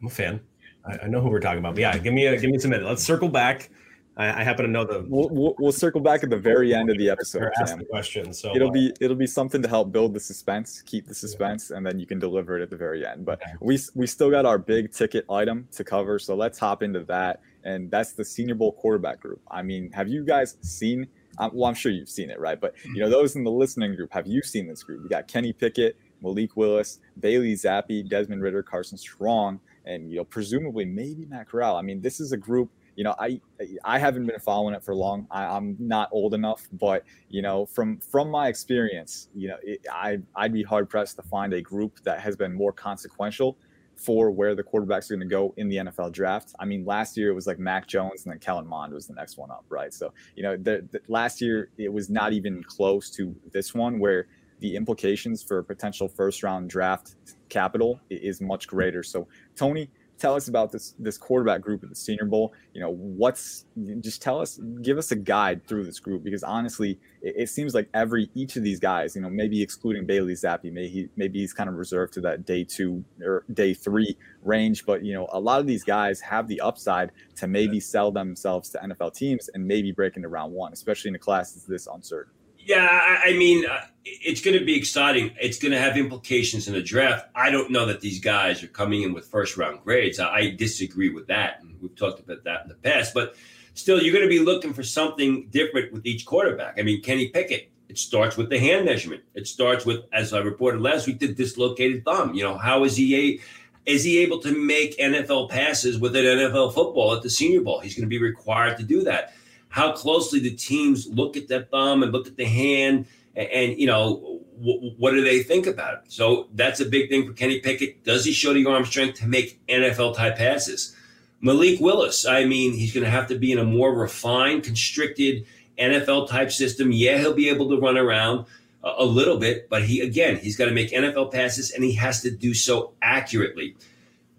I'm 0.00 0.08
a 0.08 0.10
fan. 0.10 0.40
I, 0.84 1.04
I, 1.04 1.06
know 1.08 1.20
who 1.20 1.28
we're 1.28 1.40
talking 1.40 1.58
about. 1.58 1.74
But 1.74 1.80
yeah, 1.80 1.98
give 1.98 2.14
me 2.14 2.26
a 2.26 2.38
give 2.38 2.50
me 2.50 2.58
some 2.58 2.70
minute. 2.70 2.86
Let's 2.86 3.02
circle 3.02 3.28
back. 3.28 3.70
I, 4.16 4.40
I 4.40 4.44
happen 4.44 4.64
to 4.66 4.70
know 4.70 4.84
the. 4.84 5.04
We'll, 5.08 5.28
we'll, 5.30 5.54
we'll, 5.58 5.72
circle 5.72 6.00
back 6.00 6.22
at 6.22 6.30
the 6.30 6.36
very 6.36 6.74
end 6.74 6.90
of 6.90 6.98
the 6.98 7.08
episode. 7.08 7.50
Ask 7.58 7.78
the 7.78 7.84
question. 7.84 8.32
So 8.34 8.54
it'll 8.54 8.68
uh, 8.68 8.72
be 8.72 8.92
it'll 9.00 9.16
be 9.16 9.26
something 9.26 9.62
to 9.62 9.68
help 9.68 9.92
build 9.92 10.14
the 10.14 10.20
suspense, 10.20 10.82
keep 10.82 11.06
the 11.06 11.14
suspense, 11.14 11.70
yeah. 11.70 11.78
and 11.78 11.86
then 11.86 11.98
you 11.98 12.06
can 12.06 12.18
deliver 12.18 12.58
it 12.58 12.62
at 12.62 12.70
the 12.70 12.76
very 12.76 13.06
end. 13.06 13.24
But 13.24 13.42
okay. 13.42 13.52
we 13.60 13.78
we 13.94 14.06
still 14.06 14.30
got 14.30 14.44
our 14.44 14.58
big 14.58 14.92
ticket 14.92 15.24
item 15.30 15.68
to 15.72 15.84
cover, 15.84 16.18
so 16.18 16.34
let's 16.34 16.58
hop 16.58 16.82
into 16.82 17.04
that 17.04 17.40
and 17.64 17.90
that's 17.90 18.12
the 18.12 18.24
Senior 18.24 18.54
Bowl 18.54 18.72
quarterback 18.72 19.20
group. 19.20 19.40
I 19.50 19.62
mean, 19.62 19.90
have 19.92 20.08
you 20.08 20.24
guys 20.24 20.56
seen? 20.60 21.06
Um, 21.38 21.50
well, 21.54 21.68
I'm 21.68 21.74
sure 21.74 21.92
you've 21.92 22.08
seen 22.08 22.30
it, 22.30 22.38
right? 22.38 22.60
But 22.60 22.74
you 22.84 23.00
know, 23.00 23.08
those 23.08 23.36
in 23.36 23.44
the 23.44 23.50
listening 23.50 23.94
group, 23.96 24.12
have 24.12 24.26
you 24.26 24.42
seen 24.42 24.66
this 24.66 24.82
group? 24.82 25.02
We 25.02 25.08
got 25.08 25.28
Kenny 25.28 25.52
Pickett, 25.52 25.96
Malik 26.20 26.56
Willis, 26.56 26.98
Bailey 27.20 27.54
Zappe, 27.54 28.08
Desmond 28.08 28.42
Ridder, 28.42 28.62
Carson 28.62 28.98
Strong, 28.98 29.60
and 29.84 30.10
you 30.10 30.18
know, 30.18 30.24
presumably 30.24 30.84
maybe 30.84 31.26
Matt 31.26 31.48
Corral. 31.48 31.76
I 31.76 31.82
mean, 31.82 32.00
this 32.00 32.20
is 32.20 32.32
a 32.32 32.36
group. 32.36 32.70
You 32.96 33.04
know, 33.04 33.14
I 33.18 33.40
I 33.84 33.98
haven't 33.98 34.26
been 34.26 34.38
following 34.38 34.74
it 34.74 34.84
for 34.84 34.94
long. 34.94 35.26
I, 35.30 35.56
am 35.56 35.76
not 35.78 36.10
old 36.12 36.34
enough, 36.34 36.68
but 36.72 37.04
you 37.28 37.40
know, 37.40 37.66
from 37.66 37.98
from 37.98 38.30
my 38.30 38.48
experience, 38.48 39.28
you 39.34 39.48
know, 39.48 39.56
it, 39.62 39.80
I 39.90 40.18
I'd 40.36 40.52
be 40.52 40.62
hard 40.62 40.90
pressed 40.90 41.16
to 41.16 41.22
find 41.22 41.54
a 41.54 41.62
group 41.62 42.00
that 42.04 42.20
has 42.20 42.36
been 42.36 42.52
more 42.52 42.72
consequential 42.72 43.56
for 43.96 44.30
where 44.30 44.54
the 44.54 44.62
quarterbacks 44.62 45.10
are 45.10 45.16
going 45.16 45.28
to 45.28 45.32
go 45.32 45.54
in 45.56 45.68
the 45.68 45.76
NFL 45.76 46.12
draft. 46.12 46.54
I 46.58 46.64
mean, 46.64 46.84
last 46.84 47.16
year 47.16 47.30
it 47.30 47.34
was 47.34 47.46
like 47.46 47.58
Mac 47.58 47.86
Jones 47.86 48.24
and 48.24 48.32
then 48.32 48.40
Kellen 48.40 48.66
Mond 48.66 48.92
was 48.92 49.06
the 49.06 49.14
next 49.14 49.38
one 49.38 49.50
up, 49.50 49.64
right? 49.68 49.92
So, 49.92 50.12
you 50.34 50.42
know, 50.42 50.56
the, 50.56 50.86
the, 50.90 51.00
last 51.08 51.40
year 51.40 51.70
it 51.78 51.92
was 51.92 52.10
not 52.10 52.32
even 52.32 52.62
close 52.64 53.10
to 53.10 53.34
this 53.52 53.74
one 53.74 53.98
where 53.98 54.26
the 54.60 54.76
implications 54.76 55.42
for 55.42 55.58
a 55.58 55.64
potential 55.64 56.08
first 56.08 56.42
round 56.42 56.70
draft 56.70 57.16
capital 57.52 58.00
is 58.10 58.40
much 58.40 58.66
greater. 58.66 59.02
So, 59.02 59.28
Tony, 59.54 59.90
tell 60.18 60.34
us 60.34 60.48
about 60.48 60.72
this 60.72 60.94
this 60.98 61.18
quarterback 61.18 61.60
group 61.60 61.82
at 61.82 61.90
the 61.90 61.94
Senior 61.94 62.24
Bowl. 62.24 62.54
You 62.72 62.80
know, 62.80 62.90
what's 62.90 63.66
just 64.00 64.22
tell 64.22 64.40
us, 64.40 64.58
give 64.80 64.96
us 64.96 65.10
a 65.10 65.16
guide 65.16 65.66
through 65.66 65.84
this 65.84 66.00
group 66.00 66.24
because 66.24 66.42
honestly, 66.42 66.98
it, 67.20 67.34
it 67.36 67.48
seems 67.50 67.74
like 67.74 67.88
every 67.92 68.30
each 68.34 68.56
of 68.56 68.62
these 68.62 68.80
guys, 68.80 69.14
you 69.14 69.20
know, 69.20 69.28
maybe 69.28 69.60
excluding 69.60 70.06
Bailey 70.06 70.32
Zappe, 70.32 70.72
maybe 70.72 70.88
he, 70.88 71.08
maybe 71.16 71.40
he's 71.40 71.52
kind 71.52 71.68
of 71.68 71.74
reserved 71.74 72.14
to 72.14 72.20
that 72.22 72.46
day 72.46 72.64
two 72.64 73.04
or 73.22 73.44
day 73.52 73.74
three 73.74 74.16
range, 74.42 74.86
but 74.86 75.04
you 75.04 75.12
know, 75.12 75.28
a 75.32 75.40
lot 75.40 75.60
of 75.60 75.66
these 75.66 75.84
guys 75.84 76.20
have 76.20 76.48
the 76.48 76.60
upside 76.60 77.12
to 77.36 77.46
maybe 77.46 77.80
sell 77.80 78.10
themselves 78.10 78.70
to 78.70 78.78
NFL 78.78 79.14
teams 79.14 79.50
and 79.52 79.66
maybe 79.66 79.92
break 79.92 80.16
into 80.16 80.28
round 80.28 80.52
one, 80.52 80.72
especially 80.72 81.10
in 81.10 81.14
a 81.16 81.18
class 81.18 81.52
that's 81.52 81.66
this 81.66 81.86
uncertain. 81.86 82.32
Yeah, 82.64 83.18
I, 83.24 83.32
mean, 83.32 83.66
uh, 83.66 83.80
it's 84.04 84.40
going 84.40 84.58
to 84.58 84.64
be 84.64 84.76
exciting. 84.76 85.32
It's 85.40 85.58
going 85.58 85.72
to 85.72 85.78
have 85.78 85.96
implications 85.96 86.68
in 86.68 86.74
the 86.74 86.82
draft. 86.82 87.28
I 87.34 87.50
don't 87.50 87.70
know 87.70 87.86
that 87.86 88.00
these 88.00 88.20
guys 88.20 88.62
are 88.62 88.68
coming 88.68 89.02
in 89.02 89.12
with 89.12 89.26
first 89.26 89.56
round 89.56 89.80
grades. 89.82 90.20
I, 90.20 90.34
I 90.34 90.50
disagree 90.50 91.10
with 91.10 91.26
that. 91.28 91.60
And 91.60 91.76
we've 91.80 91.94
talked 91.96 92.20
about 92.20 92.44
that 92.44 92.62
in 92.62 92.68
the 92.68 92.74
past. 92.74 93.14
But 93.14 93.34
still, 93.74 94.00
you're 94.00 94.12
going 94.12 94.24
to 94.24 94.30
be 94.30 94.38
looking 94.38 94.72
for 94.72 94.82
something 94.82 95.48
different 95.50 95.92
with 95.92 96.06
each 96.06 96.24
quarterback. 96.24 96.78
I 96.78 96.82
mean, 96.82 97.02
Kenny 97.02 97.28
Pickett, 97.28 97.70
it 97.88 97.98
starts 97.98 98.36
with 98.36 98.48
the 98.48 98.58
hand 98.58 98.84
measurement. 98.84 99.22
It 99.34 99.46
starts 99.46 99.84
with, 99.84 100.04
as 100.12 100.32
I 100.32 100.38
reported 100.38 100.80
last 100.80 101.06
week, 101.06 101.18
the 101.18 101.32
dislocated 101.32 102.04
thumb. 102.04 102.34
You 102.34 102.44
know, 102.44 102.56
how 102.56 102.84
is 102.84 102.96
he 102.96 103.16
a 103.16 103.40
is 103.84 104.04
he 104.04 104.18
able 104.18 104.38
to 104.38 104.56
make 104.56 104.96
NFL 104.98 105.50
passes 105.50 105.98
with 105.98 106.14
an 106.14 106.24
NFL 106.24 106.72
football 106.72 107.14
at 107.14 107.22
the 107.22 107.30
Senior 107.30 107.62
Bowl? 107.62 107.80
He's 107.80 107.96
going 107.96 108.04
to 108.04 108.08
be 108.08 108.20
required 108.20 108.76
to 108.78 108.84
do 108.84 109.02
that 109.02 109.34
how 109.72 109.90
closely 109.92 110.38
the 110.38 110.54
teams 110.54 111.08
look 111.08 111.34
at 111.36 111.48
that 111.48 111.70
thumb 111.70 112.02
and 112.02 112.12
look 112.12 112.26
at 112.26 112.36
the 112.36 112.44
hand 112.44 113.06
and, 113.34 113.48
and 113.48 113.80
you 113.80 113.86
know 113.86 114.40
w- 114.58 114.92
what 114.98 115.12
do 115.12 115.24
they 115.24 115.42
think 115.42 115.66
about 115.66 115.94
it? 115.94 116.00
So 116.08 116.48
that's 116.54 116.78
a 116.80 116.84
big 116.84 117.08
thing 117.08 117.26
for 117.26 117.32
kenny 117.32 117.58
pickett. 117.58 118.04
Does 118.04 118.24
he 118.24 118.32
show 118.32 118.52
the 118.52 118.66
arm 118.66 118.84
strength 118.84 119.18
to 119.20 119.26
make 119.26 119.66
nfl 119.66 120.14
type 120.14 120.36
passes? 120.36 120.94
Malik 121.40 121.80
willis 121.80 122.24
i 122.24 122.44
mean 122.44 122.72
he's 122.74 122.92
going 122.94 123.04
to 123.04 123.10
have 123.10 123.26
to 123.28 123.36
be 123.36 123.50
in 123.50 123.58
a 123.58 123.64
more 123.64 123.92
refined 123.92 124.62
constricted 124.62 125.44
nfl 125.78 126.28
type 126.28 126.52
system. 126.52 126.92
Yeah 126.92 127.18
he'll 127.18 127.34
be 127.34 127.48
able 127.48 127.68
to 127.70 127.80
run 127.80 127.96
around 127.96 128.46
a, 128.84 128.92
a 128.98 129.04
little 129.04 129.38
bit 129.38 129.68
but 129.68 129.82
he 129.82 130.00
again 130.00 130.36
he's 130.36 130.56
got 130.56 130.66
to 130.66 130.70
make 130.70 130.90
nfl 130.90 131.32
passes 131.32 131.70
and 131.70 131.82
he 131.82 131.94
has 131.94 132.20
to 132.22 132.30
do 132.30 132.52
so 132.54 132.92
accurately 133.00 133.74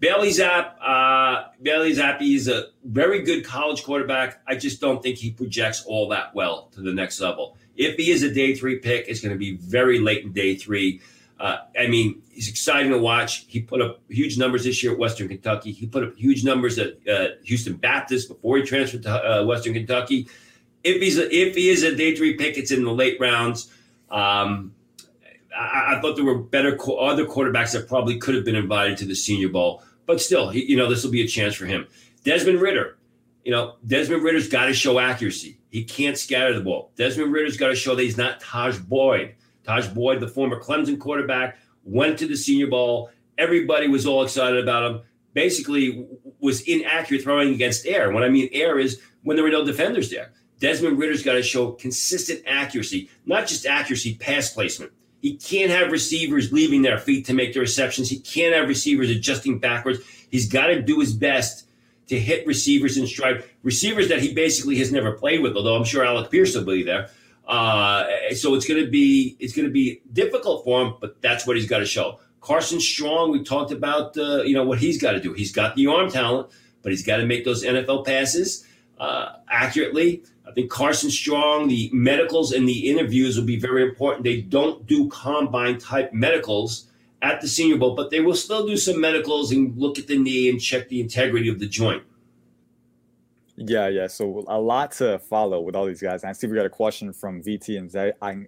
Bailey 0.03 0.31
Zappe, 0.31 0.73
uh, 0.81 1.45
Bailey 1.61 1.93
Zappe 1.93 2.35
is 2.35 2.49
a 2.49 2.65
very 2.83 3.21
good 3.21 3.45
college 3.45 3.85
quarterback. 3.85 4.41
I 4.45 4.55
just 4.57 4.81
don't 4.81 5.01
think 5.01 5.17
he 5.17 5.31
projects 5.31 5.85
all 5.85 6.09
that 6.09 6.35
well 6.35 6.67
to 6.73 6.81
the 6.81 6.91
next 6.91 7.21
level. 7.21 7.55
If 7.77 7.95
he 7.95 8.11
is 8.11 8.21
a 8.21 8.29
day 8.29 8.53
three 8.53 8.79
pick, 8.79 9.07
it's 9.07 9.21
going 9.21 9.31
to 9.31 9.39
be 9.39 9.55
very 9.55 9.99
late 9.99 10.25
in 10.25 10.33
day 10.33 10.55
three. 10.55 10.99
Uh, 11.39 11.59
I 11.79 11.87
mean, 11.87 12.21
he's 12.29 12.49
exciting 12.49 12.91
to 12.91 12.97
watch. 12.97 13.45
He 13.47 13.61
put 13.61 13.81
up 13.81 14.01
huge 14.09 14.37
numbers 14.37 14.65
this 14.65 14.83
year 14.83 14.91
at 14.91 14.99
Western 14.99 15.29
Kentucky. 15.29 15.71
He 15.71 15.87
put 15.87 16.03
up 16.03 16.17
huge 16.17 16.43
numbers 16.43 16.77
at 16.79 16.97
uh, 17.07 17.27
Houston 17.45 17.75
Baptist 17.75 18.27
before 18.27 18.57
he 18.57 18.63
transferred 18.63 19.03
to 19.03 19.09
uh, 19.39 19.45
Western 19.45 19.73
Kentucky. 19.73 20.27
If 20.83 21.01
he's 21.01 21.17
a, 21.17 21.33
if 21.33 21.55
he 21.55 21.69
is 21.69 21.81
a 21.81 21.95
day 21.95 22.13
three 22.13 22.33
pick, 22.33 22.57
it's 22.57 22.71
in 22.71 22.83
the 22.83 22.91
late 22.91 23.21
rounds. 23.21 23.71
Um, 24.11 24.75
I, 25.57 25.95
I, 25.95 26.01
thought 26.01 26.17
there 26.17 26.25
were 26.25 26.39
better 26.39 26.77
other 26.99 27.25
quarterbacks 27.25 27.71
that 27.71 27.87
probably 27.87 28.17
could 28.17 28.35
have 28.35 28.43
been 28.43 28.57
invited 28.57 28.97
to 28.97 29.05
the 29.05 29.15
Senior 29.15 29.47
Bowl. 29.47 29.81
But 30.05 30.21
still, 30.21 30.49
he, 30.49 30.63
you 30.65 30.77
know, 30.77 30.89
this 30.89 31.03
will 31.03 31.11
be 31.11 31.23
a 31.23 31.27
chance 31.27 31.55
for 31.55 31.65
him. 31.65 31.87
Desmond 32.23 32.61
Ridder, 32.61 32.97
you 33.43 33.51
know, 33.51 33.75
Desmond 33.85 34.23
Ridder's 34.23 34.47
got 34.47 34.65
to 34.65 34.73
show 34.73 34.99
accuracy. 34.99 35.59
He 35.69 35.83
can't 35.83 36.17
scatter 36.17 36.53
the 36.53 36.63
ball. 36.63 36.91
Desmond 36.95 37.31
Ridder's 37.33 37.57
got 37.57 37.69
to 37.69 37.75
show 37.75 37.95
that 37.95 38.03
he's 38.03 38.17
not 38.17 38.41
Tajh 38.41 38.87
Boyd. 38.87 39.35
Tajh 39.67 39.93
Boyd, 39.93 40.19
the 40.19 40.27
former 40.27 40.61
Clemson 40.61 40.99
quarterback, 40.99 41.57
went 41.83 42.19
to 42.19 42.27
the 42.27 42.35
Senior 42.37 42.67
Bowl. 42.67 43.09
Everybody 43.37 43.87
was 43.87 44.05
all 44.05 44.23
excited 44.23 44.61
about 44.61 44.91
him. 44.91 45.01
Basically, 45.33 46.05
was 46.39 46.61
inaccurate 46.61 47.23
throwing 47.23 47.53
against 47.53 47.87
air. 47.87 48.11
What 48.11 48.23
I 48.23 48.29
mean 48.29 48.49
air 48.51 48.77
is 48.77 49.01
when 49.23 49.35
there 49.35 49.43
were 49.43 49.51
no 49.51 49.65
defenders 49.65 50.09
there. 50.11 50.31
Desmond 50.59 50.99
Ridder's 50.99 51.23
got 51.23 51.33
to 51.33 51.43
show 51.43 51.71
consistent 51.71 52.43
accuracy, 52.45 53.09
not 53.25 53.47
just 53.47 53.65
accuracy, 53.65 54.15
pass 54.15 54.53
placement. 54.53 54.91
He 55.23 55.37
can't 55.37 55.71
have 55.71 55.89
receivers 55.89 56.51
leaving 56.51 56.81
their 56.81 56.99
feet 56.99 57.25
to 57.27 57.33
make 57.33 57.53
the 57.53 57.61
receptions. 57.61 58.09
He 58.09 58.19
can't 58.19 58.53
have 58.53 58.67
receivers 58.67 59.09
adjusting 59.09 59.57
backwards. 59.57 59.99
He's 60.29 60.51
got 60.51 60.67
to 60.67 60.81
do 60.81 60.99
his 60.99 61.13
best 61.13 61.65
to 62.07 62.19
hit 62.19 62.45
receivers 62.45 62.97
in 62.97 63.07
stride, 63.07 63.45
receivers 63.63 64.09
that 64.09 64.19
he 64.19 64.33
basically 64.33 64.77
has 64.79 64.91
never 64.91 65.13
played 65.13 65.41
with. 65.41 65.55
Although 65.55 65.77
I'm 65.77 65.85
sure 65.85 66.03
Alec 66.03 66.29
Pierce 66.29 66.53
will 66.55 66.65
be 66.65 66.83
there. 66.83 67.09
Uh, 67.47 68.03
so 68.35 68.53
it's 68.53 68.67
going 68.67 68.83
to 68.83 68.91
be 68.91 69.37
it's 69.39 69.55
going 69.55 69.65
to 69.65 69.71
be 69.71 70.01
difficult 70.11 70.65
for 70.65 70.81
him, 70.81 70.95
but 70.99 71.21
that's 71.21 71.47
what 71.47 71.55
he's 71.55 71.69
got 71.69 71.79
to 71.79 71.85
show. 71.85 72.19
Carson 72.41 72.81
Strong, 72.81 73.31
we 73.31 73.45
talked 73.45 73.71
about 73.71 74.17
uh, 74.17 74.43
you 74.43 74.53
know 74.53 74.65
what 74.65 74.77
he's 74.77 75.01
got 75.01 75.13
to 75.13 75.21
do. 75.21 75.31
He's 75.31 75.53
got 75.53 75.77
the 75.77 75.87
arm 75.87 76.11
talent, 76.11 76.49
but 76.81 76.91
he's 76.91 77.05
got 77.05 77.17
to 77.17 77.25
make 77.25 77.45
those 77.45 77.63
NFL 77.63 78.05
passes 78.05 78.67
uh, 78.99 79.37
accurately. 79.49 80.23
I 80.53 80.55
think 80.55 80.69
Carson 80.69 81.09
Strong, 81.09 81.69
the 81.69 81.89
medicals 81.91 82.51
and 82.51 82.69
the 82.69 82.87
interviews 82.87 83.35
will 83.35 83.45
be 83.45 83.59
very 83.59 83.81
important. 83.81 84.23
They 84.23 84.41
don't 84.41 84.85
do 84.85 85.09
combine 85.09 85.79
type 85.79 86.13
medicals 86.13 86.91
at 87.23 87.41
the 87.41 87.47
Senior 87.47 87.77
Bowl, 87.77 87.95
but 87.95 88.11
they 88.11 88.19
will 88.19 88.35
still 88.35 88.67
do 88.67 88.77
some 88.77 89.01
medicals 89.01 89.51
and 89.51 89.75
look 89.75 89.97
at 89.97 90.05
the 90.05 90.15
knee 90.15 90.47
and 90.47 90.61
check 90.61 90.89
the 90.89 91.01
integrity 91.01 91.49
of 91.49 91.57
the 91.57 91.65
joint. 91.65 92.03
Yeah, 93.55 93.87
yeah. 93.87 94.07
So 94.07 94.43
a 94.47 94.59
lot 94.59 94.91
to 94.93 95.19
follow 95.19 95.61
with 95.61 95.75
all 95.75 95.85
these 95.85 96.01
guys. 96.01 96.23
And 96.23 96.29
I 96.31 96.33
see 96.33 96.47
we 96.47 96.55
got 96.55 96.65
a 96.65 96.69
question 96.71 97.13
from 97.13 97.41
VT 97.43 97.77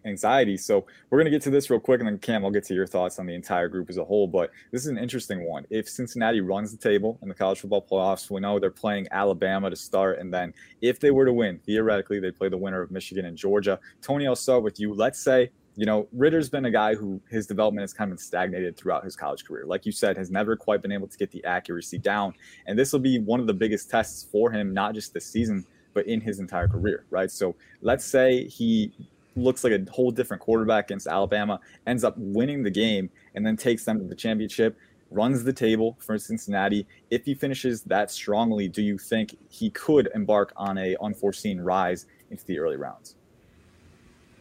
Anxiety. 0.03 0.57
So 0.57 0.87
we're 1.09 1.19
going 1.19 1.25
to 1.25 1.31
get 1.31 1.43
to 1.43 1.51
this 1.51 1.69
real 1.69 1.79
quick. 1.79 1.99
And 1.99 2.07
then, 2.07 2.17
Cam, 2.17 2.43
I'll 2.43 2.49
get 2.49 2.63
to 2.65 2.73
your 2.73 2.87
thoughts 2.87 3.19
on 3.19 3.27
the 3.27 3.35
entire 3.35 3.67
group 3.67 3.91
as 3.91 3.97
a 3.97 4.03
whole. 4.03 4.25
But 4.25 4.49
this 4.71 4.81
is 4.81 4.87
an 4.87 4.97
interesting 4.97 5.47
one. 5.47 5.65
If 5.69 5.87
Cincinnati 5.87 6.41
runs 6.41 6.71
the 6.71 6.77
table 6.77 7.19
in 7.21 7.29
the 7.29 7.35
college 7.35 7.59
football 7.59 7.85
playoffs, 7.87 8.31
we 8.31 8.41
know 8.41 8.57
they're 8.57 8.71
playing 8.71 9.07
Alabama 9.11 9.69
to 9.69 9.75
start. 9.75 10.17
And 10.17 10.33
then 10.33 10.51
if 10.81 10.99
they 10.99 11.11
were 11.11 11.25
to 11.25 11.33
win, 11.33 11.59
theoretically, 11.59 12.19
they 12.19 12.31
play 12.31 12.49
the 12.49 12.57
winner 12.57 12.81
of 12.81 12.89
Michigan 12.89 13.25
and 13.25 13.37
Georgia. 13.37 13.79
Tony, 14.01 14.25
I'll 14.25 14.35
start 14.35 14.63
with 14.63 14.79
you. 14.79 14.91
Let's 14.95 15.19
say 15.19 15.51
you 15.75 15.85
know, 15.85 16.07
Ridder's 16.13 16.49
been 16.49 16.65
a 16.65 16.71
guy 16.71 16.95
who 16.95 17.21
his 17.29 17.45
development 17.45 17.83
has 17.83 17.93
kind 17.93 18.11
of 18.11 18.19
stagnated 18.19 18.77
throughout 18.77 19.03
his 19.03 19.15
college 19.15 19.43
career. 19.43 19.65
Like 19.65 19.85
you 19.85 19.91
said, 19.91 20.17
has 20.17 20.31
never 20.31 20.55
quite 20.55 20.81
been 20.81 20.91
able 20.91 21.07
to 21.07 21.17
get 21.17 21.31
the 21.31 21.43
accuracy 21.43 21.97
down. 21.97 22.33
And 22.65 22.79
this 22.79 22.93
will 22.93 22.99
be 22.99 23.19
one 23.19 23.39
of 23.39 23.47
the 23.47 23.53
biggest 23.53 23.89
tests 23.89 24.27
for 24.31 24.51
him, 24.51 24.73
not 24.73 24.93
just 24.93 25.13
this 25.13 25.25
season, 25.25 25.65
but 25.93 26.07
in 26.07 26.21
his 26.21 26.39
entire 26.39 26.67
career, 26.67 27.05
right? 27.09 27.29
So 27.29 27.55
let's 27.81 28.05
say 28.05 28.47
he 28.47 28.93
looks 29.35 29.63
like 29.63 29.73
a 29.73 29.91
whole 29.91 30.11
different 30.11 30.41
quarterback 30.41 30.85
against 30.85 31.07
Alabama, 31.07 31.59
ends 31.87 32.03
up 32.03 32.15
winning 32.17 32.63
the 32.63 32.71
game, 32.71 33.09
and 33.33 33.45
then 33.45 33.57
takes 33.57 33.83
them 33.83 33.99
to 33.99 34.05
the 34.05 34.15
championship, 34.15 34.77
runs 35.11 35.43
the 35.43 35.53
table 35.53 35.97
for 35.99 36.17
Cincinnati. 36.17 36.87
If 37.09 37.25
he 37.25 37.33
finishes 37.33 37.83
that 37.83 38.11
strongly, 38.11 38.69
do 38.69 38.81
you 38.81 38.97
think 38.97 39.37
he 39.49 39.69
could 39.69 40.09
embark 40.15 40.53
on 40.55 40.77
a 40.77 40.95
unforeseen 41.01 41.59
rise 41.59 42.07
into 42.31 42.45
the 42.45 42.59
early 42.59 42.77
rounds? 42.77 43.15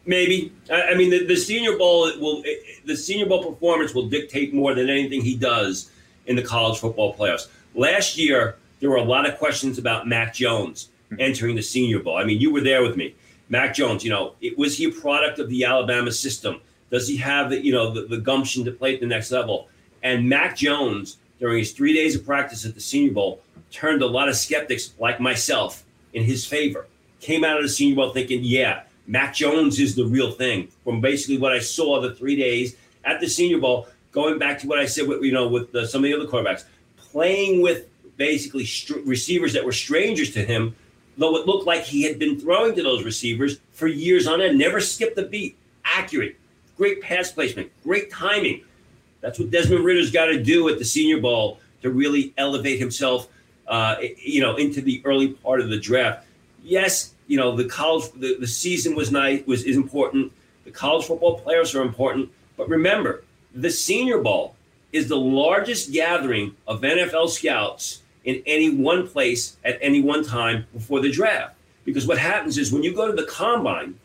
Maybe. 0.07 0.53
I, 0.71 0.95
mean, 0.95 1.11
the, 1.11 1.25
the 1.25 1.37
Senior 1.37 1.79
Bowl 1.79 2.11
will 2.19 2.43
the 2.85 2.97
Senior 2.97 3.27
Bowl 3.27 3.43
performance 3.43 3.95
will 3.95 4.09
dictate 4.09 4.53
more 4.53 4.75
than 4.75 4.90
anything 4.90 5.23
he 5.23 5.37
does 5.37 5.90
in 6.27 6.37
the 6.37 6.43
college 6.43 6.79
football 6.79 7.14
playoffs. 7.14 7.49
Last 7.75 8.19
year, 8.19 8.57
there 8.81 8.90
were 8.90 8.97
a 8.97 9.05
lot 9.05 9.29
of 9.29 9.38
questions 9.38 9.79
about 9.79 10.07
Mac 10.07 10.35
Jones 10.35 10.90
entering 11.19 11.57
the 11.57 11.62
Senior 11.62 12.01
Bowl. 12.01 12.17
I 12.17 12.25
mean, 12.25 12.40
you 12.40 12.53
were 12.53 12.61
there 12.61 12.83
with 12.83 12.97
me. 12.97 13.14
Mac 13.49 13.75
Jones, 13.75 14.05
you 14.05 14.11
know, 14.11 14.35
it, 14.40 14.59
was 14.59 14.77
he 14.77 14.87
a 14.87 14.90
product 14.90 15.38
of 15.38 15.49
the 15.49 15.64
Alabama 15.64 16.11
system? 16.12 16.61
Does 16.90 17.09
he 17.09 17.17
have 17.19 17.51
the, 17.51 17.64
you 17.64 17.73
know, 17.73 17.93
the, 17.93 18.03
the 18.03 18.19
gumption 18.19 18.64
to 18.64 18.71
play 18.71 18.95
at 18.95 19.01
the 19.01 19.07
next 19.07 19.31
level? 19.31 19.69
And 20.03 20.29
Mac 20.29 20.57
Jones, 20.57 21.19
during 21.38 21.59
his 21.59 21.73
three 21.73 21.95
days 21.95 22.14
of 22.14 22.25
practice 22.25 22.64
at 22.64 22.75
the 22.75 22.81
Senior 22.81 23.12
Bowl, 23.12 23.40
turned 23.71 24.03
a 24.03 24.07
lot 24.07 24.29
of 24.29 24.37
skeptics 24.37 24.93
like 24.99 25.21
myself 25.21 25.85
in 26.12 26.25
his 26.25 26.45
favor. 26.45 26.87
Came 27.21 27.45
out 27.45 27.57
of 27.57 27.62
the 27.62 27.69
Senior 27.69 27.97
Bowl 27.97 28.12
thinking, 28.12 28.40
yeah, 28.43 28.83
Mac 29.07 29.35
Jones 29.35 29.79
is 29.79 29.95
the 29.95 30.05
real 30.05 30.33
thing. 30.33 30.69
From 30.85 31.01
basically 31.01 31.38
what 31.38 31.53
I 31.53 31.59
saw 31.59 32.01
the 32.01 32.14
three 32.14 32.37
days 32.37 32.77
at 33.05 33.21
the 33.21 33.29
Senior 33.29 33.59
Bowl, 33.59 33.88
going 34.12 34.38
back 34.38 34.59
to 34.61 34.67
what 34.67 34.79
I 34.79 34.87
said 34.87 35.07
with 35.07 35.23
you 35.23 35.33
know 35.33 35.49
with 35.49 35.73
the, 35.73 35.87
some 35.87 36.05
of 36.05 36.05
the 36.05 36.14
other 36.14 36.27
quarterbacks, 36.27 36.64
playing 36.97 37.62
with 37.62 37.87
basically 38.17 38.67
receivers 39.05 39.53
that 39.53 39.64
were 39.64 39.73
strangers 39.73 40.33
to 40.33 40.45
him, 40.45 40.75
though 41.19 41.37
it 41.37 41.47
looked 41.47 41.67
like 41.67 41.83
he 41.83 42.03
had 42.03 42.19
been 42.19 42.38
throwing 42.38 42.75
to 42.75 42.83
those 42.83 43.05
receivers 43.05 43.59
for 43.73 43.87
years 43.87 44.27
on 44.27 44.40
end, 44.40 44.59
never 44.59 44.81
skipped 44.81 45.19
a 45.19 45.23
beat, 45.23 45.57
accurate, 45.85 46.37
great 46.77 47.03
pass 47.03 47.33
placement, 47.33 47.71
great 47.83 48.11
timing. 48.11 48.62
That's 49.21 49.38
what 49.38 49.51
Desmond 49.51 49.85
Ridder's 49.85 50.11
got 50.11 50.27
to 50.27 50.43
do 50.43 50.69
at 50.69 50.79
the 50.79 50.85
Senior 50.85 51.21
Bowl 51.21 51.59
to 51.83 51.90
really 51.90 52.35
elevate 52.37 52.79
himself, 52.79 53.29
uh, 53.67 53.97
you 54.19 54.40
know, 54.40 54.57
into 54.57 54.81
the 54.81 55.01
early 55.05 55.29
part 55.29 55.61
of 55.61 55.71
the 55.71 55.79
draft. 55.79 56.27
Yes, 56.62 57.13
you 57.27 57.37
know 57.37 57.57
the 57.57 57.65
college 57.65 58.11
the, 58.13 58.37
the 58.39 58.47
season 58.47 58.95
was 58.95 59.11
nice 59.11 59.47
was 59.47 59.65
is 59.65 59.77
important. 59.77 60.33
The 60.65 60.71
college 60.71 61.07
football 61.07 61.39
players 61.39 61.75
are 61.75 61.83
important. 61.83 62.31
But 62.57 62.69
remember 62.69 63.25
the 63.55 63.71
senior 63.71 64.19
bowl 64.19 64.57
is 64.93 65.09
the 65.09 65.17
largest 65.17 65.93
gathering 65.93 66.55
of 66.67 66.81
nfl 66.81 67.29
scouts 67.29 68.03
in 68.25 68.43
any 68.47 68.71
one 68.71 69.07
place 69.07 69.57
at 69.65 69.79
any 69.81 70.01
one 70.01 70.25
time 70.25 70.67
before 70.73 71.01
the 71.01 71.11
draft. 71.11 71.55
Because 71.85 72.07
what 72.07 72.19
happens 72.19 72.57
is 72.57 72.73
when 72.73 72.83
you 72.83 72.95
go 72.95 73.07
to 73.07 73.13
the 73.13 73.29
combine 73.29 73.99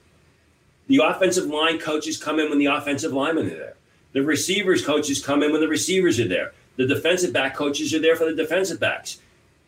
the 0.89 1.01
offensive 1.03 1.45
line 1.45 1.77
coaches 1.77 2.17
come 2.17 2.39
in 2.39 2.49
when 2.49 2.57
the 2.57 2.65
offensive 2.65 3.13
linemen 3.13 3.45
are 3.45 3.49
there. 3.55 3.75
The 4.13 4.23
receivers 4.23 4.83
coaches 4.83 5.23
come 5.23 5.43
in 5.43 5.51
when 5.51 5.61
the 5.61 5.67
receivers 5.67 6.19
are 6.19 6.27
there. 6.27 6.53
The 6.77 6.87
defensive 6.87 7.31
back 7.31 7.55
coaches 7.55 7.93
are 7.93 7.99
there 7.99 8.15
for 8.15 8.25
the 8.25 8.33
defensive 8.33 8.79
backs. 8.79 9.19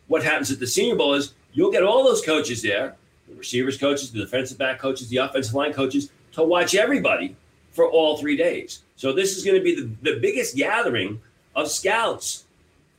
What 0.08 0.24
happens 0.24 0.52
at 0.52 0.60
the 0.60 0.66
senior 0.66 0.96
bowl 0.96 1.14
is 1.14 1.34
you'll 1.54 1.72
get 1.72 1.84
all 1.84 2.04
those 2.04 2.26
coaches 2.26 2.64
there 2.64 2.96
the 3.32 3.38
receivers 3.38 3.78
coaches, 3.78 4.12
the 4.12 4.20
defensive 4.20 4.58
back 4.58 4.80
coaches, 4.80 5.10
the 5.10 5.18
offensive 5.18 5.54
line 5.54 5.74
coaches 5.74 6.12
to 6.34 6.44
watch 6.44 6.76
everybody 6.76 7.36
for 7.72 7.90
all 7.90 8.18
three 8.18 8.38
days. 8.38 8.82
So 8.96 9.12
this 9.14 9.38
is 9.38 9.44
going 9.44 9.58
to 9.58 9.64
be 9.64 9.76
the, 9.76 10.12
the 10.12 10.20
biggest 10.20 10.56
gathering 10.56 11.22
of 11.56 11.70
scouts 11.70 12.46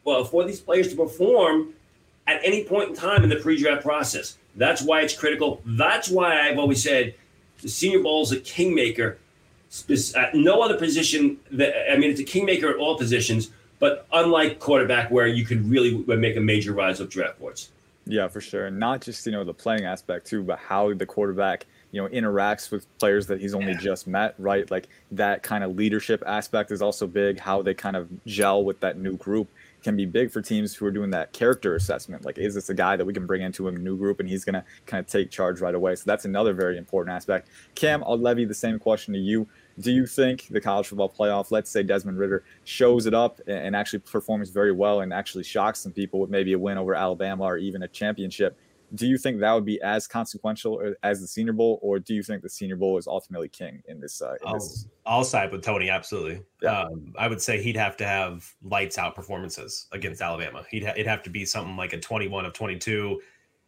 well, 0.04 0.24
for 0.24 0.44
these 0.44 0.60
players 0.60 0.88
to 0.88 0.96
perform 0.96 1.74
at 2.26 2.40
any 2.44 2.64
point 2.64 2.90
in 2.90 2.96
time 2.96 3.22
in 3.22 3.28
the 3.28 3.36
pre-draft 3.36 3.82
process. 3.82 4.36
That's 4.56 4.82
why 4.82 5.02
it's 5.02 5.16
critical. 5.16 5.60
That's 5.64 6.08
why 6.08 6.40
I've 6.40 6.58
always 6.58 6.82
said 6.82 7.14
the 7.60 7.68
Senior 7.68 8.00
Bowl 8.00 8.22
is 8.22 8.32
a 8.32 8.40
kingmaker. 8.40 9.18
At 9.88 10.16
uh, 10.16 10.30
no 10.34 10.60
other 10.60 10.76
position 10.76 11.38
that 11.52 11.90
I 11.90 11.96
mean, 11.96 12.10
it's 12.10 12.20
a 12.20 12.24
kingmaker 12.24 12.68
at 12.68 12.76
all 12.76 12.98
positions, 12.98 13.50
but 13.78 14.06
unlike 14.12 14.58
quarterback, 14.58 15.10
where 15.10 15.26
you 15.26 15.46
could 15.46 15.66
really 15.68 16.04
make 16.06 16.36
a 16.36 16.40
major 16.40 16.72
rise 16.72 17.00
of 17.00 17.08
draft 17.08 17.40
boards. 17.40 17.70
Yeah, 18.04 18.28
for 18.28 18.40
sure. 18.40 18.66
And 18.66 18.78
not 18.78 19.00
just, 19.00 19.24
you 19.26 19.32
know, 19.32 19.44
the 19.44 19.54
playing 19.54 19.84
aspect 19.84 20.26
too, 20.26 20.42
but 20.42 20.58
how 20.58 20.92
the 20.92 21.06
quarterback, 21.06 21.66
you 21.92 22.02
know, 22.02 22.08
interacts 22.08 22.70
with 22.70 22.86
players 22.98 23.28
that 23.28 23.40
he's 23.40 23.54
only 23.54 23.72
yeah. 23.72 23.78
just 23.78 24.06
met, 24.08 24.34
right? 24.38 24.68
Like 24.70 24.88
that 25.12 25.42
kind 25.42 25.62
of 25.62 25.76
leadership 25.76 26.22
aspect 26.26 26.72
is 26.72 26.82
also 26.82 27.06
big. 27.06 27.38
How 27.38 27.62
they 27.62 27.74
kind 27.74 27.94
of 27.94 28.08
gel 28.24 28.64
with 28.64 28.80
that 28.80 28.98
new 28.98 29.16
group 29.16 29.48
can 29.82 29.96
be 29.96 30.06
big 30.06 30.30
for 30.30 30.40
teams 30.40 30.74
who 30.74 30.86
are 30.86 30.90
doing 30.90 31.10
that 31.10 31.32
character 31.32 31.74
assessment. 31.74 32.24
Like, 32.24 32.38
is 32.38 32.54
this 32.54 32.68
a 32.70 32.74
guy 32.74 32.96
that 32.96 33.04
we 33.04 33.12
can 33.12 33.26
bring 33.26 33.42
into 33.42 33.68
a 33.68 33.72
new 33.72 33.96
group 33.96 34.20
and 34.20 34.28
he's 34.28 34.44
going 34.44 34.54
to 34.54 34.64
kind 34.86 35.04
of 35.04 35.10
take 35.10 35.30
charge 35.30 35.60
right 35.60 35.74
away? 35.74 35.94
So 35.94 36.04
that's 36.06 36.24
another 36.24 36.54
very 36.54 36.78
important 36.78 37.14
aspect. 37.14 37.48
Cam, 37.74 38.02
I'll 38.04 38.18
levy 38.18 38.44
the 38.44 38.54
same 38.54 38.78
question 38.78 39.14
to 39.14 39.20
you. 39.20 39.46
Do 39.80 39.92
you 39.92 40.06
think 40.06 40.48
the 40.48 40.60
college 40.60 40.86
football 40.86 41.10
playoff, 41.10 41.50
let's 41.50 41.70
say 41.70 41.82
Desmond 41.82 42.18
Ridder 42.18 42.44
shows 42.64 43.06
it 43.06 43.14
up 43.14 43.40
and 43.46 43.74
actually 43.74 44.00
performs 44.00 44.50
very 44.50 44.72
well 44.72 45.00
and 45.00 45.12
actually 45.12 45.44
shocks 45.44 45.80
some 45.80 45.92
people 45.92 46.20
with 46.20 46.30
maybe 46.30 46.52
a 46.52 46.58
win 46.58 46.78
over 46.78 46.94
Alabama 46.94 47.44
or 47.44 47.56
even 47.56 47.82
a 47.82 47.88
championship? 47.88 48.58
Do 48.94 49.06
you 49.06 49.16
think 49.16 49.40
that 49.40 49.52
would 49.52 49.64
be 49.64 49.80
as 49.80 50.06
consequential 50.06 50.94
as 51.02 51.20
the 51.20 51.26
Senior 51.26 51.54
Bowl, 51.54 51.78
or 51.80 51.98
do 51.98 52.14
you 52.14 52.22
think 52.22 52.42
the 52.42 52.48
Senior 52.50 52.76
Bowl 52.76 52.98
is 52.98 53.06
ultimately 53.06 53.48
king 53.48 53.82
in 53.88 54.00
this? 54.00 54.20
Uh, 54.20 54.32
in 54.32 54.38
I'll, 54.46 54.54
this? 54.54 54.86
I'll 55.06 55.24
side 55.24 55.50
with 55.50 55.62
Tony. 55.62 55.88
Absolutely. 55.88 56.42
Yeah. 56.60 56.82
Um, 56.82 57.14
I 57.18 57.26
would 57.26 57.40
say 57.40 57.62
he'd 57.62 57.76
have 57.76 57.96
to 57.98 58.04
have 58.04 58.52
lights 58.62 58.98
out 58.98 59.14
performances 59.14 59.86
against 59.92 60.20
Alabama. 60.20 60.64
He'd 60.70 60.84
ha- 60.84 60.92
it'd 60.92 61.06
have 61.06 61.22
to 61.22 61.30
be 61.30 61.46
something 61.46 61.74
like 61.74 61.94
a 61.94 62.00
21 62.00 62.44
of 62.44 62.52
22, 62.52 63.22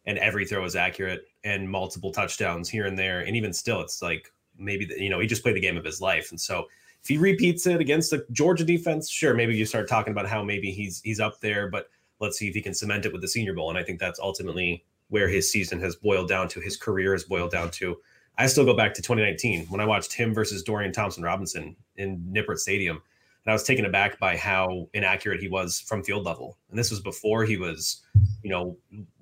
and 0.05 0.19
every 0.19 0.45
throw 0.45 0.63
is 0.63 0.75
accurate 0.75 1.25
and 1.43 1.67
multiple 1.67 2.11
touchdowns 2.11 2.69
here 2.69 2.85
and 2.85 2.97
there. 2.97 3.21
And 3.21 3.35
even 3.35 3.51
still, 3.51 3.81
it's 3.81 4.03
like 4.03 4.31
maybe 4.57 4.85
the, 4.85 5.01
you 5.01 5.09
know 5.09 5.19
he 5.19 5.27
just 5.27 5.43
played 5.43 5.55
the 5.55 5.61
game 5.61 5.77
of 5.77 5.85
his 5.85 6.01
life, 6.01 6.31
and 6.31 6.39
so 6.39 6.67
if 7.01 7.09
he 7.09 7.17
repeats 7.17 7.67
it 7.67 7.79
against 7.79 8.09
the 8.09 8.25
Georgia 8.31 8.63
defense, 8.63 9.09
sure, 9.09 9.33
maybe 9.33 9.55
you 9.55 9.65
start 9.65 9.87
talking 9.87 10.11
about 10.11 10.27
how 10.27 10.43
maybe 10.43 10.71
he's 10.71 11.01
he's 11.01 11.19
up 11.19 11.39
there, 11.39 11.69
but 11.69 11.89
let's 12.19 12.37
see 12.37 12.47
if 12.47 12.55
he 12.55 12.61
can 12.61 12.73
cement 12.73 13.05
it 13.05 13.11
with 13.11 13.21
the 13.21 13.27
Senior 13.27 13.53
Bowl, 13.53 13.69
and 13.69 13.77
I 13.77 13.83
think 13.83 13.99
that's 13.99 14.19
ultimately 14.19 14.83
where 15.09 15.27
his 15.27 15.51
season 15.51 15.79
has 15.81 15.95
boiled 15.95 16.27
down 16.27 16.47
to, 16.49 16.59
his 16.59 16.77
career 16.77 17.11
has 17.11 17.23
boiled 17.23 17.51
down 17.51 17.69
to. 17.69 17.97
I 18.37 18.47
still 18.47 18.65
go 18.65 18.75
back 18.75 18.93
to 18.95 19.01
2019 19.01 19.67
when 19.67 19.79
I 19.79 19.85
watched 19.85 20.13
him 20.13 20.33
versus 20.33 20.63
Dorian 20.63 20.91
Thompson 20.91 21.23
Robinson 21.23 21.75
in 21.95 22.19
Nippert 22.33 22.57
Stadium, 22.57 23.01
and 23.45 23.51
I 23.51 23.53
was 23.53 23.63
taken 23.63 23.85
aback 23.85 24.19
by 24.19 24.35
how 24.35 24.89
inaccurate 24.93 25.39
he 25.39 25.47
was 25.47 25.79
from 25.79 26.03
field 26.03 26.25
level. 26.25 26.57
And 26.69 26.79
this 26.79 26.89
was 26.89 26.99
before 26.99 27.45
he 27.45 27.57
was, 27.57 28.01
you 28.41 28.49
know, 28.49 28.75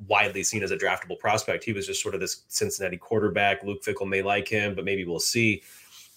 widely 0.08 0.44
seen 0.44 0.64
as 0.64 0.72
a 0.72 0.78
draftable 0.78 1.20
prospect. 1.20 1.66
He 1.66 1.74
was 1.74 1.86
just 1.86 2.02
sort 2.02 2.16
of 2.16 2.22
this 2.22 2.44
Cincinnati 2.48 2.96
quarterback. 2.96 3.64
Luke 3.64 3.84
Fickell 3.84 4.08
may 4.08 4.22
like 4.22 4.48
him, 4.48 4.76
but 4.76 4.86
maybe 4.86 5.04
we'll 5.04 5.20
see. 5.20 5.62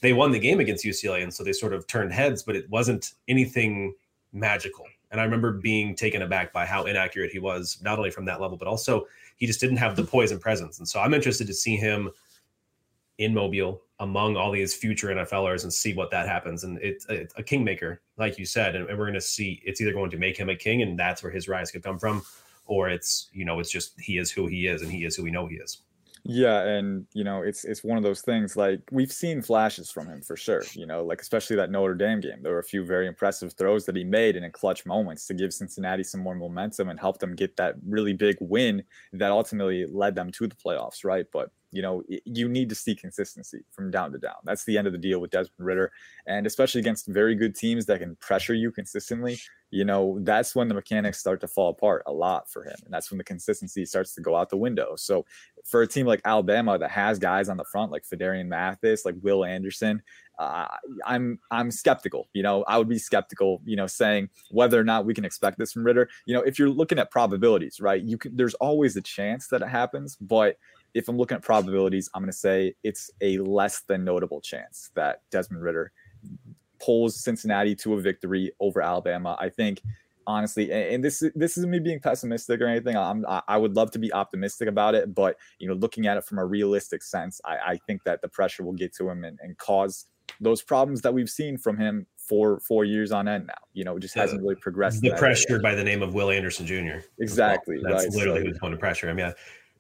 They 0.02 0.12
won 0.12 0.30
the 0.30 0.38
game 0.38 0.60
against 0.60 0.84
UCLA, 0.84 1.24
and 1.24 1.34
so 1.34 1.42
they 1.42 1.52
sort 1.52 1.72
of 1.72 1.86
turned 1.88 2.12
heads, 2.12 2.44
but 2.44 2.54
it 2.54 2.70
wasn't 2.70 3.14
anything 3.26 3.94
magical. 4.32 4.86
And 5.10 5.20
I 5.20 5.24
remember 5.24 5.52
being 5.52 5.96
taken 5.96 6.22
aback 6.22 6.52
by 6.52 6.64
how 6.64 6.84
inaccurate 6.84 7.32
he 7.32 7.38
was, 7.40 7.78
not 7.82 7.98
only 7.98 8.10
from 8.10 8.24
that 8.26 8.40
level, 8.40 8.56
but 8.56 8.68
also 8.68 9.06
he 9.36 9.46
just 9.46 9.60
didn't 9.60 9.78
have 9.78 9.96
the 9.96 10.04
poise 10.04 10.30
and 10.30 10.40
presence. 10.40 10.78
And 10.78 10.88
so 10.88 11.00
I'm 11.00 11.14
interested 11.14 11.46
to 11.48 11.54
see 11.54 11.76
him 11.76 12.10
in 13.18 13.34
Mobile 13.34 13.82
among 14.00 14.36
all 14.36 14.52
these 14.52 14.74
future 14.74 15.08
NFLers 15.08 15.62
and 15.62 15.72
see 15.72 15.94
what 15.94 16.10
that 16.10 16.28
happens. 16.28 16.64
And 16.64 16.78
it's, 16.82 17.06
it's 17.08 17.32
a 17.36 17.42
kingmaker, 17.42 18.02
like 18.18 18.38
you 18.38 18.44
said, 18.44 18.76
and, 18.76 18.88
and 18.88 18.98
we're 18.98 19.06
going 19.06 19.14
to 19.14 19.20
see 19.20 19.62
it's 19.64 19.80
either 19.80 19.92
going 19.92 20.10
to 20.10 20.18
make 20.18 20.36
him 20.36 20.50
a 20.50 20.56
king, 20.56 20.82
and 20.82 20.98
that's 20.98 21.22
where 21.22 21.32
his 21.32 21.48
rise 21.48 21.70
could 21.70 21.82
come 21.82 21.98
from, 21.98 22.22
or 22.66 22.88
it's 22.88 23.30
you 23.32 23.44
know 23.44 23.58
it's 23.58 23.70
just 23.70 23.98
he 23.98 24.18
is 24.18 24.30
who 24.30 24.46
he 24.46 24.66
is, 24.66 24.82
and 24.82 24.92
he 24.92 25.04
is 25.04 25.16
who 25.16 25.22
we 25.22 25.30
know 25.30 25.46
he 25.46 25.56
is. 25.56 25.82
Yeah, 26.28 26.62
and 26.62 27.06
you 27.12 27.22
know, 27.22 27.42
it's 27.42 27.64
it's 27.64 27.84
one 27.84 27.96
of 27.96 28.02
those 28.02 28.20
things 28.20 28.56
like 28.56 28.80
we've 28.90 29.12
seen 29.12 29.42
flashes 29.42 29.92
from 29.92 30.08
him 30.08 30.22
for 30.22 30.36
sure. 30.36 30.64
You 30.72 30.84
know, 30.84 31.04
like 31.04 31.20
especially 31.20 31.54
that 31.56 31.70
Notre 31.70 31.94
Dame 31.94 32.20
game. 32.20 32.42
There 32.42 32.52
were 32.52 32.58
a 32.58 32.64
few 32.64 32.84
very 32.84 33.06
impressive 33.06 33.52
throws 33.52 33.86
that 33.86 33.94
he 33.94 34.02
made 34.02 34.34
in 34.34 34.50
clutch 34.50 34.84
moments 34.84 35.26
to 35.28 35.34
give 35.34 35.54
Cincinnati 35.54 36.02
some 36.02 36.20
more 36.20 36.34
momentum 36.34 36.88
and 36.88 36.98
help 36.98 37.18
them 37.18 37.36
get 37.36 37.56
that 37.58 37.76
really 37.86 38.12
big 38.12 38.36
win 38.40 38.82
that 39.12 39.30
ultimately 39.30 39.86
led 39.86 40.16
them 40.16 40.32
to 40.32 40.48
the 40.48 40.56
playoffs, 40.56 41.04
right? 41.04 41.26
But 41.32 41.50
you 41.76 41.82
know, 41.82 42.02
you 42.24 42.48
need 42.48 42.70
to 42.70 42.74
see 42.74 42.94
consistency 42.94 43.60
from 43.70 43.90
down 43.90 44.10
to 44.10 44.18
down. 44.18 44.36
That's 44.44 44.64
the 44.64 44.78
end 44.78 44.86
of 44.86 44.94
the 44.94 44.98
deal 44.98 45.18
with 45.18 45.30
Desmond 45.30 45.66
Ridder. 45.66 45.92
And 46.26 46.46
especially 46.46 46.80
against 46.80 47.06
very 47.06 47.34
good 47.34 47.54
teams 47.54 47.84
that 47.84 47.98
can 47.98 48.16
pressure 48.16 48.54
you 48.54 48.72
consistently, 48.72 49.38
you 49.70 49.84
know, 49.84 50.18
that's 50.22 50.56
when 50.56 50.68
the 50.68 50.74
mechanics 50.74 51.18
start 51.18 51.38
to 51.42 51.48
fall 51.48 51.68
apart 51.68 52.02
a 52.06 52.12
lot 52.12 52.48
for 52.48 52.64
him. 52.64 52.76
And 52.86 52.94
that's 52.94 53.10
when 53.10 53.18
the 53.18 53.24
consistency 53.24 53.84
starts 53.84 54.14
to 54.14 54.22
go 54.22 54.34
out 54.34 54.48
the 54.48 54.56
window. 54.56 54.94
So 54.96 55.26
for 55.66 55.82
a 55.82 55.86
team 55.86 56.06
like 56.06 56.22
Alabama 56.24 56.78
that 56.78 56.90
has 56.92 57.18
guys 57.18 57.50
on 57.50 57.58
the 57.58 57.64
front 57.64 57.92
like 57.92 58.04
Phidarian 58.04 58.46
Mathis, 58.46 59.04
like 59.04 59.16
Will 59.20 59.44
Anderson, 59.44 60.02
uh, 60.38 60.68
I'm 61.04 61.38
I'm 61.50 61.70
skeptical. 61.70 62.28
You 62.32 62.42
know, 62.42 62.62
I 62.64 62.78
would 62.78 62.88
be 62.88 62.98
skeptical. 62.98 63.60
You 63.64 63.76
know, 63.76 63.86
saying 63.86 64.28
whether 64.50 64.78
or 64.78 64.84
not 64.84 65.04
we 65.04 65.14
can 65.14 65.24
expect 65.24 65.58
this 65.58 65.72
from 65.72 65.84
Ridder. 65.84 66.08
You 66.26 66.34
know, 66.34 66.42
if 66.42 66.58
you're 66.58 66.70
looking 66.70 66.98
at 66.98 67.10
probabilities, 67.10 67.80
right? 67.80 68.02
You 68.02 68.18
can. 68.18 68.36
There's 68.36 68.54
always 68.54 68.96
a 68.96 69.02
chance 69.02 69.48
that 69.48 69.62
it 69.62 69.68
happens, 69.68 70.16
but 70.20 70.56
if 70.96 71.08
I'm 71.08 71.16
looking 71.16 71.36
at 71.36 71.42
probabilities, 71.42 72.08
I'm 72.14 72.22
going 72.22 72.32
to 72.32 72.36
say 72.36 72.74
it's 72.82 73.10
a 73.20 73.38
less 73.38 73.82
than 73.82 74.04
notable 74.04 74.40
chance 74.40 74.90
that 74.94 75.22
Desmond 75.30 75.62
Ridder 75.62 75.92
pulls 76.80 77.22
Cincinnati 77.22 77.74
to 77.76 77.94
a 77.94 78.00
victory 78.00 78.52
over 78.60 78.80
Alabama. 78.80 79.36
I 79.38 79.50
think 79.50 79.82
honestly. 80.26 80.72
And, 80.72 81.04
this 81.04 81.22
this 81.34 81.56
isn't 81.58 81.70
me 81.70 81.78
being 81.78 82.00
pessimistic 82.00 82.60
or 82.60 82.66
anything. 82.66 82.96
I'm 82.96 83.24
I 83.28 83.56
would 83.56 83.76
love 83.76 83.90
to 83.92 83.98
be 83.98 84.12
optimistic 84.12 84.68
about 84.68 84.94
it, 84.94 85.14
but 85.14 85.36
you 85.58 85.68
know, 85.68 85.74
looking 85.74 86.06
at 86.06 86.16
it 86.16 86.24
from 86.24 86.38
a 86.38 86.44
realistic 86.44 87.02
sense, 87.02 87.40
I, 87.44 87.56
I 87.56 87.78
think 87.86 88.04
that 88.04 88.22
the 88.22 88.28
pressure 88.28 88.64
will 88.64 88.72
get 88.72 88.94
to 88.96 89.08
him 89.08 89.24
and, 89.24 89.38
and 89.42 89.56
cause 89.58 90.06
those 90.40 90.62
problems 90.62 91.02
that 91.02 91.14
we've 91.14 91.30
seen 91.30 91.56
from 91.56 91.76
him 91.76 92.06
for 92.16 92.58
four 92.60 92.84
years 92.84 93.12
on 93.12 93.28
end 93.28 93.46
now. 93.46 93.54
You 93.72 93.84
know, 93.84 93.98
just 93.98 94.14
hasn't 94.14 94.42
really 94.42 94.56
progressed. 94.56 95.00
The 95.02 95.14
pressure 95.14 95.60
by 95.60 95.74
the 95.74 95.84
name 95.84 96.02
of 96.02 96.14
Will 96.14 96.30
Anderson 96.30 96.66
Jr. 96.66 97.06
Exactly. 97.20 97.76
That's 97.82 98.04
right. 98.04 98.12
literally 98.12 98.40
so, 98.40 98.46
who's 98.48 98.58
going 98.58 98.72
to 98.72 98.78
pressure 98.78 99.08
him. 99.08 99.18
Yeah. 99.18 99.32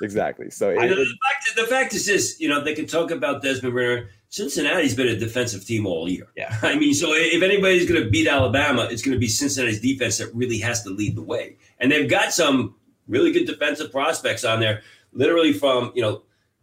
Exactly. 0.02 0.50
So 0.50 0.70
it, 0.70 0.88
the, 0.88 0.96
fact, 0.96 1.56
the 1.56 1.64
fact 1.64 1.94
is 1.94 2.06
this, 2.06 2.38
you 2.38 2.48
know, 2.48 2.62
they 2.62 2.74
can 2.74 2.86
talk 2.86 3.10
about 3.10 3.42
Desmond 3.42 3.74
Ridder. 3.74 4.10
Cincinnati's 4.28 4.94
been 4.94 5.08
a 5.08 5.16
defensive 5.16 5.64
team 5.64 5.86
all 5.86 6.08
year. 6.08 6.28
Yeah. 6.36 6.54
I 6.62 6.76
mean, 6.76 6.92
so 6.92 7.12
if 7.12 7.42
anybody's 7.42 7.88
going 7.88 8.02
to 8.02 8.10
beat 8.10 8.28
Alabama, 8.28 8.88
it's 8.90 9.02
going 9.02 9.14
to 9.14 9.18
be 9.18 9.28
Cincinnati's 9.28 9.80
defense 9.80 10.18
that 10.18 10.34
really 10.34 10.58
has 10.58 10.82
to 10.82 10.90
lead 10.90 11.16
the 11.16 11.22
way. 11.22 11.56
And 11.78 11.90
they've 11.90 12.10
got 12.10 12.32
some 12.32 12.74
really 13.08 13.32
good 13.32 13.46
defensive 13.46 13.90
prospects 13.90 14.44
on 14.44 14.60
there, 14.60 14.82
literally 15.12 15.52
from, 15.52 15.92
you 15.94 16.02
know, 16.02 16.22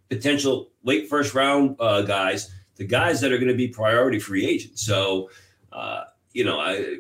potential 0.10 0.70
late 0.84 1.10
first 1.10 1.34
round 1.34 1.76
uh, 1.80 2.02
guys 2.02 2.52
to 2.76 2.84
guys 2.84 3.22
that 3.22 3.32
are 3.32 3.38
going 3.38 3.52
to 3.52 3.58
be 3.58 3.68
priority 3.68 4.20
free 4.20 4.46
agents. 4.46 4.86
So, 4.86 5.30
uh, 5.72 6.04
you 6.34 6.44
know, 6.44 6.60
I, 6.60 6.98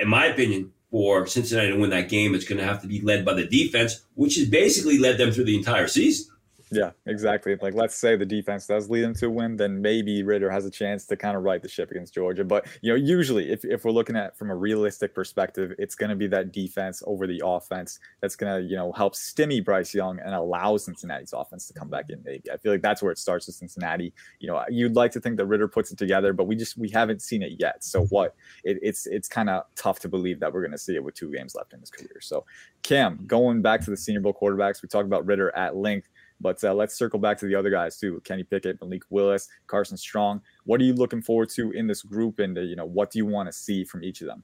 in 0.00 0.08
my 0.08 0.26
opinion, 0.26 0.72
for 0.96 1.26
Cincinnati 1.26 1.72
to 1.72 1.76
win 1.76 1.90
that 1.90 2.08
game, 2.08 2.34
it's 2.34 2.46
going 2.46 2.56
to 2.56 2.64
have 2.64 2.80
to 2.80 2.88
be 2.88 3.02
led 3.02 3.22
by 3.22 3.34
the 3.34 3.46
defense, 3.46 4.00
which 4.14 4.36
has 4.36 4.48
basically 4.48 4.96
led 4.96 5.18
them 5.18 5.30
through 5.30 5.44
the 5.44 5.54
entire 5.54 5.86
season. 5.86 6.34
Yeah, 6.72 6.90
exactly. 7.06 7.56
Like, 7.62 7.74
let's 7.74 7.94
say 7.94 8.16
the 8.16 8.26
defense 8.26 8.66
does 8.66 8.90
lead 8.90 9.02
them 9.02 9.14
to 9.14 9.26
a 9.26 9.30
win, 9.30 9.56
then 9.56 9.80
maybe 9.80 10.24
Ridder 10.24 10.50
has 10.50 10.66
a 10.66 10.70
chance 10.70 11.06
to 11.06 11.16
kind 11.16 11.36
of 11.36 11.44
right 11.44 11.62
the 11.62 11.68
ship 11.68 11.92
against 11.92 12.12
Georgia. 12.12 12.44
But, 12.44 12.66
you 12.82 12.90
know, 12.90 12.96
usually 12.96 13.52
if, 13.52 13.64
if 13.64 13.84
we're 13.84 13.92
looking 13.92 14.16
at 14.16 14.36
from 14.36 14.50
a 14.50 14.56
realistic 14.56 15.14
perspective, 15.14 15.72
it's 15.78 15.94
going 15.94 16.10
to 16.10 16.16
be 16.16 16.26
that 16.26 16.52
defense 16.52 17.04
over 17.06 17.28
the 17.28 17.40
offense 17.44 18.00
that's 18.20 18.34
going 18.34 18.52
to, 18.52 18.68
you 18.68 18.74
know, 18.74 18.90
help 18.92 19.14
stimmy 19.14 19.64
Bryce 19.64 19.94
Young 19.94 20.18
and 20.18 20.34
allow 20.34 20.76
Cincinnati's 20.76 21.32
offense 21.32 21.68
to 21.68 21.72
come 21.72 21.88
back 21.88 22.10
in. 22.10 22.20
Maybe 22.24 22.50
I 22.50 22.56
feel 22.56 22.72
like 22.72 22.82
that's 22.82 23.00
where 23.00 23.12
it 23.12 23.18
starts 23.18 23.46
with 23.46 23.54
Cincinnati. 23.54 24.12
You 24.40 24.48
know, 24.48 24.64
you'd 24.68 24.96
like 24.96 25.12
to 25.12 25.20
think 25.20 25.36
that 25.36 25.46
Ridder 25.46 25.68
puts 25.68 25.92
it 25.92 25.98
together, 25.98 26.32
but 26.32 26.48
we 26.48 26.56
just 26.56 26.76
we 26.76 26.90
haven't 26.90 27.22
seen 27.22 27.42
it 27.42 27.52
yet. 27.60 27.84
So 27.84 28.00
mm-hmm. 28.00 28.14
what? 28.14 28.34
It, 28.64 28.78
it's 28.82 29.06
it's 29.06 29.28
kind 29.28 29.50
of 29.50 29.64
tough 29.76 30.00
to 30.00 30.08
believe 30.08 30.40
that 30.40 30.52
we're 30.52 30.62
going 30.62 30.72
to 30.72 30.78
see 30.78 30.96
it 30.96 31.04
with 31.04 31.14
two 31.14 31.32
games 31.32 31.54
left 31.54 31.74
in 31.74 31.80
his 31.80 31.90
career. 31.90 32.20
So, 32.20 32.44
Cam, 32.82 33.14
mm-hmm. 33.14 33.26
going 33.26 33.62
back 33.62 33.82
to 33.82 33.90
the 33.90 33.96
Senior 33.96 34.20
Bowl 34.20 34.34
quarterbacks, 34.34 34.82
we 34.82 34.88
talked 34.88 35.06
about 35.06 35.24
Ridder 35.26 35.54
at 35.56 35.76
length. 35.76 36.08
But 36.40 36.62
uh, 36.62 36.74
let's 36.74 36.96
circle 36.96 37.18
back 37.18 37.38
to 37.38 37.46
the 37.46 37.54
other 37.54 37.70
guys 37.70 37.98
too: 37.98 38.20
Kenny 38.24 38.42
Pickett, 38.42 38.80
Malik 38.80 39.02
Willis, 39.10 39.48
Carson 39.66 39.96
Strong. 39.96 40.42
What 40.64 40.80
are 40.80 40.84
you 40.84 40.94
looking 40.94 41.22
forward 41.22 41.50
to 41.50 41.70
in 41.72 41.86
this 41.86 42.02
group, 42.02 42.38
and 42.38 42.56
uh, 42.56 42.62
you 42.62 42.76
know 42.76 42.86
what 42.86 43.10
do 43.10 43.18
you 43.18 43.26
want 43.26 43.48
to 43.48 43.52
see 43.52 43.84
from 43.84 44.04
each 44.04 44.20
of 44.20 44.26
them? 44.26 44.42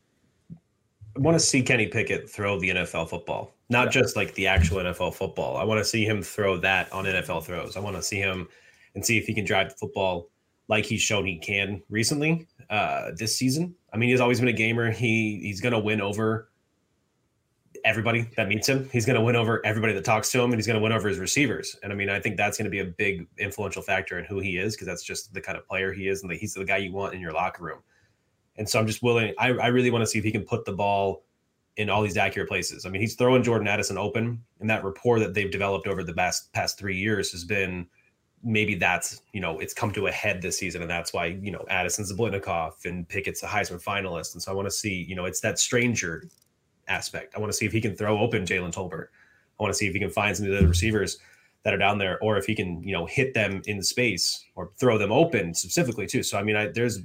I 1.14 1.20
want 1.20 1.34
to 1.34 1.44
see 1.44 1.62
Kenny 1.62 1.88
Pickett 1.88 2.30
throw 2.30 2.58
the 2.58 2.70
NFL 2.70 3.10
football, 3.10 3.54
not 3.68 3.86
yeah. 3.86 4.02
just 4.02 4.16
like 4.16 4.34
the 4.34 4.46
actual 4.46 4.78
NFL 4.78 5.14
football. 5.14 5.56
I 5.58 5.64
want 5.64 5.78
to 5.78 5.84
see 5.84 6.04
him 6.04 6.22
throw 6.22 6.56
that 6.58 6.90
on 6.92 7.04
NFL 7.04 7.44
throws. 7.44 7.76
I 7.76 7.80
want 7.80 7.96
to 7.96 8.02
see 8.02 8.16
him 8.16 8.48
and 8.94 9.04
see 9.04 9.18
if 9.18 9.26
he 9.26 9.34
can 9.34 9.44
drive 9.44 9.68
the 9.68 9.74
football 9.74 10.30
like 10.68 10.86
he's 10.86 11.02
shown 11.02 11.26
he 11.26 11.38
can 11.38 11.82
recently 11.90 12.46
uh, 12.70 13.10
this 13.16 13.36
season. 13.36 13.74
I 13.92 13.98
mean, 13.98 14.08
he's 14.08 14.20
always 14.20 14.40
been 14.40 14.48
a 14.48 14.54
gamer. 14.54 14.90
He 14.90 15.40
he's 15.42 15.60
going 15.60 15.74
to 15.74 15.78
win 15.78 16.00
over 16.00 16.48
everybody 17.84 18.28
that 18.36 18.48
meets 18.48 18.68
him. 18.68 18.88
He's 18.92 19.06
going 19.06 19.18
to 19.18 19.22
win 19.22 19.36
over 19.36 19.64
everybody 19.64 19.92
that 19.94 20.04
talks 20.04 20.30
to 20.32 20.40
him, 20.40 20.52
and 20.52 20.54
he's 20.56 20.66
going 20.66 20.78
to 20.78 20.82
win 20.82 20.92
over 20.92 21.08
his 21.08 21.18
receivers. 21.18 21.76
And 21.82 21.92
I 21.92 21.96
mean, 21.96 22.08
I 22.08 22.20
think 22.20 22.36
that's 22.36 22.58
going 22.58 22.64
to 22.64 22.70
be 22.70 22.80
a 22.80 22.84
big 22.84 23.26
influential 23.38 23.82
factor 23.82 24.18
in 24.18 24.24
who 24.24 24.40
he 24.40 24.56
is 24.56 24.74
because 24.74 24.86
that's 24.86 25.02
just 25.02 25.32
the 25.34 25.40
kind 25.40 25.58
of 25.58 25.66
player 25.66 25.92
he 25.92 26.08
is, 26.08 26.22
and 26.22 26.32
he's 26.32 26.54
the 26.54 26.64
guy 26.64 26.78
you 26.78 26.92
want 26.92 27.14
in 27.14 27.20
your 27.20 27.32
locker 27.32 27.64
room. 27.64 27.80
And 28.56 28.68
so 28.68 28.78
I'm 28.78 28.86
just 28.86 29.02
willing. 29.02 29.34
I, 29.38 29.48
I 29.52 29.68
really 29.68 29.90
want 29.90 30.02
to 30.02 30.06
see 30.06 30.18
if 30.18 30.24
he 30.24 30.30
can 30.30 30.44
put 30.44 30.64
the 30.64 30.72
ball 30.72 31.24
in 31.76 31.88
all 31.88 32.02
these 32.02 32.16
accurate 32.16 32.48
places. 32.48 32.84
I 32.84 32.90
mean, 32.90 33.00
he's 33.00 33.14
throwing 33.14 33.42
Jordan 33.42 33.66
Addison 33.66 33.96
open, 33.96 34.42
and 34.60 34.68
that 34.68 34.84
rapport 34.84 35.18
that 35.20 35.34
they've 35.34 35.50
developed 35.50 35.86
over 35.86 36.04
the 36.04 36.12
past 36.12 36.52
past 36.52 36.78
three 36.78 36.96
years 36.96 37.32
has 37.32 37.44
been 37.44 37.86
maybe 38.44 38.74
that's 38.74 39.22
you 39.32 39.40
know 39.40 39.58
it's 39.60 39.72
come 39.72 39.92
to 39.92 40.06
a 40.06 40.12
head 40.12 40.42
this 40.42 40.58
season, 40.58 40.82
and 40.82 40.90
that's 40.90 41.12
why 41.12 41.26
you 41.26 41.50
know 41.50 41.64
Addison's 41.68 42.12
a 42.12 42.70
and 42.84 43.08
Pickett's 43.08 43.42
a 43.42 43.46
Heisman 43.46 43.82
finalist, 43.82 44.34
and 44.34 44.42
so 44.42 44.52
I 44.52 44.54
want 44.54 44.66
to 44.66 44.72
see 44.72 45.04
you 45.08 45.14
know 45.14 45.24
it's 45.24 45.40
that 45.40 45.58
stranger 45.58 46.24
aspect. 46.92 47.34
I 47.34 47.40
want 47.40 47.50
to 47.50 47.56
see 47.56 47.66
if 47.66 47.72
he 47.72 47.80
can 47.80 47.96
throw 47.96 48.18
open 48.18 48.44
Jalen 48.44 48.72
Tolbert. 48.72 49.06
I 49.58 49.62
want 49.62 49.72
to 49.72 49.78
see 49.78 49.86
if 49.86 49.94
he 49.94 50.00
can 50.00 50.10
find 50.10 50.36
some 50.36 50.46
of 50.46 50.60
the 50.60 50.66
receivers 50.66 51.18
that 51.62 51.72
are 51.72 51.78
down 51.78 51.98
there, 51.98 52.18
or 52.22 52.36
if 52.36 52.44
he 52.44 52.54
can, 52.54 52.82
you 52.82 52.92
know, 52.92 53.06
hit 53.06 53.34
them 53.34 53.62
in 53.66 53.82
space 53.82 54.44
or 54.56 54.70
throw 54.78 54.98
them 54.98 55.12
open 55.12 55.54
specifically 55.54 56.06
too. 56.06 56.22
So 56.22 56.38
I 56.38 56.42
mean, 56.42 56.56
I, 56.56 56.66
there's 56.66 57.00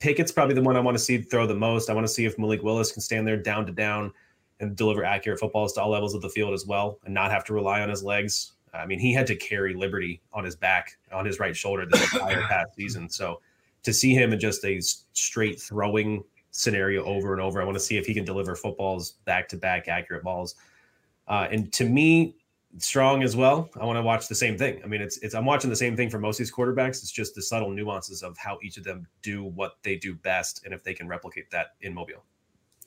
Pickett's 0.00 0.32
probably 0.32 0.54
the 0.54 0.62
one 0.62 0.76
I 0.76 0.80
want 0.80 0.96
to 0.96 1.02
see 1.02 1.18
throw 1.18 1.46
the 1.46 1.54
most. 1.54 1.90
I 1.90 1.94
want 1.94 2.06
to 2.06 2.12
see 2.12 2.24
if 2.24 2.38
Malik 2.38 2.62
Willis 2.62 2.92
can 2.92 3.02
stand 3.02 3.26
there 3.26 3.36
down 3.36 3.66
to 3.66 3.72
down 3.72 4.12
and 4.60 4.76
deliver 4.76 5.04
accurate 5.04 5.38
footballs 5.38 5.72
to 5.74 5.82
all 5.82 5.90
levels 5.90 6.14
of 6.14 6.22
the 6.22 6.28
field 6.28 6.52
as 6.52 6.66
well, 6.66 6.98
and 7.04 7.14
not 7.14 7.30
have 7.30 7.44
to 7.44 7.54
rely 7.54 7.80
on 7.80 7.88
his 7.88 8.02
legs. 8.02 8.52
I 8.74 8.86
mean, 8.86 8.98
he 8.98 9.12
had 9.12 9.26
to 9.28 9.36
carry 9.36 9.74
Liberty 9.74 10.20
on 10.32 10.44
his 10.44 10.54
back, 10.54 10.98
on 11.12 11.24
his 11.24 11.38
right 11.38 11.56
shoulder 11.56 11.86
this 11.86 12.12
entire 12.12 12.42
past 12.42 12.74
season. 12.76 13.08
So 13.08 13.40
to 13.82 13.92
see 13.92 14.14
him 14.14 14.32
in 14.32 14.38
just 14.38 14.64
a 14.64 14.80
straight 15.12 15.60
throwing 15.60 16.22
scenario 16.50 17.04
over 17.04 17.32
and 17.32 17.42
over. 17.42 17.60
I 17.60 17.64
want 17.64 17.76
to 17.76 17.82
see 17.82 17.96
if 17.96 18.06
he 18.06 18.14
can 18.14 18.24
deliver 18.24 18.54
footballs 18.54 19.12
back 19.24 19.48
to 19.48 19.56
back, 19.56 19.88
accurate 19.88 20.22
balls. 20.22 20.54
Uh, 21.26 21.46
and 21.50 21.72
to 21.74 21.88
me, 21.88 22.36
strong 22.78 23.22
as 23.22 23.36
well. 23.36 23.70
I 23.80 23.84
want 23.84 23.96
to 23.96 24.02
watch 24.02 24.28
the 24.28 24.34
same 24.34 24.58
thing. 24.58 24.80
I 24.84 24.86
mean, 24.86 25.00
it's 25.00 25.18
it's 25.18 25.34
I'm 25.34 25.44
watching 25.44 25.70
the 25.70 25.76
same 25.76 25.96
thing 25.96 26.10
for 26.10 26.18
most 26.18 26.36
of 26.36 26.38
these 26.38 26.52
quarterbacks. 26.52 27.02
It's 27.02 27.10
just 27.10 27.34
the 27.34 27.42
subtle 27.42 27.70
nuances 27.70 28.22
of 28.22 28.36
how 28.36 28.58
each 28.62 28.76
of 28.76 28.84
them 28.84 29.06
do 29.22 29.44
what 29.44 29.76
they 29.82 29.96
do 29.96 30.14
best, 30.14 30.64
and 30.64 30.74
if 30.74 30.84
they 30.84 30.94
can 30.94 31.08
replicate 31.08 31.50
that 31.50 31.74
in 31.80 31.94
Mobile. 31.94 32.24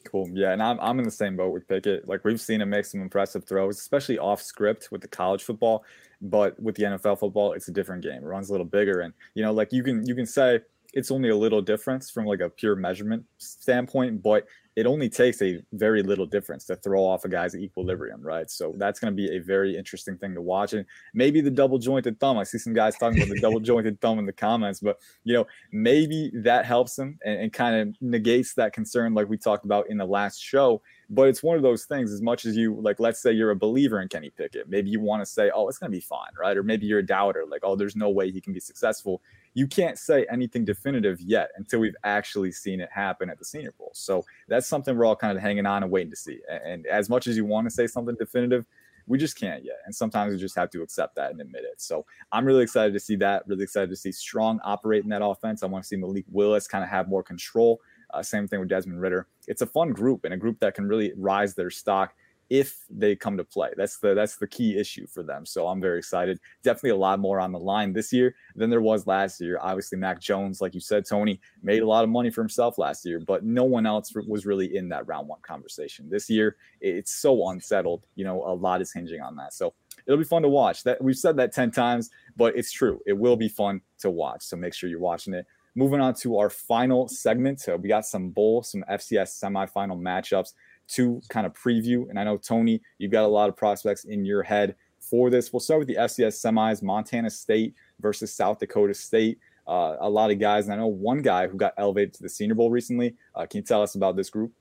Cool. 0.03 0.29
Yeah, 0.33 0.51
and 0.51 0.61
I'm 0.61 0.79
I'm 0.79 0.99
in 0.99 1.05
the 1.05 1.11
same 1.11 1.35
boat 1.35 1.53
with 1.53 1.67
Pickett. 1.67 2.07
Like 2.07 2.23
we've 2.23 2.41
seen 2.41 2.61
him 2.61 2.69
make 2.69 2.85
some 2.85 3.01
impressive 3.01 3.43
throws, 3.45 3.79
especially 3.79 4.17
off 4.17 4.41
script 4.41 4.89
with 4.91 5.01
the 5.01 5.07
college 5.07 5.43
football. 5.43 5.83
But 6.21 6.59
with 6.59 6.75
the 6.75 6.83
NFL 6.83 7.19
football, 7.19 7.53
it's 7.53 7.67
a 7.67 7.71
different 7.71 8.03
game. 8.03 8.23
It 8.23 8.27
runs 8.27 8.49
a 8.49 8.51
little 8.51 8.65
bigger, 8.65 9.01
and 9.01 9.13
you 9.33 9.43
know, 9.43 9.51
like 9.51 9.71
you 9.71 9.83
can 9.83 10.05
you 10.05 10.15
can 10.15 10.25
say 10.25 10.59
it's 10.93 11.11
only 11.11 11.29
a 11.29 11.35
little 11.35 11.61
difference 11.61 12.09
from 12.09 12.25
like 12.25 12.41
a 12.41 12.49
pure 12.49 12.75
measurement 12.75 13.23
standpoint, 13.37 14.21
but 14.21 14.45
it 14.77 14.85
only 14.85 15.09
takes 15.09 15.41
a 15.41 15.61
very 15.73 16.01
little 16.01 16.25
difference 16.25 16.65
to 16.65 16.77
throw 16.77 17.03
off 17.03 17.25
a 17.25 17.29
guy's 17.29 17.55
equilibrium, 17.55 18.21
right? 18.21 18.49
So 18.49 18.73
that's 18.77 19.01
going 19.01 19.11
to 19.11 19.15
be 19.15 19.35
a 19.35 19.39
very 19.39 19.75
interesting 19.75 20.17
thing 20.17 20.33
to 20.33 20.41
watch. 20.41 20.71
And 20.71 20.85
maybe 21.13 21.41
the 21.41 21.51
double 21.51 21.77
jointed 21.77 22.19
thumb. 22.21 22.37
I 22.37 22.43
see 22.43 22.57
some 22.57 22.73
guys 22.73 22.95
talking 22.97 23.21
about 23.21 23.33
the 23.33 23.41
double 23.41 23.59
jointed 23.59 23.99
thumb 23.99 24.17
in 24.17 24.25
the 24.25 24.31
comments, 24.31 24.79
but 24.79 24.97
you 25.25 25.33
know, 25.33 25.45
maybe 25.73 26.31
that 26.35 26.65
helps 26.65 26.97
him 26.97 27.19
and, 27.25 27.39
and 27.41 27.53
kind 27.53 27.75
of 27.75 27.95
negates 28.01 28.53
that 28.53 28.71
concern, 28.71 29.13
like 29.13 29.27
we 29.27 29.37
talked 29.37 29.65
about 29.65 29.89
in 29.89 29.97
the 29.97 30.05
last 30.05 30.41
show. 30.41 30.81
But 31.09 31.27
it's 31.27 31.43
one 31.43 31.57
of 31.57 31.63
those 31.63 31.83
things, 31.83 32.13
as 32.13 32.21
much 32.21 32.45
as 32.45 32.55
you 32.55 32.79
like, 32.79 33.01
let's 33.01 33.21
say 33.21 33.33
you're 33.33 33.51
a 33.51 33.55
believer 33.55 34.01
in 34.01 34.07
Kenny 34.07 34.29
Pickett, 34.29 34.69
maybe 34.69 34.89
you 34.89 35.01
want 35.01 35.21
to 35.21 35.25
say, 35.25 35.51
oh, 35.53 35.67
it's 35.67 35.77
going 35.77 35.91
to 35.91 35.97
be 35.97 36.01
fine, 36.01 36.31
right? 36.39 36.55
Or 36.55 36.63
maybe 36.63 36.85
you're 36.85 36.99
a 36.99 37.05
doubter, 37.05 37.43
like, 37.45 37.61
oh, 37.63 37.75
there's 37.75 37.97
no 37.97 38.09
way 38.09 38.31
he 38.31 38.39
can 38.39 38.53
be 38.53 38.61
successful 38.61 39.21
you 39.53 39.67
can't 39.67 39.97
say 39.97 40.25
anything 40.31 40.63
definitive 40.63 41.19
yet 41.19 41.49
until 41.57 41.79
we've 41.79 41.95
actually 42.03 42.51
seen 42.51 42.79
it 42.79 42.89
happen 42.91 43.29
at 43.29 43.37
the 43.37 43.45
Senior 43.45 43.73
Bowl. 43.77 43.91
So 43.93 44.23
that's 44.47 44.67
something 44.67 44.97
we're 44.97 45.05
all 45.05 45.15
kind 45.15 45.35
of 45.35 45.43
hanging 45.43 45.65
on 45.65 45.83
and 45.83 45.91
waiting 45.91 46.11
to 46.11 46.15
see. 46.15 46.39
And 46.49 46.85
as 46.87 47.09
much 47.09 47.27
as 47.27 47.35
you 47.35 47.45
want 47.45 47.67
to 47.67 47.71
say 47.71 47.87
something 47.87 48.15
definitive, 48.15 48.65
we 49.07 49.17
just 49.17 49.37
can't 49.37 49.65
yet. 49.65 49.77
And 49.85 49.93
sometimes 49.93 50.31
we 50.31 50.39
just 50.39 50.55
have 50.55 50.69
to 50.69 50.81
accept 50.81 51.15
that 51.15 51.31
and 51.31 51.41
admit 51.41 51.63
it. 51.63 51.81
So 51.81 52.05
I'm 52.31 52.45
really 52.45 52.63
excited 52.63 52.93
to 52.93 52.99
see 52.99 53.15
that. 53.17 53.43
Really 53.47 53.63
excited 53.63 53.89
to 53.89 53.95
see 53.95 54.11
Strong 54.11 54.59
operate 54.63 55.03
in 55.03 55.09
that 55.09 55.23
offense. 55.23 55.63
I 55.63 55.65
want 55.65 55.83
to 55.83 55.87
see 55.87 55.97
Malik 55.97 56.25
Willis 56.29 56.67
kind 56.67 56.83
of 56.83 56.89
have 56.89 57.09
more 57.09 57.23
control. 57.23 57.81
Uh, 58.13 58.21
same 58.21 58.47
thing 58.47 58.59
with 58.59 58.69
Desmond 58.69 59.01
Ridder. 59.01 59.27
It's 59.47 59.61
a 59.61 59.65
fun 59.65 59.91
group 59.91 60.23
and 60.23 60.33
a 60.33 60.37
group 60.37 60.59
that 60.59 60.75
can 60.75 60.87
really 60.87 61.13
rise 61.17 61.55
their 61.55 61.69
stock 61.69 62.13
if 62.51 62.83
they 62.89 63.15
come 63.15 63.37
to 63.37 63.45
play. 63.45 63.69
That's 63.77 63.97
the 63.99 64.13
that's 64.13 64.35
the 64.35 64.45
key 64.45 64.77
issue 64.77 65.07
for 65.07 65.23
them. 65.23 65.45
So 65.45 65.67
I'm 65.67 65.79
very 65.79 65.97
excited. 65.97 66.37
Definitely 66.63 66.89
a 66.89 66.97
lot 66.97 67.17
more 67.17 67.39
on 67.39 67.53
the 67.53 67.59
line 67.59 67.93
this 67.93 68.11
year 68.11 68.35
than 68.57 68.69
there 68.69 68.81
was 68.81 69.07
last 69.07 69.39
year. 69.39 69.57
Obviously, 69.61 69.97
Mac 69.97 70.19
Jones, 70.19 70.59
like 70.59 70.73
you 70.73 70.81
said, 70.81 71.05
Tony, 71.05 71.39
made 71.63 71.81
a 71.81 71.87
lot 71.87 72.03
of 72.03 72.09
money 72.09 72.29
for 72.29 72.41
himself 72.41 72.77
last 72.77 73.05
year, 73.05 73.21
but 73.25 73.45
no 73.45 73.63
one 73.63 73.85
else 73.85 74.11
was 74.27 74.45
really 74.45 74.75
in 74.75 74.89
that 74.89 75.07
round 75.07 75.29
one 75.29 75.39
conversation. 75.43 76.09
This 76.09 76.29
year, 76.29 76.57
it's 76.81 77.13
so 77.13 77.47
unsettled. 77.47 78.05
You 78.15 78.25
know, 78.25 78.43
a 78.43 78.53
lot 78.53 78.81
is 78.81 78.91
hinging 78.91 79.21
on 79.21 79.37
that. 79.37 79.53
So 79.53 79.73
it'll 80.05 80.17
be 80.17 80.25
fun 80.25 80.41
to 80.41 80.49
watch. 80.49 80.83
That 80.83 81.01
we've 81.01 81.15
said 81.15 81.37
that 81.37 81.53
10 81.53 81.71
times, 81.71 82.09
but 82.35 82.57
it's 82.57 82.73
true. 82.73 82.99
It 83.05 83.13
will 83.13 83.37
be 83.37 83.47
fun 83.47 83.79
to 83.99 84.09
watch. 84.09 84.43
So 84.43 84.57
make 84.57 84.73
sure 84.73 84.89
you're 84.89 84.99
watching 84.99 85.33
it. 85.33 85.45
Moving 85.73 86.01
on 86.01 86.15
to 86.15 86.37
our 86.37 86.49
final 86.49 87.07
segment. 87.07 87.61
So 87.61 87.77
we 87.77 87.87
got 87.87 88.05
some 88.05 88.29
bowl, 88.31 88.61
some 88.61 88.83
FCS 88.91 89.41
semifinal 89.41 89.97
matchups 89.97 90.51
to 90.91 91.21
kind 91.29 91.45
of 91.45 91.53
preview. 91.53 92.09
And 92.09 92.19
I 92.19 92.23
know, 92.23 92.37
Tony, 92.37 92.81
you've 92.97 93.11
got 93.11 93.23
a 93.23 93.27
lot 93.27 93.49
of 93.49 93.55
prospects 93.55 94.05
in 94.05 94.25
your 94.25 94.43
head 94.43 94.75
for 94.99 95.29
this. 95.29 95.51
We'll 95.51 95.59
start 95.59 95.79
with 95.79 95.87
the 95.87 95.95
FCS 95.95 96.45
semis 96.45 96.81
Montana 96.81 97.29
State 97.29 97.75
versus 97.99 98.33
South 98.33 98.59
Dakota 98.59 98.93
State. 98.93 99.39
Uh, 99.67 99.95
a 99.99 100.09
lot 100.09 100.31
of 100.31 100.39
guys, 100.39 100.65
and 100.65 100.73
I 100.73 100.77
know 100.77 100.87
one 100.87 101.21
guy 101.21 101.47
who 101.47 101.57
got 101.57 101.73
elevated 101.77 102.13
to 102.15 102.23
the 102.23 102.29
Senior 102.29 102.55
Bowl 102.55 102.71
recently. 102.71 103.15
Uh, 103.35 103.45
can 103.45 103.59
you 103.59 103.63
tell 103.63 103.81
us 103.81 103.95
about 103.95 104.15
this 104.15 104.29
group? 104.29 104.51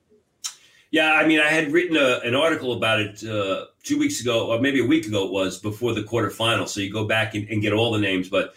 Yeah, 0.91 1.13
I 1.13 1.25
mean, 1.25 1.39
I 1.39 1.47
had 1.47 1.71
written 1.71 1.95
a, 1.95 2.19
an 2.25 2.35
article 2.35 2.73
about 2.73 2.99
it 2.99 3.23
uh, 3.23 3.67
two 3.81 3.97
weeks 3.97 4.19
ago, 4.19 4.51
or 4.51 4.59
maybe 4.59 4.81
a 4.81 4.85
week 4.85 5.07
ago 5.07 5.25
it 5.25 5.31
was, 5.31 5.57
before 5.57 5.93
the 5.93 6.03
quarterfinal. 6.03 6.67
So 6.67 6.81
you 6.81 6.91
go 6.91 7.05
back 7.05 7.33
and, 7.33 7.47
and, 7.49 7.61
get 7.61 7.71
all 7.71 7.91
the 7.93 7.99
names. 7.99 8.27
But 8.27 8.55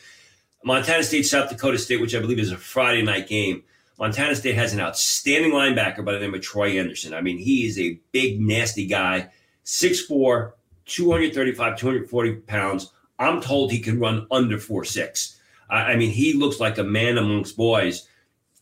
Montana 0.65 1.05
State, 1.05 1.23
South 1.27 1.49
Dakota 1.49 1.79
State, 1.79 2.01
which 2.01 2.15
I 2.15 2.19
believe 2.19 2.41
is 2.41 2.51
a 2.51 2.57
Friday 2.57 3.03
night 3.03 3.29
game. 3.29 3.63
Montana 3.99 4.35
State 4.35 4.57
has 4.57 4.73
an 4.73 4.81
outstanding 4.81 5.53
linebacker 5.53 6.05
by 6.05 6.13
the 6.13 6.19
name 6.19 6.35
of 6.35 6.41
Troy 6.41 6.79
Anderson. 6.79 7.15
I 7.15 7.21
mean, 7.21 7.39
he 7.39 7.67
is 7.67 7.79
a 7.79 8.01
big, 8.13 8.41
nasty 8.41 8.87
guy, 8.87 9.29
6'4, 9.65 10.53
235, 10.87 11.79
240 11.79 12.33
pounds. 12.43 12.93
I'm 13.19 13.41
told 13.41 13.71
he 13.71 13.81
can 13.81 14.01
run 14.01 14.27
under 14.31 14.59
4'6. 14.59 15.37
I, 15.71 15.93
I 15.93 15.97
mean, 15.97 16.11
he 16.11 16.33
looks 16.33 16.59
like 16.59 16.79
a 16.79 16.85
man 16.85 17.19
amongst 17.19 17.57
boys. 17.57 18.09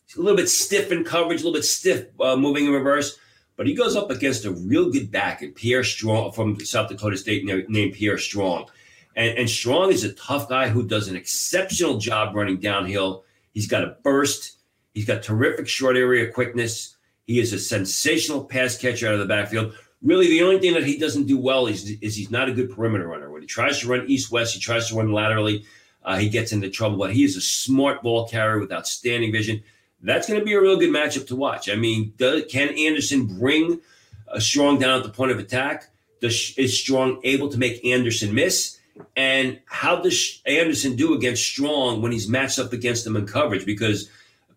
He's 0.05 0.17
a 0.17 0.21
little 0.21 0.37
bit 0.37 0.49
stiff 0.49 0.91
in 0.91 1.03
coverage, 1.03 1.41
a 1.41 1.43
little 1.43 1.59
bit 1.59 1.65
stiff 1.65 2.05
uh, 2.19 2.35
moving 2.35 2.65
in 2.65 2.71
reverse, 2.71 3.17
but 3.55 3.67
he 3.67 3.73
goes 3.73 3.95
up 3.95 4.11
against 4.11 4.45
a 4.45 4.51
real 4.51 4.91
good 4.91 5.11
back 5.11 5.43
Pierre 5.55 5.83
Strong 5.83 6.33
from 6.33 6.59
South 6.59 6.89
Dakota 6.89 7.17
State 7.17 7.45
named 7.45 7.93
Pierre 7.93 8.17
Strong. 8.17 8.69
And, 9.15 9.37
and 9.37 9.49
Strong 9.49 9.91
is 9.91 10.03
a 10.03 10.13
tough 10.13 10.49
guy 10.49 10.69
who 10.69 10.87
does 10.87 11.07
an 11.07 11.15
exceptional 11.15 11.97
job 11.97 12.35
running 12.35 12.57
downhill. 12.57 13.23
He's 13.53 13.67
got 13.67 13.83
a 13.83 13.97
burst. 14.03 14.57
He's 14.93 15.05
got 15.05 15.23
terrific 15.23 15.67
short 15.67 15.97
area 15.97 16.31
quickness. 16.31 16.95
He 17.25 17.39
is 17.39 17.53
a 17.53 17.59
sensational 17.59 18.43
pass 18.43 18.77
catcher 18.77 19.07
out 19.07 19.13
of 19.13 19.19
the 19.19 19.25
backfield. 19.25 19.73
Really, 20.01 20.27
the 20.27 20.43
only 20.43 20.59
thing 20.59 20.73
that 20.73 20.83
he 20.83 20.97
doesn't 20.97 21.27
do 21.27 21.37
well 21.37 21.67
is, 21.67 21.89
is 22.01 22.15
he's 22.15 22.29
not 22.29 22.49
a 22.49 22.53
good 22.53 22.69
perimeter 22.69 23.07
runner. 23.07 23.31
When 23.31 23.41
he 23.41 23.47
tries 23.47 23.79
to 23.79 23.87
run 23.87 24.05
east 24.07 24.31
west, 24.31 24.53
he 24.53 24.59
tries 24.59 24.89
to 24.89 24.95
run 24.95 25.11
laterally, 25.11 25.65
uh, 26.03 26.17
he 26.17 26.27
gets 26.27 26.51
into 26.51 26.69
trouble. 26.69 26.97
But 26.97 27.13
he 27.13 27.23
is 27.23 27.37
a 27.37 27.41
smart 27.41 28.03
ball 28.03 28.27
carrier 28.27 28.59
with 28.59 28.71
outstanding 28.71 29.31
vision. 29.31 29.63
That's 30.01 30.27
going 30.27 30.39
to 30.39 30.45
be 30.45 30.53
a 30.53 30.61
real 30.61 30.77
good 30.77 30.89
matchup 30.89 31.27
to 31.27 31.35
watch. 31.37 31.69
I 31.69 31.75
mean, 31.75 32.13
does, 32.17 32.43
can 32.49 32.69
Anderson 32.77 33.39
bring 33.39 33.79
a 34.27 34.41
strong 34.41 34.77
down 34.77 34.97
at 34.97 35.03
the 35.03 35.09
point 35.09 35.31
of 35.31 35.39
attack? 35.39 35.89
Does, 36.19 36.53
is 36.57 36.79
Strong 36.79 37.19
able 37.23 37.49
to 37.49 37.57
make 37.57 37.83
Anderson 37.85 38.33
miss? 38.33 38.79
And 39.15 39.59
how 39.65 39.97
does 39.97 40.41
Anderson 40.45 40.95
do 40.95 41.13
against 41.13 41.45
Strong 41.45 42.01
when 42.01 42.11
he's 42.11 42.29
matched 42.29 42.59
up 42.59 42.71
against 42.71 43.05
him 43.05 43.17
in 43.17 43.25
coverage? 43.25 43.65
Because 43.65 44.09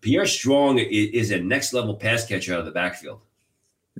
Pierre 0.07 0.25
Strong 0.25 0.79
is 0.79 1.31
a 1.31 1.39
next 1.41 1.73
level 1.73 1.93
pass 1.93 2.25
catcher 2.25 2.53
out 2.53 2.61
of 2.61 2.65
the 2.65 2.71
backfield. 2.71 3.19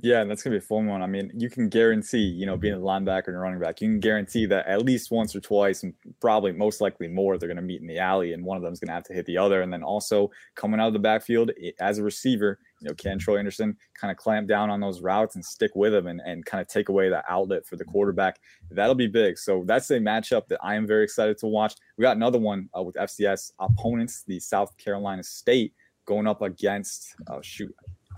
Yeah, 0.02 0.22
and 0.22 0.30
that's 0.30 0.42
gonna 0.42 0.54
be 0.54 0.58
a 0.58 0.60
fun 0.62 0.86
one. 0.86 1.02
I 1.02 1.06
mean, 1.06 1.30
you 1.34 1.50
can 1.50 1.68
guarantee, 1.68 2.18
you 2.18 2.46
know, 2.46 2.56
being 2.56 2.72
a 2.72 2.78
linebacker 2.78 3.26
and 3.26 3.36
a 3.36 3.40
running 3.40 3.60
back, 3.60 3.82
you 3.82 3.88
can 3.88 4.00
guarantee 4.00 4.46
that 4.46 4.66
at 4.66 4.82
least 4.82 5.10
once 5.10 5.36
or 5.36 5.40
twice, 5.40 5.82
and 5.82 5.92
probably 6.18 6.52
most 6.52 6.80
likely 6.80 7.08
more, 7.08 7.36
they're 7.36 7.48
gonna 7.48 7.60
meet 7.60 7.82
in 7.82 7.86
the 7.86 7.98
alley, 7.98 8.32
and 8.32 8.42
one 8.42 8.56
of 8.56 8.62
them 8.62 8.72
is 8.72 8.80
gonna 8.80 8.92
have 8.92 9.04
to 9.04 9.12
hit 9.12 9.26
the 9.26 9.36
other. 9.36 9.60
And 9.60 9.70
then 9.70 9.82
also 9.82 10.30
coming 10.54 10.80
out 10.80 10.86
of 10.86 10.92
the 10.94 10.98
backfield 10.98 11.50
as 11.78 11.98
a 11.98 12.02
receiver, 12.02 12.58
you 12.80 12.88
know, 12.88 12.94
can 12.94 13.18
Troy 13.18 13.38
Anderson 13.38 13.76
kind 14.00 14.10
of 14.10 14.16
clamp 14.16 14.48
down 14.48 14.70
on 14.70 14.80
those 14.80 15.02
routes 15.02 15.34
and 15.34 15.44
stick 15.44 15.72
with 15.74 15.92
them 15.92 16.06
and, 16.06 16.22
and 16.24 16.46
kind 16.46 16.62
of 16.62 16.68
take 16.68 16.88
away 16.88 17.10
that 17.10 17.26
outlet 17.28 17.66
for 17.66 17.76
the 17.76 17.84
quarterback? 17.84 18.38
That'll 18.70 18.94
be 18.94 19.08
big. 19.08 19.36
So 19.36 19.64
that's 19.66 19.90
a 19.90 19.98
matchup 19.98 20.46
that 20.48 20.60
I 20.62 20.74
am 20.76 20.86
very 20.86 21.04
excited 21.04 21.36
to 21.38 21.48
watch. 21.48 21.74
We 21.98 22.02
got 22.02 22.16
another 22.16 22.38
one 22.38 22.70
uh, 22.74 22.82
with 22.82 22.94
FCS 22.94 23.52
opponents, 23.58 24.22
the 24.26 24.40
South 24.40 24.74
Carolina 24.78 25.22
State 25.22 25.74
going 26.08 26.26
up 26.26 26.40
against, 26.42 27.14
oh 27.28 27.40
shoot, 27.42 27.74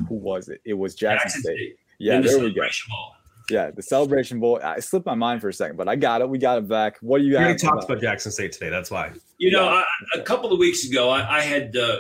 who 0.09 0.15
was 0.15 0.49
it? 0.49 0.61
It 0.65 0.75
was 0.75 0.95
Jackson, 0.95 1.29
Jackson 1.29 1.43
State. 1.43 1.57
State. 1.57 1.77
Yeah, 1.99 2.21
the 2.21 2.29
there 2.29 2.39
we 2.39 2.55
go. 2.55 2.63
Bowl. 2.63 3.15
Yeah, 3.51 3.73
the 3.73 3.83
Celebration 3.83 4.39
Bowl. 4.39 4.61
I 4.63 4.79
slipped 4.79 5.05
my 5.05 5.17
mind 5.17 5.41
for 5.41 5.49
a 5.49 5.53
second, 5.53 5.77
but 5.77 5.89
I 5.89 5.97
got 5.97 6.21
it. 6.21 6.29
We 6.31 6.39
got 6.39 6.59
it 6.59 6.69
back. 6.69 6.99
What 7.01 7.19
do 7.19 7.25
you 7.25 7.33
got? 7.33 7.49
We 7.49 7.57
talked 7.57 7.85
about 7.85 8.01
Jackson 8.01 8.31
State 8.31 8.53
today. 8.53 8.71
That's 8.71 8.93
why. 8.93 9.11
You 9.39 9.51
know, 9.51 9.69
I, 9.69 9.85
a 10.15 10.23
couple 10.23 10.53
of 10.53 10.59
weeks 10.61 10.87
ago, 10.87 11.11
I, 11.11 11.39
I 11.39 11.41
had 11.41 11.77
uh, 11.77 11.99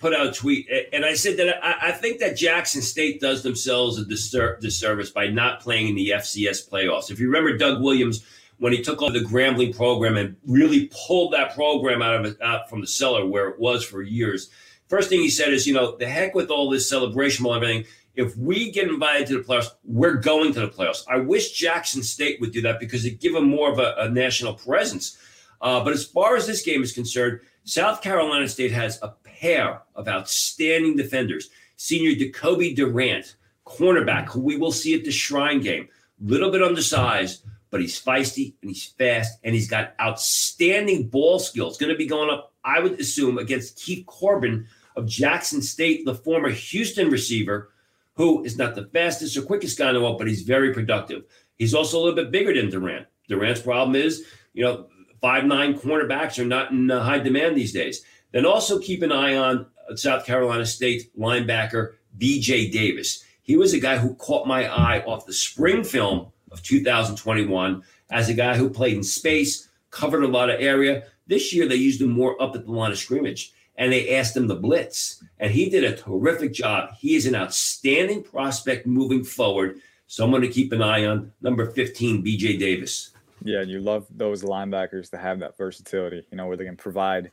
put 0.00 0.12
out 0.12 0.26
a 0.26 0.32
tweet, 0.32 0.68
and 0.92 1.04
I 1.04 1.14
said 1.14 1.36
that 1.36 1.64
I, 1.64 1.90
I, 1.90 1.92
think 1.92 2.18
that 2.18 2.36
Jackson 2.36 2.82
State 2.82 3.20
does 3.20 3.44
themselves 3.44 3.98
a 3.98 4.04
distur- 4.04 4.58
disservice 4.60 5.10
by 5.10 5.28
not 5.28 5.60
playing 5.60 5.88
in 5.88 5.94
the 5.94 6.10
FCS 6.10 6.68
playoffs. 6.68 7.10
If 7.12 7.20
you 7.20 7.28
remember 7.28 7.56
Doug 7.56 7.80
Williams 7.80 8.24
when 8.58 8.72
he 8.72 8.82
took 8.82 9.02
over 9.02 9.12
the 9.12 9.24
Grambling 9.24 9.74
program 9.74 10.16
and 10.16 10.36
really 10.46 10.90
pulled 11.06 11.32
that 11.32 11.54
program 11.54 12.02
out 12.02 12.16
of 12.16 12.24
it, 12.26 12.42
out 12.42 12.68
from 12.68 12.80
the 12.80 12.86
cellar 12.86 13.24
where 13.24 13.48
it 13.48 13.58
was 13.58 13.84
for 13.84 14.02
years 14.02 14.50
First 14.90 15.08
thing 15.08 15.20
he 15.20 15.30
said 15.30 15.52
is, 15.52 15.68
you 15.68 15.72
know, 15.72 15.96
the 15.96 16.08
heck 16.08 16.34
with 16.34 16.50
all 16.50 16.68
this 16.68 16.88
celebration 16.88 17.46
and 17.46 17.54
everything. 17.54 17.84
If 18.16 18.36
we 18.36 18.72
get 18.72 18.88
invited 18.88 19.28
to 19.28 19.38
the 19.38 19.44
playoffs, 19.44 19.70
we're 19.84 20.16
going 20.16 20.52
to 20.52 20.60
the 20.60 20.68
playoffs. 20.68 21.04
I 21.08 21.18
wish 21.18 21.52
Jackson 21.52 22.02
State 22.02 22.40
would 22.40 22.50
do 22.50 22.60
that 22.62 22.80
because 22.80 23.06
it'd 23.06 23.20
give 23.20 23.32
them 23.32 23.48
more 23.48 23.70
of 23.70 23.78
a, 23.78 23.94
a 23.98 24.10
national 24.10 24.54
presence. 24.54 25.16
Uh, 25.60 25.84
but 25.84 25.92
as 25.92 26.04
far 26.04 26.34
as 26.34 26.44
this 26.48 26.62
game 26.62 26.82
is 26.82 26.92
concerned, 26.92 27.38
South 27.62 28.02
Carolina 28.02 28.48
State 28.48 28.72
has 28.72 28.98
a 29.00 29.10
pair 29.22 29.82
of 29.94 30.08
outstanding 30.08 30.96
defenders. 30.96 31.50
Senior 31.76 32.16
Decobie 32.16 32.74
Durant, 32.74 33.36
cornerback, 33.64 34.26
who 34.26 34.40
we 34.40 34.56
will 34.56 34.72
see 34.72 34.94
at 34.94 35.04
the 35.04 35.12
Shrine 35.12 35.60
game. 35.60 35.88
Little 36.20 36.50
bit 36.50 36.64
undersized, 36.64 37.44
but 37.70 37.80
he's 37.80 38.02
feisty 38.02 38.54
and 38.60 38.72
he's 38.72 38.86
fast 38.86 39.38
and 39.44 39.54
he's 39.54 39.70
got 39.70 39.94
outstanding 40.00 41.06
ball 41.06 41.38
skills. 41.38 41.78
Going 41.78 41.92
to 41.92 41.96
be 41.96 42.08
going 42.08 42.28
up, 42.28 42.52
I 42.64 42.80
would 42.80 42.98
assume, 42.98 43.38
against 43.38 43.78
Keith 43.78 44.04
Corbin 44.06 44.66
of 44.96 45.06
Jackson 45.06 45.62
State, 45.62 46.04
the 46.04 46.14
former 46.14 46.50
Houston 46.50 47.10
receiver, 47.10 47.72
who 48.14 48.44
is 48.44 48.58
not 48.58 48.74
the 48.74 48.86
fastest 48.86 49.36
or 49.36 49.42
quickest 49.42 49.78
guy 49.78 49.88
in 49.88 49.94
the 49.94 50.00
world, 50.00 50.18
but 50.18 50.28
he's 50.28 50.42
very 50.42 50.74
productive. 50.74 51.24
He's 51.56 51.74
also 51.74 51.98
a 51.98 52.00
little 52.00 52.16
bit 52.16 52.30
bigger 52.30 52.54
than 52.54 52.70
Durant. 52.70 53.06
Durant's 53.28 53.62
problem 53.62 53.94
is, 53.94 54.24
you 54.52 54.64
know, 54.64 54.88
five 55.20 55.44
nine 55.44 55.78
cornerbacks 55.78 56.38
are 56.38 56.44
not 56.44 56.70
in 56.70 56.88
high 56.88 57.18
demand 57.18 57.56
these 57.56 57.72
days. 57.72 58.04
Then 58.32 58.46
also 58.46 58.78
keep 58.78 59.02
an 59.02 59.12
eye 59.12 59.36
on 59.36 59.66
South 59.94 60.24
Carolina 60.24 60.66
State 60.66 61.16
linebacker 61.18 61.94
BJ 62.18 62.70
Davis. 62.70 63.24
He 63.42 63.56
was 63.56 63.72
a 63.72 63.80
guy 63.80 63.98
who 63.98 64.14
caught 64.14 64.46
my 64.46 64.66
eye 64.66 65.00
off 65.04 65.26
the 65.26 65.32
spring 65.32 65.84
film 65.84 66.28
of 66.50 66.62
2021 66.62 67.82
as 68.10 68.28
a 68.28 68.34
guy 68.34 68.56
who 68.56 68.70
played 68.70 68.96
in 68.96 69.02
space, 69.02 69.68
covered 69.90 70.24
a 70.24 70.28
lot 70.28 70.50
of 70.50 70.60
area. 70.60 71.04
This 71.26 71.52
year 71.54 71.66
they 71.66 71.76
used 71.76 72.00
him 72.00 72.10
more 72.10 72.40
up 72.40 72.54
at 72.54 72.66
the 72.66 72.72
line 72.72 72.92
of 72.92 72.98
scrimmage 72.98 73.52
and 73.80 73.90
they 73.90 74.14
asked 74.14 74.36
him 74.36 74.46
to 74.46 74.54
blitz. 74.54 75.24
And 75.38 75.50
he 75.50 75.70
did 75.70 75.84
a 75.84 75.96
terrific 75.96 76.52
job. 76.52 76.90
He 76.98 77.16
is 77.16 77.26
an 77.26 77.34
outstanding 77.34 78.22
prospect 78.22 78.86
moving 78.86 79.24
forward. 79.24 79.80
Someone 80.06 80.42
to 80.42 80.48
keep 80.48 80.72
an 80.72 80.82
eye 80.82 81.06
on. 81.06 81.32
Number 81.40 81.70
15, 81.70 82.22
BJ 82.22 82.58
Davis. 82.58 83.10
Yeah, 83.42 83.60
and 83.60 83.70
you 83.70 83.80
love 83.80 84.06
those 84.10 84.42
linebackers 84.42 85.10
to 85.12 85.16
have 85.16 85.38
that 85.40 85.56
versatility, 85.56 86.26
you 86.30 86.36
know, 86.36 86.46
where 86.46 86.58
they 86.58 86.66
can 86.66 86.76
provide 86.76 87.30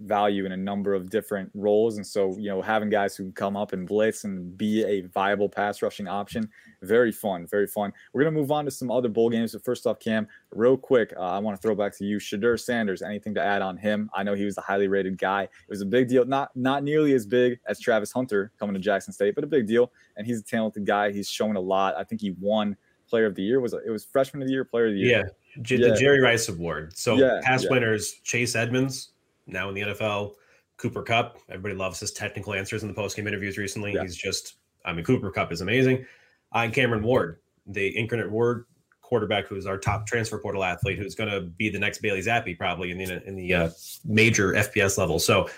value 0.00 0.46
in 0.46 0.52
a 0.52 0.56
number 0.56 0.94
of 0.94 1.10
different 1.10 1.50
roles. 1.54 1.96
And 1.96 2.06
so, 2.06 2.36
you 2.38 2.48
know, 2.48 2.62
having 2.62 2.88
guys 2.88 3.16
who 3.16 3.24
can 3.24 3.32
come 3.32 3.56
up 3.56 3.72
and 3.72 3.86
blitz 3.86 4.24
and 4.24 4.56
be 4.56 4.84
a 4.84 5.02
viable 5.08 5.48
pass 5.48 5.82
rushing 5.82 6.08
option, 6.08 6.48
very 6.82 7.12
fun, 7.12 7.46
very 7.46 7.66
fun. 7.66 7.92
We're 8.12 8.22
going 8.22 8.34
to 8.34 8.40
move 8.40 8.50
on 8.50 8.64
to 8.64 8.70
some 8.70 8.90
other 8.90 9.08
bowl 9.08 9.30
games. 9.30 9.52
But 9.52 9.64
first 9.64 9.86
off, 9.86 9.98
Cam, 9.98 10.26
real 10.52 10.76
quick, 10.76 11.12
uh, 11.16 11.20
I 11.20 11.38
want 11.38 11.56
to 11.56 11.62
throw 11.62 11.74
back 11.74 11.96
to 11.98 12.04
you. 12.04 12.18
Shedeur 12.18 12.58
Sanders, 12.58 13.02
anything 13.02 13.34
to 13.34 13.44
add 13.44 13.62
on 13.62 13.76
him? 13.76 14.10
I 14.14 14.22
know 14.22 14.34
he 14.34 14.44
was 14.44 14.56
a 14.58 14.62
highly 14.62 14.88
rated 14.88 15.18
guy. 15.18 15.42
It 15.42 15.50
was 15.68 15.82
a 15.82 15.86
big 15.86 16.08
deal, 16.08 16.24
not 16.24 16.50
not 16.56 16.82
nearly 16.82 17.12
as 17.12 17.26
big 17.26 17.58
as 17.66 17.78
Travis 17.78 18.12
Hunter 18.12 18.52
coming 18.58 18.74
to 18.74 18.80
Jackson 18.80 19.12
State, 19.12 19.34
but 19.34 19.44
a 19.44 19.46
big 19.46 19.66
deal. 19.66 19.92
And 20.16 20.26
he's 20.26 20.40
a 20.40 20.44
talented 20.44 20.86
guy. 20.86 21.12
He's 21.12 21.28
shown 21.28 21.56
a 21.56 21.60
lot. 21.60 21.94
I 21.96 22.04
think 22.04 22.20
he 22.20 22.34
won 22.40 22.76
player 23.08 23.26
of 23.26 23.34
the 23.34 23.42
year. 23.42 23.60
Was 23.60 23.74
it 23.74 23.90
was 23.90 24.04
freshman 24.04 24.42
of 24.42 24.48
the 24.48 24.52
year, 24.52 24.64
player 24.64 24.86
of 24.86 24.92
the 24.94 25.00
year? 25.00 25.18
Yeah. 25.18 25.62
J- 25.62 25.76
yeah. 25.76 25.88
the 25.88 25.96
Jerry 25.96 26.20
Rice 26.20 26.48
Award. 26.48 26.96
So 26.96 27.16
yeah, 27.16 27.40
past 27.42 27.64
yeah. 27.64 27.70
winners: 27.70 28.12
Chase 28.22 28.54
Edmonds, 28.54 29.12
now 29.52 29.68
in 29.68 29.74
the 29.74 29.80
NFL. 29.82 30.34
Cooper 30.76 31.02
Kupp, 31.02 31.38
everybody 31.48 31.74
loves 31.74 32.00
his 32.00 32.12
technical 32.12 32.54
answers 32.54 32.82
in 32.82 32.88
the 32.88 32.94
post 32.94 33.16
game 33.16 33.26
interviews 33.26 33.58
recently. 33.58 33.92
Yeah. 33.92 34.02
He's 34.02 34.16
just, 34.16 34.54
I 34.84 34.92
mean, 34.92 35.04
Cooper 35.04 35.30
Kupp 35.30 35.52
is 35.52 35.60
amazing. 35.60 36.06
Uh, 36.54 36.60
and 36.60 36.72
Cameron 36.72 37.02
Ward, 37.02 37.40
the 37.66 37.96
Incarnate 37.96 38.30
Word 38.30 38.64
quarterback, 39.02 39.46
who's 39.46 39.66
our 39.66 39.76
top 39.76 40.06
transfer 40.06 40.38
portal 40.38 40.64
athlete, 40.64 40.98
who's 40.98 41.14
going 41.14 41.30
to 41.30 41.40
be 41.42 41.68
the 41.68 41.78
next 41.78 41.98
Bailey 42.00 42.20
Zappe 42.20 42.56
probably 42.56 42.90
in 42.90 42.98
the 42.98 43.22
in 43.26 43.36
the 43.36 43.52
uh, 43.52 43.70
major 44.04 44.52
FBS 44.52 44.96
level. 44.96 45.18
So, 45.18 45.50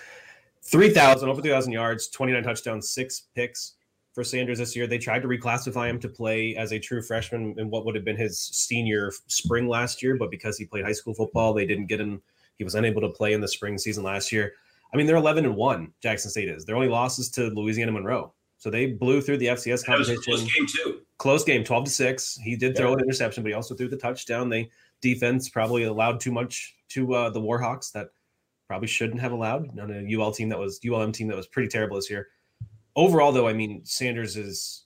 three 0.61 0.89
thousand 0.89 1.29
over 1.29 1.41
three 1.41 1.51
thousand 1.51 1.71
yards, 1.71 2.09
twenty 2.09 2.33
nine 2.33 2.43
touchdowns, 2.43 2.89
six 2.89 3.27
picks 3.35 3.75
for 4.13 4.23
Sanders 4.23 4.59
this 4.59 4.75
year. 4.75 4.87
They 4.87 4.97
tried 4.97 5.21
to 5.21 5.27
reclassify 5.27 5.89
him 5.89 5.99
to 5.99 6.09
play 6.09 6.55
as 6.55 6.71
a 6.71 6.79
true 6.79 7.01
freshman 7.01 7.55
in 7.57 7.69
what 7.69 7.85
would 7.85 7.95
have 7.95 8.05
been 8.05 8.17
his 8.17 8.39
senior 8.39 9.11
spring 9.27 9.67
last 9.67 10.03
year, 10.03 10.17
but 10.17 10.29
because 10.31 10.57
he 10.57 10.65
played 10.65 10.85
high 10.85 10.91
school 10.91 11.13
football, 11.13 11.53
they 11.53 11.65
didn't 11.65 11.87
get 11.87 11.99
him 11.99 12.21
he 12.57 12.63
was 12.63 12.75
unable 12.75 13.01
to 13.01 13.09
play 13.09 13.33
in 13.33 13.41
the 13.41 13.47
spring 13.47 13.77
season 13.77 14.03
last 14.03 14.31
year. 14.31 14.53
I 14.93 14.97
mean, 14.97 15.07
they're 15.07 15.15
11 15.15 15.45
and 15.45 15.55
one. 15.55 15.91
Jackson 16.01 16.29
State 16.29 16.49
is. 16.49 16.65
Their 16.65 16.75
only 16.75 16.87
losses 16.87 17.29
to 17.31 17.49
Louisiana 17.49 17.91
Monroe. 17.91 18.33
So 18.57 18.69
they 18.69 18.85
blew 18.85 19.21
through 19.21 19.37
the 19.37 19.47
FCS 19.47 19.85
competition. 19.85 20.23
close 20.23 20.53
game 20.53 20.67
too. 20.67 21.01
Close 21.17 21.43
game, 21.43 21.63
12 21.63 21.85
to 21.85 21.91
six. 21.91 22.37
He 22.37 22.55
did 22.55 22.77
throw 22.77 22.89
yeah. 22.89 22.93
an 22.93 22.99
interception, 23.01 23.43
but 23.43 23.49
he 23.49 23.53
also 23.53 23.75
threw 23.75 23.89
the 23.89 23.97
touchdown. 23.97 24.49
They 24.49 24.69
defense 25.01 25.49
probably 25.49 25.83
allowed 25.83 26.19
too 26.19 26.31
much 26.31 26.75
to 26.89 27.13
uh, 27.13 27.29
the 27.29 27.41
Warhawks 27.41 27.91
that 27.91 28.09
probably 28.67 28.87
shouldn't 28.87 29.19
have 29.19 29.31
allowed 29.33 29.77
on 29.79 29.91
a 29.91 30.17
UL 30.17 30.31
team 30.31 30.49
that 30.49 30.57
was 30.57 30.79
ULM 30.87 31.11
team 31.11 31.27
that 31.27 31.35
was 31.35 31.47
pretty 31.47 31.67
terrible 31.67 31.97
this 31.97 32.09
year. 32.09 32.29
Overall, 32.95 33.31
though, 33.31 33.47
I 33.47 33.53
mean, 33.53 33.81
Sanders 33.83 34.37
is. 34.37 34.85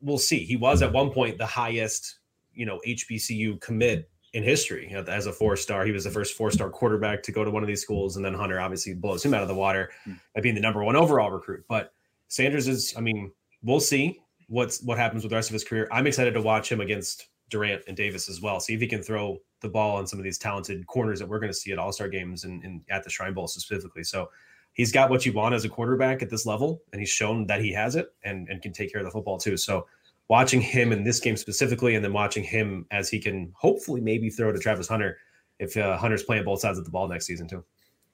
We'll 0.00 0.18
see. 0.18 0.44
He 0.44 0.56
was 0.56 0.82
at 0.82 0.92
one 0.92 1.10
point 1.10 1.38
the 1.38 1.46
highest, 1.46 2.20
you 2.54 2.66
know, 2.66 2.80
HBCU 2.86 3.60
commit 3.60 4.08
in 4.36 4.42
history. 4.42 4.94
As 5.08 5.24
a 5.24 5.32
four 5.32 5.56
star, 5.56 5.86
he 5.86 5.92
was 5.92 6.04
the 6.04 6.10
first 6.10 6.36
four 6.36 6.50
star 6.50 6.68
quarterback 6.68 7.22
to 7.22 7.32
go 7.32 7.42
to 7.42 7.50
one 7.50 7.62
of 7.62 7.66
these 7.66 7.80
schools, 7.80 8.16
and 8.16 8.24
then 8.24 8.34
Hunter 8.34 8.60
obviously 8.60 8.92
blows 8.92 9.24
him 9.24 9.32
out 9.32 9.40
of 9.40 9.48
the 9.48 9.54
water 9.54 9.90
mm. 10.06 10.20
by 10.34 10.42
being 10.42 10.54
the 10.54 10.60
number 10.60 10.84
one 10.84 10.94
overall 10.94 11.30
recruit. 11.30 11.64
But 11.68 11.94
Sanders 12.28 12.68
is, 12.68 12.92
I 12.98 13.00
mean, 13.00 13.32
we'll 13.62 13.80
see 13.80 14.20
what's 14.48 14.82
what 14.82 14.98
happens 14.98 15.22
with 15.22 15.30
the 15.30 15.36
rest 15.36 15.48
of 15.48 15.54
his 15.54 15.64
career. 15.64 15.88
I'm 15.90 16.06
excited 16.06 16.34
to 16.34 16.42
watch 16.42 16.70
him 16.70 16.82
against 16.82 17.28
Durant 17.48 17.82
and 17.88 17.96
Davis 17.96 18.28
as 18.28 18.42
well. 18.42 18.60
See 18.60 18.74
if 18.74 18.80
he 18.82 18.86
can 18.86 19.02
throw 19.02 19.38
the 19.62 19.70
ball 19.70 19.96
on 19.96 20.06
some 20.06 20.18
of 20.18 20.24
these 20.24 20.36
talented 20.36 20.86
corners 20.86 21.18
that 21.18 21.28
we're 21.28 21.40
going 21.40 21.52
to 21.52 21.58
see 21.58 21.72
at 21.72 21.78
All 21.78 21.90
Star 21.90 22.08
games 22.08 22.44
and, 22.44 22.62
and, 22.62 22.82
at 22.90 23.04
the 23.04 23.10
Shrine 23.10 23.32
Bowl 23.32 23.48
specifically. 23.48 24.04
So 24.04 24.28
he's 24.74 24.92
got 24.92 25.08
what 25.08 25.24
you 25.24 25.32
want 25.32 25.54
as 25.54 25.64
a 25.64 25.70
quarterback 25.70 26.20
at 26.20 26.28
this 26.28 26.44
level, 26.44 26.82
and 26.92 27.00
he's 27.00 27.08
shown 27.08 27.46
that 27.46 27.62
he 27.62 27.72
has 27.72 27.96
it 27.96 28.12
and, 28.22 28.50
and 28.50 28.60
can 28.60 28.74
take 28.74 28.92
care 28.92 29.00
of 29.00 29.06
the 29.06 29.10
football 29.10 29.38
too. 29.38 29.56
So 29.56 29.86
watching 30.28 30.60
him 30.60 30.92
in 30.92 31.04
this 31.04 31.20
game 31.20 31.36
specifically, 31.36 31.94
and 31.94 32.04
then 32.04 32.12
watching 32.12 32.42
him 32.42 32.86
as 32.90 33.08
he 33.08 33.20
can 33.20 33.52
hopefully 33.54 34.00
maybe 34.00 34.30
throw 34.30 34.52
to 34.52 34.58
Travis 34.58 34.88
Hunter 34.88 35.18
if 35.58 35.76
uh, 35.76 35.96
Hunter's 35.96 36.22
playing 36.22 36.44
both 36.44 36.60
sides 36.60 36.78
of 36.78 36.84
the 36.84 36.90
ball 36.90 37.08
next 37.08 37.26
season 37.26 37.48
too. 37.48 37.64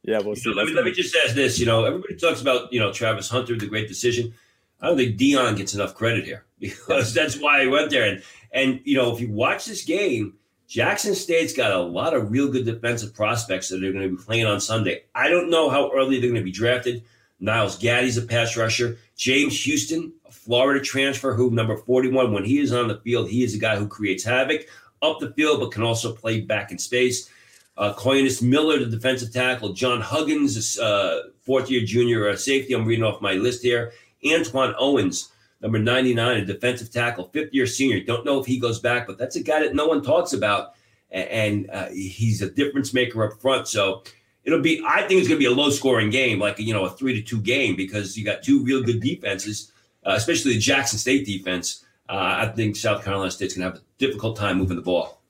Yeah, 0.03 0.21
well, 0.21 0.35
so 0.35 0.51
let 0.51 0.67
me 0.67 0.73
let 0.73 0.85
me 0.85 0.93
just 0.93 1.17
ask 1.25 1.35
this. 1.35 1.61
You 1.61 1.67
know, 1.67 1.85
everybody 1.85 2.17
talks 2.17 2.41
about 2.41 2.73
you 2.73 2.81
know 2.81 2.93
Travis 2.93 3.29
Hunter, 3.29 3.57
the 3.57 3.67
great 3.67 3.89
decision. 3.89 4.35
I 4.81 4.89
don't 4.89 4.97
think 4.97 5.17
Deion 5.17 5.57
gets 5.57 5.75
enough 5.75 5.95
credit 5.95 6.25
here 6.25 6.45
because 6.59 7.15
that's 7.15 7.39
why 7.39 7.63
I 7.63 7.67
went 7.67 7.91
there. 7.91 8.05
And 8.05 8.23
and 8.53 8.81
you 8.85 8.97
know, 8.97 9.15
if 9.15 9.21
you 9.21 9.31
watch 9.31 9.65
this 9.65 9.85
game, 9.85 10.35
Jackson 10.67 11.15
State's 11.15 11.53
got 11.53 11.71
a 11.71 11.79
lot 11.79 12.15
of 12.15 12.31
real 12.33 12.51
good 12.51 12.65
defensive 12.65 13.15
prospects 13.15 13.69
that 13.69 13.85
are 13.85 13.93
going 13.93 14.09
to 14.11 14.17
be 14.17 14.23
playing 14.23 14.47
on 14.47 14.61
Sunday. 14.61 15.05
I 15.15 15.29
don't 15.29 15.51
know 15.51 15.71
how 15.71 15.93
early 15.93 16.19
they're 16.19 16.31
going 16.31 16.41
to 16.41 16.45
be 16.45 16.51
drafted. 16.51 17.05
Niles 17.39 17.77
Gaddy's 17.77 18.17
a 18.17 18.23
pass 18.23 18.57
rusher. 18.57 18.99
James 19.17 19.65
Houston, 19.65 20.13
a 20.22 20.22
Florida 20.45 20.81
transfer, 20.81 21.35
who 21.35 21.51
number 21.51 21.77
41, 21.77 22.33
when 22.33 22.45
he 22.45 22.59
is 22.59 22.73
on 22.73 22.89
the 22.89 22.99
field, 22.99 23.29
he 23.29 23.45
is 23.45 23.55
a 23.55 23.59
guy 23.59 23.77
who 23.77 23.87
creates 23.87 24.25
havoc 24.25 24.63
up 25.01 25.21
the 25.21 25.33
field, 25.33 25.61
but 25.61 25.71
can 25.71 25.83
also 25.83 26.13
play 26.13 26.41
back 26.41 26.73
in 26.73 26.79
space. 26.79 27.31
Uh, 27.77 27.93
Coinus 27.95 28.43
Miller, 28.43 28.79
the 28.79 28.87
defensive 28.87 29.33
tackle. 29.33 29.73
John 29.73 30.01
Huggins, 30.01 30.79
uh, 30.79 31.29
fourth 31.43 31.71
year 31.71 31.85
junior 31.85 32.29
uh, 32.29 32.37
safety. 32.37 32.75
I'm 32.75 32.85
reading 32.85 33.05
off 33.05 33.21
my 33.21 33.35
list 33.35 33.63
here. 33.63 33.93
Antoine 34.27 34.75
Owens, 34.79 35.31
number 35.61 35.79
99, 35.79 36.39
a 36.39 36.45
defensive 36.45 36.91
tackle, 36.91 37.31
fifth 37.33 37.55
year 37.55 37.67
senior. 37.67 38.01
Don't 38.01 38.25
know 38.25 38.41
if 38.41 38.47
he 38.47 38.59
goes 38.59 38.81
back, 38.81 39.07
but 39.07 39.19
that's 39.19 39.37
a 39.37 39.43
guy 39.43 39.61
that 39.61 39.75
no 39.75 39.87
one 39.87 40.03
talks 40.03 40.33
about. 40.33 40.75
And, 41.11 41.69
uh, 41.71 41.89
he's 41.91 42.43
a 42.43 42.51
difference 42.51 42.93
maker 42.95 43.25
up 43.25 43.41
front. 43.41 43.69
So 43.69 44.03
it'll 44.45 44.61
be, 44.61 44.83
I 44.87 45.03
think 45.03 45.21
it's 45.21 45.29
going 45.29 45.41
to 45.41 45.47
be 45.47 45.53
a 45.53 45.55
low 45.55 45.71
scoring 45.71 46.11
game, 46.11 46.39
like, 46.39 46.59
you 46.59 46.73
know, 46.73 46.85
a 46.85 46.91
three 46.91 47.15
to 47.15 47.23
two 47.23 47.41
game 47.41 47.77
because 47.77 48.17
you 48.17 48.25
got 48.25 48.43
two 48.43 48.65
real 48.65 48.83
good 48.83 49.01
defenses, 49.01 49.73
uh, 50.05 50.15
especially 50.17 50.55
the 50.55 50.59
Jackson 50.59 50.99
State 50.99 51.25
defense. 51.27 51.85
Uh, 52.09 52.47
I 52.47 52.53
think 52.55 52.77
South 52.77 53.05
Carolina 53.05 53.31
State's 53.31 53.55
going 53.55 53.71
to 53.71 53.75
have 53.75 53.83
a 53.83 53.85
difficult 53.99 54.37
time 54.37 54.59
moving 54.59 54.77
the 54.77 54.83
ball. 54.83 55.22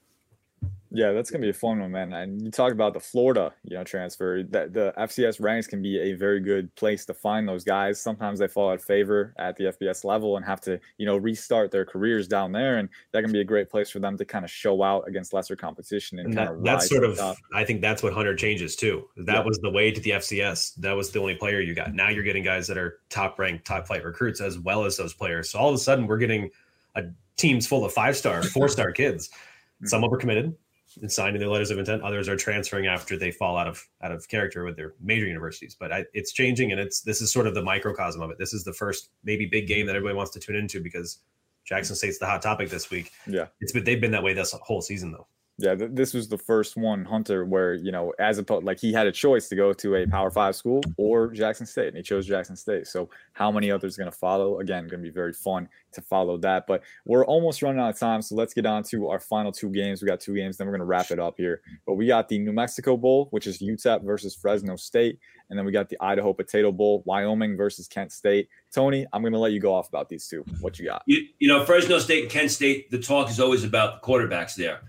Yeah, 0.94 1.12
that's 1.12 1.30
gonna 1.30 1.42
be 1.42 1.50
a 1.50 1.54
fun 1.54 1.80
one, 1.80 1.90
man. 1.90 2.12
And 2.12 2.42
you 2.42 2.50
talk 2.50 2.72
about 2.72 2.92
the 2.92 3.00
Florida, 3.00 3.52
you 3.64 3.76
know, 3.76 3.84
transfer. 3.84 4.42
That 4.42 4.72
the 4.72 4.92
FCS 4.98 5.40
ranks 5.40 5.66
can 5.66 5.82
be 5.82 5.98
a 5.98 6.12
very 6.12 6.40
good 6.40 6.74
place 6.74 7.06
to 7.06 7.14
find 7.14 7.48
those 7.48 7.64
guys. 7.64 8.00
Sometimes 8.00 8.38
they 8.38 8.48
fall 8.48 8.70
out 8.70 8.74
of 8.74 8.84
favor 8.84 9.34
at 9.38 9.56
the 9.56 9.64
FBS 9.64 10.04
level 10.04 10.36
and 10.36 10.44
have 10.44 10.60
to, 10.62 10.78
you 10.98 11.06
know, 11.06 11.16
restart 11.16 11.70
their 11.70 11.84
careers 11.84 12.28
down 12.28 12.52
there, 12.52 12.78
and 12.78 12.88
that 13.12 13.22
can 13.22 13.32
be 13.32 13.40
a 13.40 13.44
great 13.44 13.70
place 13.70 13.90
for 13.90 14.00
them 14.00 14.16
to 14.18 14.24
kind 14.24 14.44
of 14.44 14.50
show 14.50 14.82
out 14.82 15.08
against 15.08 15.32
lesser 15.32 15.56
competition 15.56 16.18
and, 16.18 16.28
and 16.28 16.36
kind 16.36 16.48
of. 16.50 16.62
That's 16.62 16.88
sort 16.88 17.04
of. 17.04 17.18
Up. 17.18 17.36
I 17.54 17.64
think 17.64 17.80
that's 17.80 18.02
what 18.02 18.12
Hunter 18.12 18.34
changes 18.34 18.76
too. 18.76 19.08
That 19.16 19.36
yeah. 19.36 19.40
was 19.42 19.58
the 19.58 19.70
way 19.70 19.90
to 19.90 20.00
the 20.00 20.10
FCS. 20.10 20.74
That 20.76 20.92
was 20.92 21.10
the 21.10 21.20
only 21.20 21.34
player 21.34 21.60
you 21.60 21.74
got. 21.74 21.94
Now 21.94 22.08
you're 22.08 22.24
getting 22.24 22.44
guys 22.44 22.66
that 22.66 22.76
are 22.76 23.00
top 23.08 23.38
ranked, 23.38 23.66
top 23.66 23.86
flight 23.86 24.04
recruits 24.04 24.40
as 24.40 24.58
well 24.58 24.84
as 24.84 24.96
those 24.96 25.14
players. 25.14 25.50
So 25.50 25.58
all 25.58 25.68
of 25.68 25.74
a 25.74 25.78
sudden 25.78 26.06
we're 26.06 26.18
getting 26.18 26.50
a 26.94 27.04
teams 27.36 27.66
full 27.66 27.84
of 27.84 27.92
five 27.92 28.16
star, 28.16 28.42
four 28.42 28.68
star 28.68 28.92
kids. 28.92 29.28
Mm-hmm. 29.28 29.86
Some 29.86 30.04
of 30.04 30.10
them 30.10 30.16
are 30.16 30.20
committed, 30.20 30.54
and 31.00 31.10
signing 31.10 31.40
their 31.40 31.48
letters 31.48 31.70
of 31.70 31.78
intent. 31.78 32.02
Others 32.02 32.28
are 32.28 32.36
transferring 32.36 32.86
after 32.86 33.16
they 33.16 33.30
fall 33.30 33.56
out 33.56 33.66
of 33.66 33.86
out 34.02 34.12
of 34.12 34.28
character 34.28 34.64
with 34.64 34.76
their 34.76 34.94
major 35.00 35.26
universities. 35.26 35.76
But 35.78 35.92
I, 35.92 36.04
it's 36.12 36.32
changing, 36.32 36.72
and 36.72 36.80
it's 36.80 37.00
this 37.00 37.20
is 37.20 37.32
sort 37.32 37.46
of 37.46 37.54
the 37.54 37.62
microcosm 37.62 38.20
of 38.20 38.30
it. 38.30 38.38
This 38.38 38.52
is 38.52 38.64
the 38.64 38.72
first 38.72 39.10
maybe 39.24 39.46
big 39.46 39.66
game 39.66 39.86
that 39.86 39.96
everybody 39.96 40.16
wants 40.16 40.32
to 40.32 40.40
tune 40.40 40.56
into 40.56 40.80
because 40.80 41.18
Jackson 41.64 41.96
State's 41.96 42.18
the 42.18 42.26
hot 42.26 42.42
topic 42.42 42.68
this 42.68 42.90
week. 42.90 43.12
Yeah, 43.26 43.46
it's 43.60 43.72
been 43.72 43.84
they've 43.84 44.00
been 44.00 44.10
that 44.12 44.22
way 44.22 44.34
this 44.34 44.52
whole 44.52 44.82
season 44.82 45.12
though. 45.12 45.26
Yeah, 45.62 45.76
th- 45.76 45.90
this 45.94 46.12
was 46.12 46.28
the 46.28 46.36
first 46.36 46.76
one, 46.76 47.04
Hunter, 47.04 47.44
where 47.44 47.74
you 47.74 47.92
know, 47.92 48.12
as 48.18 48.40
a 48.40 48.54
like 48.54 48.80
he 48.80 48.92
had 48.92 49.06
a 49.06 49.12
choice 49.12 49.48
to 49.48 49.54
go 49.54 49.72
to 49.72 49.94
a 49.94 50.06
Power 50.08 50.28
Five 50.28 50.56
school 50.56 50.82
or 50.96 51.28
Jackson 51.28 51.66
State, 51.66 51.88
and 51.88 51.96
he 51.96 52.02
chose 52.02 52.26
Jackson 52.26 52.56
State. 52.56 52.88
So, 52.88 53.08
how 53.32 53.52
many 53.52 53.70
others 53.70 53.96
going 53.96 54.10
to 54.10 54.16
follow? 54.16 54.58
Again, 54.58 54.88
going 54.88 55.00
to 55.00 55.08
be 55.08 55.14
very 55.14 55.32
fun 55.32 55.68
to 55.92 56.00
follow 56.00 56.36
that. 56.38 56.66
But 56.66 56.82
we're 57.06 57.24
almost 57.24 57.62
running 57.62 57.80
out 57.80 57.90
of 57.90 57.98
time, 57.98 58.22
so 58.22 58.34
let's 58.34 58.52
get 58.52 58.66
on 58.66 58.82
to 58.84 59.08
our 59.08 59.20
final 59.20 59.52
two 59.52 59.70
games. 59.70 60.02
We 60.02 60.08
got 60.08 60.18
two 60.18 60.34
games, 60.34 60.56
then 60.56 60.66
we're 60.66 60.72
going 60.72 60.80
to 60.80 60.86
wrap 60.86 61.12
it 61.12 61.20
up 61.20 61.34
here. 61.36 61.60
But 61.86 61.94
we 61.94 62.08
got 62.08 62.28
the 62.28 62.40
New 62.40 62.52
Mexico 62.52 62.96
Bowl, 62.96 63.28
which 63.30 63.46
is 63.46 63.60
UTEP 63.60 64.02
versus 64.02 64.34
Fresno 64.34 64.74
State, 64.74 65.20
and 65.48 65.56
then 65.56 65.64
we 65.64 65.70
got 65.70 65.88
the 65.88 65.96
Idaho 66.00 66.32
Potato 66.32 66.72
Bowl, 66.72 67.04
Wyoming 67.06 67.56
versus 67.56 67.86
Kent 67.86 68.10
State. 68.10 68.48
Tony, 68.74 69.06
I'm 69.12 69.22
going 69.22 69.32
to 69.32 69.38
let 69.38 69.52
you 69.52 69.60
go 69.60 69.72
off 69.72 69.88
about 69.88 70.08
these 70.08 70.26
two. 70.26 70.44
What 70.60 70.80
you 70.80 70.86
got? 70.86 71.02
You, 71.06 71.24
you 71.38 71.46
know, 71.46 71.64
Fresno 71.64 72.00
State 72.00 72.22
and 72.24 72.32
Kent 72.32 72.50
State. 72.50 72.90
The 72.90 72.98
talk 72.98 73.30
is 73.30 73.38
always 73.38 73.62
about 73.62 74.02
the 74.02 74.08
quarterbacks 74.08 74.56
there 74.56 74.80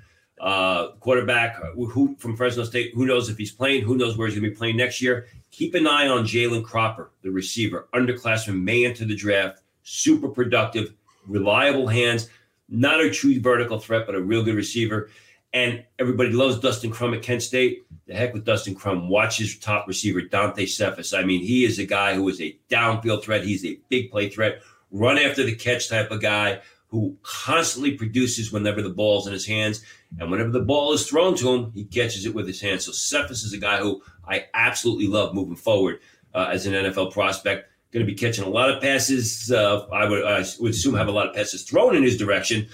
uh, 0.44 0.91
quarterback 1.00 1.56
who 1.74 2.16
from 2.20 2.36
Fresno 2.36 2.66
State. 2.66 2.94
Who 2.94 3.06
knows 3.06 3.30
if 3.30 3.38
he's 3.38 3.52
playing? 3.52 3.84
Who 3.84 3.96
knows 3.96 4.18
where 4.18 4.28
he's 4.28 4.36
going 4.38 4.44
to 4.44 4.50
be 4.50 4.56
playing 4.56 4.76
next 4.76 5.02
year? 5.02 5.28
Keep 5.52 5.74
an 5.74 5.88
eye 5.88 6.10
on 6.10 6.26
Jalen 6.26 6.66
Cropper, 6.66 7.12
the 7.22 7.32
receiver, 7.32 7.88
underclassman, 7.94 8.62
may 8.62 8.86
enter 8.86 9.06
the 9.06 9.16
draft. 9.16 9.62
Super 9.84 10.28
productive, 10.28 10.94
reliable 11.28 11.88
hands, 11.88 12.30
not 12.68 13.00
a 13.00 13.10
true 13.10 13.39
vertical 13.39 13.80
threat, 13.80 14.06
but 14.06 14.16
a 14.16 14.22
real 14.22 14.44
good 14.44 14.56
receiver. 14.56 15.10
And 15.54 15.86
everybody 15.98 16.32
loves 16.32 16.60
Dustin 16.60 16.91
Crum 16.91 17.14
at 17.14 17.22
Kent 17.22 17.44
State. 17.44 17.84
The 18.08 18.14
heck 18.14 18.34
with 18.34 18.44
Dustin 18.44 18.76
Crum. 18.76 19.08
Watch 19.08 19.38
his 19.38 19.58
top 19.60 19.88
receiver, 19.88 20.22
Dante 20.22 20.66
Cephas. 20.66 21.14
I 21.14 21.24
mean, 21.24 21.41
he 21.41 21.64
is 21.64 21.80
a 21.80 21.86
guy 21.86 22.16
who 22.16 22.28
is 22.28 22.41
a 22.41 22.58
downfield 22.70 23.24
threat. 23.24 23.46
He's 23.46 23.64
a 23.64 23.80
big 23.88 24.12
play 24.12 24.30
threat, 24.30 24.62
run 24.91 25.18
after 25.18 25.44
the 25.44 25.56
catch 25.56 25.88
type 25.88 26.12
of 26.12 26.22
guy 26.22 26.60
who 26.94 27.18
constantly 27.24 27.98
produces 27.98 28.52
whenever 28.52 28.80
the 28.82 28.89
ball's 28.89 29.26
in 29.26 29.34
his 29.34 29.48
hands. 29.48 29.84
And 30.20 30.30
whenever 30.30 30.51
the 30.51 30.61
ball 30.61 30.93
is 30.93 31.07
thrown 31.07 31.36
to 31.38 31.51
him, 31.51 31.72
he 31.74 31.86
catches 31.86 32.26
it 32.26 32.34
with 32.34 32.47
his 32.47 32.61
hands. 32.61 32.86
So 32.86 32.91
Cephas 32.91 33.43
is 33.43 33.53
a 33.53 33.57
guy 33.57 33.78
who 33.78 34.01
I 34.28 34.45
absolutely 34.53 35.07
love 35.07 35.34
moving 35.34 35.55
forward 35.55 35.99
uh, 36.34 36.49
as 36.51 36.66
an 36.66 36.74
NFL 36.74 37.11
prospect. 37.11 37.70
Going 37.91 38.05
to 38.05 38.11
be 38.11 38.18
catching 38.18 38.43
a 38.43 38.49
lot 38.49 38.72
of 38.72 38.82
passes. 38.82 39.51
Uh, 39.51 39.86
I, 39.91 40.07
would, 40.07 40.26
I 40.26 40.43
would 40.59 40.72
assume 40.72 40.95
have 40.95 41.07
a 41.07 41.11
lot 41.11 41.28
of 41.28 41.36
passes 41.36 41.64
thrown 41.64 41.95
in 41.95 42.03
his 42.03 42.18
direction 42.18 42.68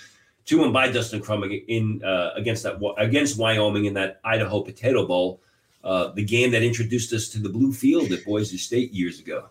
to 0.46 0.64
him 0.64 0.72
by 0.72 0.90
Dustin 0.90 1.22
Crum 1.22 1.44
in 1.44 2.02
uh, 2.04 2.32
against 2.36 2.64
that 2.64 2.80
against 2.98 3.38
Wyoming 3.38 3.86
in 3.86 3.94
that 3.96 4.20
Idaho 4.24 4.62
Potato 4.62 5.06
Bowl, 5.06 5.42
uh, 5.84 6.12
the 6.14 6.24
game 6.24 6.52
that 6.52 6.64
introduced 6.64 7.12
us 7.14 7.28
to 7.30 7.40
the 7.40 7.50
blue 7.50 7.74
field 7.74 8.12
at 8.14 8.26
Boise 8.26 8.58
State 8.58 8.94
years 8.94 9.20
ago. 9.20 9.50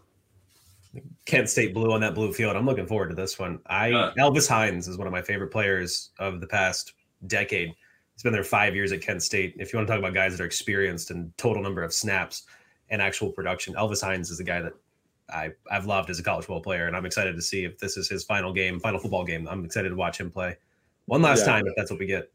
Kent 1.26 1.50
State 1.50 1.74
blue 1.74 1.92
on 1.92 2.00
that 2.00 2.14
blue 2.14 2.32
field. 2.32 2.56
I'm 2.56 2.64
looking 2.64 2.86
forward 2.86 3.10
to 3.10 3.14
this 3.14 3.38
one. 3.38 3.60
I 3.66 3.90
Elvis 4.18 4.48
Hines 4.48 4.88
is 4.88 4.96
one 4.96 5.06
of 5.06 5.12
my 5.12 5.22
favorite 5.22 5.52
players 5.52 6.10
of 6.18 6.40
the 6.40 6.46
past 6.46 6.94
decade. 7.26 7.74
He's 8.14 8.22
been 8.22 8.32
there 8.32 8.44
five 8.44 8.74
years 8.74 8.92
at 8.92 9.00
Kent 9.00 9.22
State. 9.22 9.54
If 9.58 9.72
you 9.72 9.78
want 9.78 9.86
to 9.86 9.92
talk 9.92 10.00
about 10.00 10.14
guys 10.14 10.36
that 10.36 10.42
are 10.42 10.46
experienced 10.46 11.10
and 11.10 11.36
total 11.36 11.62
number 11.62 11.82
of 11.82 11.92
snaps 11.92 12.44
and 12.90 13.00
actual 13.00 13.30
production, 13.30 13.74
Elvis 13.74 14.02
Hines 14.02 14.30
is 14.30 14.40
a 14.40 14.44
guy 14.44 14.60
that 14.60 14.72
I, 15.30 15.50
I've 15.70 15.86
loved 15.86 16.10
as 16.10 16.18
a 16.18 16.22
college 16.22 16.46
football 16.46 16.62
player, 16.62 16.86
and 16.86 16.96
I'm 16.96 17.06
excited 17.06 17.36
to 17.36 17.42
see 17.42 17.64
if 17.64 17.78
this 17.78 17.96
is 17.96 18.08
his 18.08 18.24
final 18.24 18.52
game, 18.52 18.80
final 18.80 18.98
football 18.98 19.24
game. 19.24 19.46
I'm 19.46 19.64
excited 19.64 19.90
to 19.90 19.96
watch 19.96 20.18
him 20.18 20.30
play 20.30 20.56
one 21.06 21.22
last 21.22 21.40
yeah. 21.40 21.52
time 21.52 21.66
if 21.66 21.74
that's 21.76 21.90
what 21.90 22.00
we 22.00 22.06
get. 22.06 22.30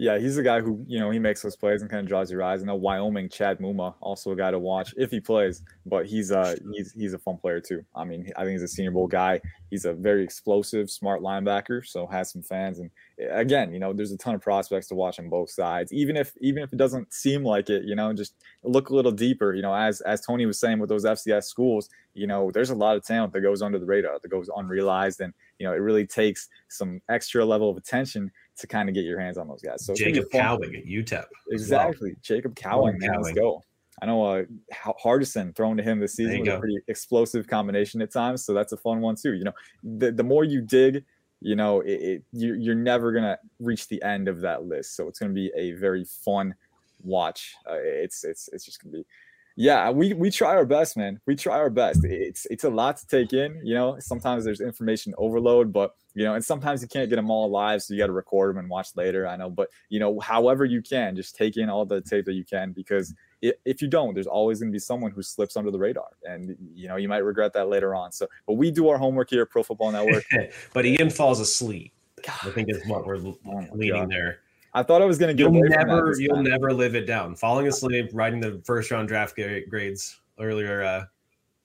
Yeah, 0.00 0.18
he's 0.18 0.38
a 0.38 0.42
guy 0.42 0.62
who, 0.62 0.82
you 0.88 0.98
know, 0.98 1.10
he 1.10 1.18
makes 1.18 1.42
those 1.42 1.56
plays 1.56 1.82
and 1.82 1.90
kind 1.90 2.00
of 2.00 2.08
draws 2.08 2.30
your 2.30 2.42
eyes. 2.42 2.62
I 2.62 2.64
know 2.64 2.74
Wyoming, 2.74 3.28
Chad 3.28 3.58
Muma, 3.58 3.94
also 4.00 4.30
a 4.30 4.36
guy 4.36 4.50
to 4.50 4.58
watch 4.58 4.94
if 4.96 5.10
he 5.10 5.20
plays, 5.20 5.60
but 5.84 6.06
he's 6.06 6.32
uh 6.32 6.56
he's 6.72 6.94
he's 6.94 7.12
a 7.12 7.18
fun 7.18 7.36
player 7.36 7.60
too. 7.60 7.84
I 7.94 8.04
mean, 8.04 8.32
I 8.34 8.44
think 8.44 8.52
he's 8.52 8.62
a 8.62 8.68
senior 8.68 8.92
bowl 8.92 9.08
guy. 9.08 9.42
He's 9.68 9.84
a 9.84 9.92
very 9.92 10.24
explosive, 10.24 10.88
smart 10.88 11.20
linebacker, 11.20 11.84
so 11.86 12.06
has 12.06 12.32
some 12.32 12.40
fans. 12.40 12.78
And 12.78 12.90
eh, 13.18 13.26
again, 13.30 13.74
you 13.74 13.78
know, 13.78 13.92
there's 13.92 14.10
a 14.10 14.16
ton 14.16 14.34
of 14.34 14.40
prospects 14.40 14.86
to 14.86 14.94
watch 14.94 15.18
on 15.18 15.28
both 15.28 15.50
sides. 15.50 15.92
Even 15.92 16.16
if 16.16 16.32
even 16.40 16.62
if 16.62 16.72
it 16.72 16.78
doesn't 16.78 17.12
seem 17.12 17.44
like 17.44 17.68
it, 17.68 17.84
you 17.84 17.94
know, 17.94 18.10
just 18.14 18.32
look 18.62 18.88
a 18.88 18.94
little 18.94 19.12
deeper. 19.12 19.52
You 19.52 19.60
know, 19.60 19.74
as 19.74 20.00
as 20.00 20.22
Tony 20.22 20.46
was 20.46 20.58
saying 20.58 20.78
with 20.78 20.88
those 20.88 21.04
FCS 21.04 21.44
schools, 21.44 21.90
you 22.14 22.26
know, 22.26 22.50
there's 22.50 22.70
a 22.70 22.74
lot 22.74 22.96
of 22.96 23.04
talent 23.04 23.34
that 23.34 23.42
goes 23.42 23.60
under 23.60 23.78
the 23.78 23.84
radar, 23.84 24.18
that 24.18 24.28
goes 24.30 24.48
unrealized, 24.56 25.20
and 25.20 25.34
you 25.58 25.66
know, 25.66 25.74
it 25.74 25.78
really 25.78 26.06
takes 26.06 26.48
some 26.68 27.02
extra 27.10 27.44
level 27.44 27.68
of 27.68 27.76
attention 27.76 28.32
to 28.58 28.66
kind 28.66 28.88
of 28.88 28.94
get 28.94 29.04
your 29.04 29.18
hands 29.18 29.38
on 29.38 29.48
those 29.48 29.62
guys. 29.62 29.84
So 29.84 29.94
Jacob 29.94 30.30
Cowing 30.30 30.74
at 30.74 30.84
UTEP. 30.84 31.24
Exactly. 31.50 32.10
Well. 32.10 32.20
Jacob 32.22 32.54
Cowing, 32.54 32.98
man, 32.98 33.22
let's 33.22 33.32
go. 33.32 33.62
I 34.02 34.06
know 34.06 34.24
uh, 34.24 34.44
Hardison 34.72 35.54
thrown 35.54 35.76
to 35.76 35.82
him 35.82 36.00
this 36.00 36.14
season 36.14 36.40
was 36.40 36.48
a 36.48 36.58
pretty 36.58 36.78
explosive 36.88 37.46
combination 37.46 38.00
at 38.00 38.10
times. 38.10 38.44
So 38.44 38.54
that's 38.54 38.72
a 38.72 38.76
fun 38.76 39.00
one 39.00 39.14
too. 39.14 39.34
You 39.34 39.44
know, 39.44 39.52
the, 39.82 40.10
the 40.10 40.22
more 40.22 40.44
you 40.44 40.62
dig, 40.62 41.04
you 41.40 41.54
know, 41.54 41.80
it, 41.80 41.92
it 41.92 42.22
you, 42.32 42.54
you're 42.54 42.74
never 42.74 43.12
going 43.12 43.24
to 43.24 43.38
reach 43.58 43.88
the 43.88 44.02
end 44.02 44.28
of 44.28 44.40
that 44.40 44.64
list. 44.64 44.96
So 44.96 45.06
it's 45.06 45.18
going 45.18 45.30
to 45.30 45.34
be 45.34 45.52
a 45.54 45.72
very 45.72 46.04
fun 46.04 46.54
watch. 47.02 47.54
Uh, 47.68 47.76
it's, 47.76 48.24
it's, 48.24 48.48
it's 48.52 48.64
just 48.64 48.82
going 48.82 48.92
to 48.92 48.98
be, 48.98 49.06
yeah, 49.60 49.90
we 49.90 50.14
we 50.14 50.30
try 50.30 50.56
our 50.56 50.64
best, 50.64 50.96
man. 50.96 51.20
We 51.26 51.36
try 51.36 51.58
our 51.58 51.68
best. 51.68 52.02
It's 52.02 52.46
it's 52.46 52.64
a 52.64 52.70
lot 52.70 52.96
to 52.96 53.06
take 53.06 53.34
in. 53.34 53.60
You 53.62 53.74
know, 53.74 53.96
sometimes 54.00 54.42
there's 54.42 54.62
information 54.62 55.12
overload, 55.18 55.70
but 55.70 55.94
you 56.14 56.24
know, 56.24 56.34
and 56.34 56.42
sometimes 56.42 56.80
you 56.80 56.88
can't 56.88 57.10
get 57.10 57.16
them 57.16 57.30
all 57.30 57.50
live, 57.50 57.82
so 57.82 57.92
you 57.92 58.00
got 58.00 58.06
to 58.06 58.12
record 58.12 58.48
them 58.48 58.58
and 58.58 58.70
watch 58.70 58.88
later. 58.96 59.26
I 59.26 59.36
know, 59.36 59.50
but 59.50 59.68
you 59.90 60.00
know, 60.00 60.18
however 60.18 60.64
you 60.64 60.80
can, 60.80 61.14
just 61.14 61.36
take 61.36 61.58
in 61.58 61.68
all 61.68 61.84
the 61.84 62.00
tape 62.00 62.24
that 62.24 62.32
you 62.32 62.44
can 62.44 62.72
because 62.72 63.12
if 63.42 63.82
you 63.82 63.88
don't, 63.88 64.14
there's 64.14 64.26
always 64.26 64.60
going 64.60 64.70
to 64.70 64.74
be 64.74 64.78
someone 64.78 65.10
who 65.10 65.22
slips 65.22 65.58
under 65.58 65.70
the 65.70 65.78
radar, 65.78 66.08
and 66.24 66.56
you 66.74 66.88
know, 66.88 66.96
you 66.96 67.10
might 67.10 67.18
regret 67.18 67.52
that 67.52 67.68
later 67.68 67.94
on. 67.94 68.12
So, 68.12 68.28
but 68.46 68.54
we 68.54 68.70
do 68.70 68.88
our 68.88 68.96
homework 68.96 69.28
here 69.28 69.42
at 69.42 69.50
Pro 69.50 69.62
Football 69.62 69.92
Network. 69.92 70.24
but 70.72 70.86
Ian 70.86 71.10
falls 71.10 71.38
asleep. 71.38 71.92
God. 72.26 72.38
I 72.44 72.50
think 72.50 72.70
is 72.70 72.80
what 72.86 73.06
we're 73.06 73.18
oh 73.18 73.66
leading 73.74 74.00
God. 74.00 74.10
there. 74.10 74.38
I 74.72 74.82
thought 74.82 75.02
I 75.02 75.04
was 75.04 75.18
going 75.18 75.34
to 75.36 75.42
get. 75.42 75.52
You'll 75.52 75.62
never, 75.68 76.14
you'll 76.18 76.42
never 76.42 76.72
live 76.72 76.94
it 76.94 77.06
down. 77.06 77.34
Falling 77.34 77.66
asleep, 77.66 78.10
writing 78.12 78.40
the 78.40 78.60
first 78.64 78.90
round 78.90 79.08
draft 79.08 79.36
grades 79.68 80.20
earlier 80.38 80.82
uh, 80.82 81.04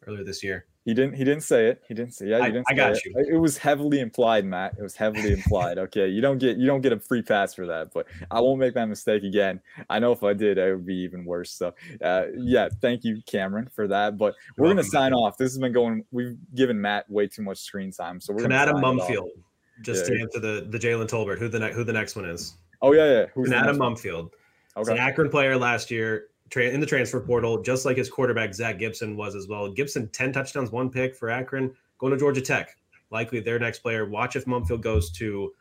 earlier 0.08 0.24
this 0.24 0.44
year. 0.44 0.66
He 0.86 0.94
didn't. 0.94 1.16
He 1.16 1.24
didn't 1.24 1.42
say 1.42 1.66
it. 1.68 1.82
He 1.88 1.96
didn't 1.96 2.14
say. 2.14 2.28
Yeah, 2.28 2.38
I- 2.38 2.46
he 2.46 2.52
didn't. 2.52 2.66
I 2.70 2.74
got 2.76 2.92
it. 2.92 3.04
you. 3.06 3.14
It 3.28 3.38
was 3.38 3.58
heavily 3.58 4.00
implied, 4.02 4.46
Matt. 4.46 4.76
It 4.78 4.84
was 4.84 4.96
heavily 4.96 5.32
implied. 5.40 5.80
Okay, 5.80 6.08
you 6.08 6.22
don't 6.22 6.38
get 6.38 6.58
you 6.58 6.68
don't 6.68 6.82
get 6.82 6.94
a 6.94 7.00
free 7.00 7.24
pass 7.24 7.56
for 7.56 7.66
that. 7.66 7.92
But 7.92 8.06
I 8.30 8.40
won't 8.40 8.60
make 8.60 8.76
that 8.76 8.86
mistake 8.88 9.24
again. 9.24 9.60
I 9.90 9.98
know 9.98 10.12
if 10.12 10.24
I 10.24 10.34
did, 10.34 10.60
it 10.60 10.72
would 10.76 10.86
be 10.86 10.96
even 10.98 11.26
worse. 11.26 11.52
So, 11.52 11.74
uh, 12.04 12.26
yeah, 12.38 12.70
thank 12.82 13.04
you, 13.04 13.22
Cameron, 13.26 13.68
for 13.74 13.88
that. 13.88 14.18
But 14.20 14.36
we're 14.58 14.66
gonna 14.68 14.76
welcome. 14.76 14.90
sign 14.92 15.14
off. 15.14 15.38
This 15.38 15.52
has 15.54 15.58
been 15.58 15.74
going. 15.74 16.06
We've 16.12 16.38
given 16.54 16.80
Matt 16.80 17.10
way 17.10 17.28
too 17.28 17.42
much 17.42 17.58
screen 17.58 17.92
time, 17.92 18.20
so 18.20 18.32
we're 18.34 18.42
gonna 18.48 18.54
Konata 18.56 18.74
sign 18.74 18.78
it 18.78 18.84
off. 19.02 19.10
Mumpfield. 19.10 19.30
Just 19.82 20.08
Yeah. 20.10 20.18
to 20.18 20.22
answer 20.22 20.40
the 20.40 20.68
the 20.70 20.78
Jalen 20.78 21.08
Tolbert, 21.08 21.40
who 21.40 21.48
the 21.50 21.60
ne- 21.60 21.74
who 21.74 21.84
the 21.84 21.94
next 21.94 22.16
one 22.16 22.26
is? 22.26 22.58
Oh 22.86 22.92
yeah, 22.92 23.06
yeah. 23.12 23.26
Who's 23.34 23.50
the 23.50 23.56
Konata 23.56 23.66
next 23.66 23.80
one? 23.80 23.96
Mumpfield. 23.96 24.30
He's 24.78 24.88
an 24.90 24.94
Okay. 24.94 25.02
Akron 25.02 25.30
player 25.30 25.58
last 25.58 25.90
year, 25.90 26.28
in 26.56 26.80
the 26.80 26.86
transfer 26.86 27.20
portal, 27.20 27.64
just 27.64 27.84
like 27.84 27.98
his 27.98 28.12
quarterback 28.12 28.54
Zach 28.54 28.78
Gibson 28.78 29.18
was 29.18 29.34
as 29.34 29.48
well. 29.48 29.72
Gibson 29.72 30.08
ten 30.10 30.32
touchdowns, 30.32 30.70
one 30.70 30.92
pick 30.92 31.16
for 31.16 31.32
Akron, 31.32 31.74
going 31.98 32.14
to 32.14 32.20
Georgia 32.20 32.42
Tech. 32.42 32.78
Likely 33.10 33.40
their 33.40 33.58
next 33.58 33.80
player. 33.80 34.08
Watch 34.08 34.36
if 34.36 34.46
Mumpfield 34.46 34.82
goes 34.82 35.10
to 35.14 35.52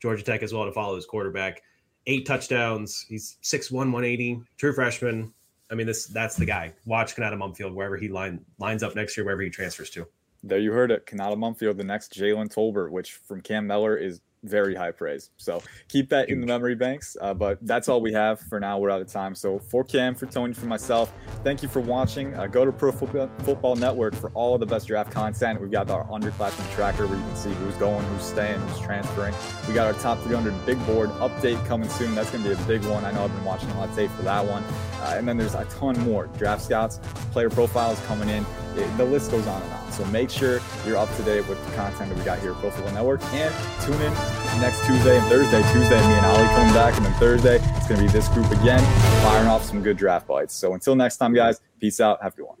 Georgia 0.00 0.22
Tech 0.22 0.42
as 0.42 0.54
well 0.54 0.64
to 0.64 0.72
follow 0.72 0.96
his 0.96 1.04
quarterback. 1.04 1.62
Eight 2.06 2.24
touchdowns. 2.24 3.04
He's 3.06 3.36
6'1", 3.42 3.72
180, 3.72 4.40
true 4.56 4.72
freshman. 4.72 5.34
I 5.70 5.74
mean, 5.74 5.86
this 5.86 6.06
that's 6.06 6.36
the 6.36 6.46
guy. 6.46 6.72
Watch 6.86 7.14
Konata 7.14 7.34
Mumpfield 7.34 7.74
wherever 7.74 7.98
he 7.98 8.08
line 8.08 8.40
lines 8.58 8.82
up 8.82 8.96
next 8.96 9.18
year, 9.18 9.24
wherever 9.26 9.42
he 9.42 9.50
transfers 9.50 9.90
to. 9.90 10.06
There 10.42 10.58
you 10.58 10.72
heard 10.72 10.90
it. 10.90 11.04
Konata 11.04 11.36
Mumpfield, 11.36 11.76
the 11.76 11.84
next 11.84 12.18
Jalen 12.18 12.52
Tolbert, 12.52 12.90
which 12.90 13.12
from 13.12 13.42
Cam 13.42 13.66
Mellor 13.66 13.98
is 13.98 14.22
very 14.44 14.74
high 14.74 14.90
praise. 14.90 15.30
So 15.36 15.62
keep 15.88 16.08
that 16.10 16.28
in 16.28 16.40
the 16.40 16.46
memory 16.46 16.74
banks. 16.74 17.16
Uh, 17.20 17.34
but 17.34 17.58
that's 17.62 17.88
all 17.88 18.00
we 18.00 18.12
have 18.12 18.40
for 18.40 18.58
now. 18.58 18.78
We're 18.78 18.90
out 18.90 19.00
of 19.00 19.08
time. 19.08 19.34
So 19.34 19.58
for 19.58 19.84
Cam, 19.84 20.14
for 20.14 20.26
Tony, 20.26 20.54
for 20.54 20.66
myself, 20.66 21.12
thank 21.44 21.62
you 21.62 21.68
for 21.68 21.80
watching. 21.80 22.34
Uh, 22.34 22.46
go 22.46 22.64
to 22.64 22.72
Pro 22.72 22.92
Football, 22.92 23.76
Network 23.76 24.14
for 24.14 24.30
all 24.30 24.54
of 24.54 24.60
the 24.60 24.66
best 24.66 24.86
draft 24.86 25.10
content. 25.10 25.60
We've 25.60 25.70
got 25.70 25.90
our 25.90 26.04
underclassmen 26.06 26.74
tracker 26.74 27.06
where 27.06 27.16
you 27.16 27.24
can 27.24 27.36
see 27.36 27.52
who's 27.52 27.74
going, 27.76 28.04
who's 28.06 28.22
staying, 28.22 28.60
who's 28.60 28.80
transferring. 28.80 29.34
We 29.68 29.74
got 29.74 29.86
our 29.86 30.00
top 30.00 30.18
300 30.22 30.66
big 30.66 30.84
board 30.86 31.10
update 31.14 31.64
coming 31.66 31.88
soon. 31.88 32.14
That's 32.14 32.30
going 32.30 32.42
to 32.44 32.54
be 32.54 32.60
a 32.60 32.66
big 32.66 32.84
one. 32.84 33.04
I 33.04 33.12
know 33.12 33.24
I've 33.24 33.34
been 33.34 33.44
watching 33.44 33.70
a 33.70 33.78
lot 33.78 33.90
of 33.90 33.96
tape 33.96 34.10
for 34.12 34.22
that 34.22 34.44
one. 34.44 34.62
Uh, 35.00 35.14
and 35.16 35.26
then 35.26 35.36
there's 35.36 35.54
a 35.54 35.64
ton 35.66 35.98
more 36.00 36.26
draft 36.38 36.62
scouts, 36.62 36.98
player 37.32 37.50
profiles 37.50 37.98
coming 38.06 38.28
in. 38.28 38.44
The 38.96 39.04
list 39.04 39.30
goes 39.30 39.46
on 39.46 39.62
and 39.62 39.72
on. 39.72 39.92
So 39.92 40.04
make 40.06 40.30
sure 40.30 40.60
you're 40.86 40.96
up 40.96 41.14
to 41.16 41.22
date 41.22 41.46
with 41.48 41.64
the 41.64 41.72
content 41.76 42.10
that 42.10 42.18
we 42.18 42.24
got 42.24 42.38
here 42.38 42.52
at 42.52 42.58
Pro 42.58 42.70
Football 42.70 42.94
Network. 42.94 43.22
And 43.32 43.54
tune 43.82 44.00
in 44.00 44.12
next 44.60 44.84
Tuesday 44.86 45.18
and 45.18 45.26
Thursday. 45.26 45.62
Tuesday, 45.72 45.98
me 45.98 46.14
and 46.14 46.26
Ali 46.26 46.46
coming 46.48 46.74
back. 46.74 46.96
And 46.96 47.06
then 47.06 47.14
Thursday, 47.14 47.56
it's 47.56 47.88
going 47.88 48.00
to 48.00 48.06
be 48.06 48.12
this 48.12 48.28
group 48.28 48.50
again, 48.50 48.80
firing 49.22 49.48
off 49.48 49.64
some 49.64 49.82
good 49.82 49.96
draft 49.96 50.26
bites. 50.26 50.54
So 50.54 50.74
until 50.74 50.94
next 50.94 51.16
time, 51.18 51.34
guys, 51.34 51.60
peace 51.80 52.00
out. 52.00 52.22
Have 52.22 52.34
a 52.34 52.36
good 52.36 52.46
one. 52.46 52.56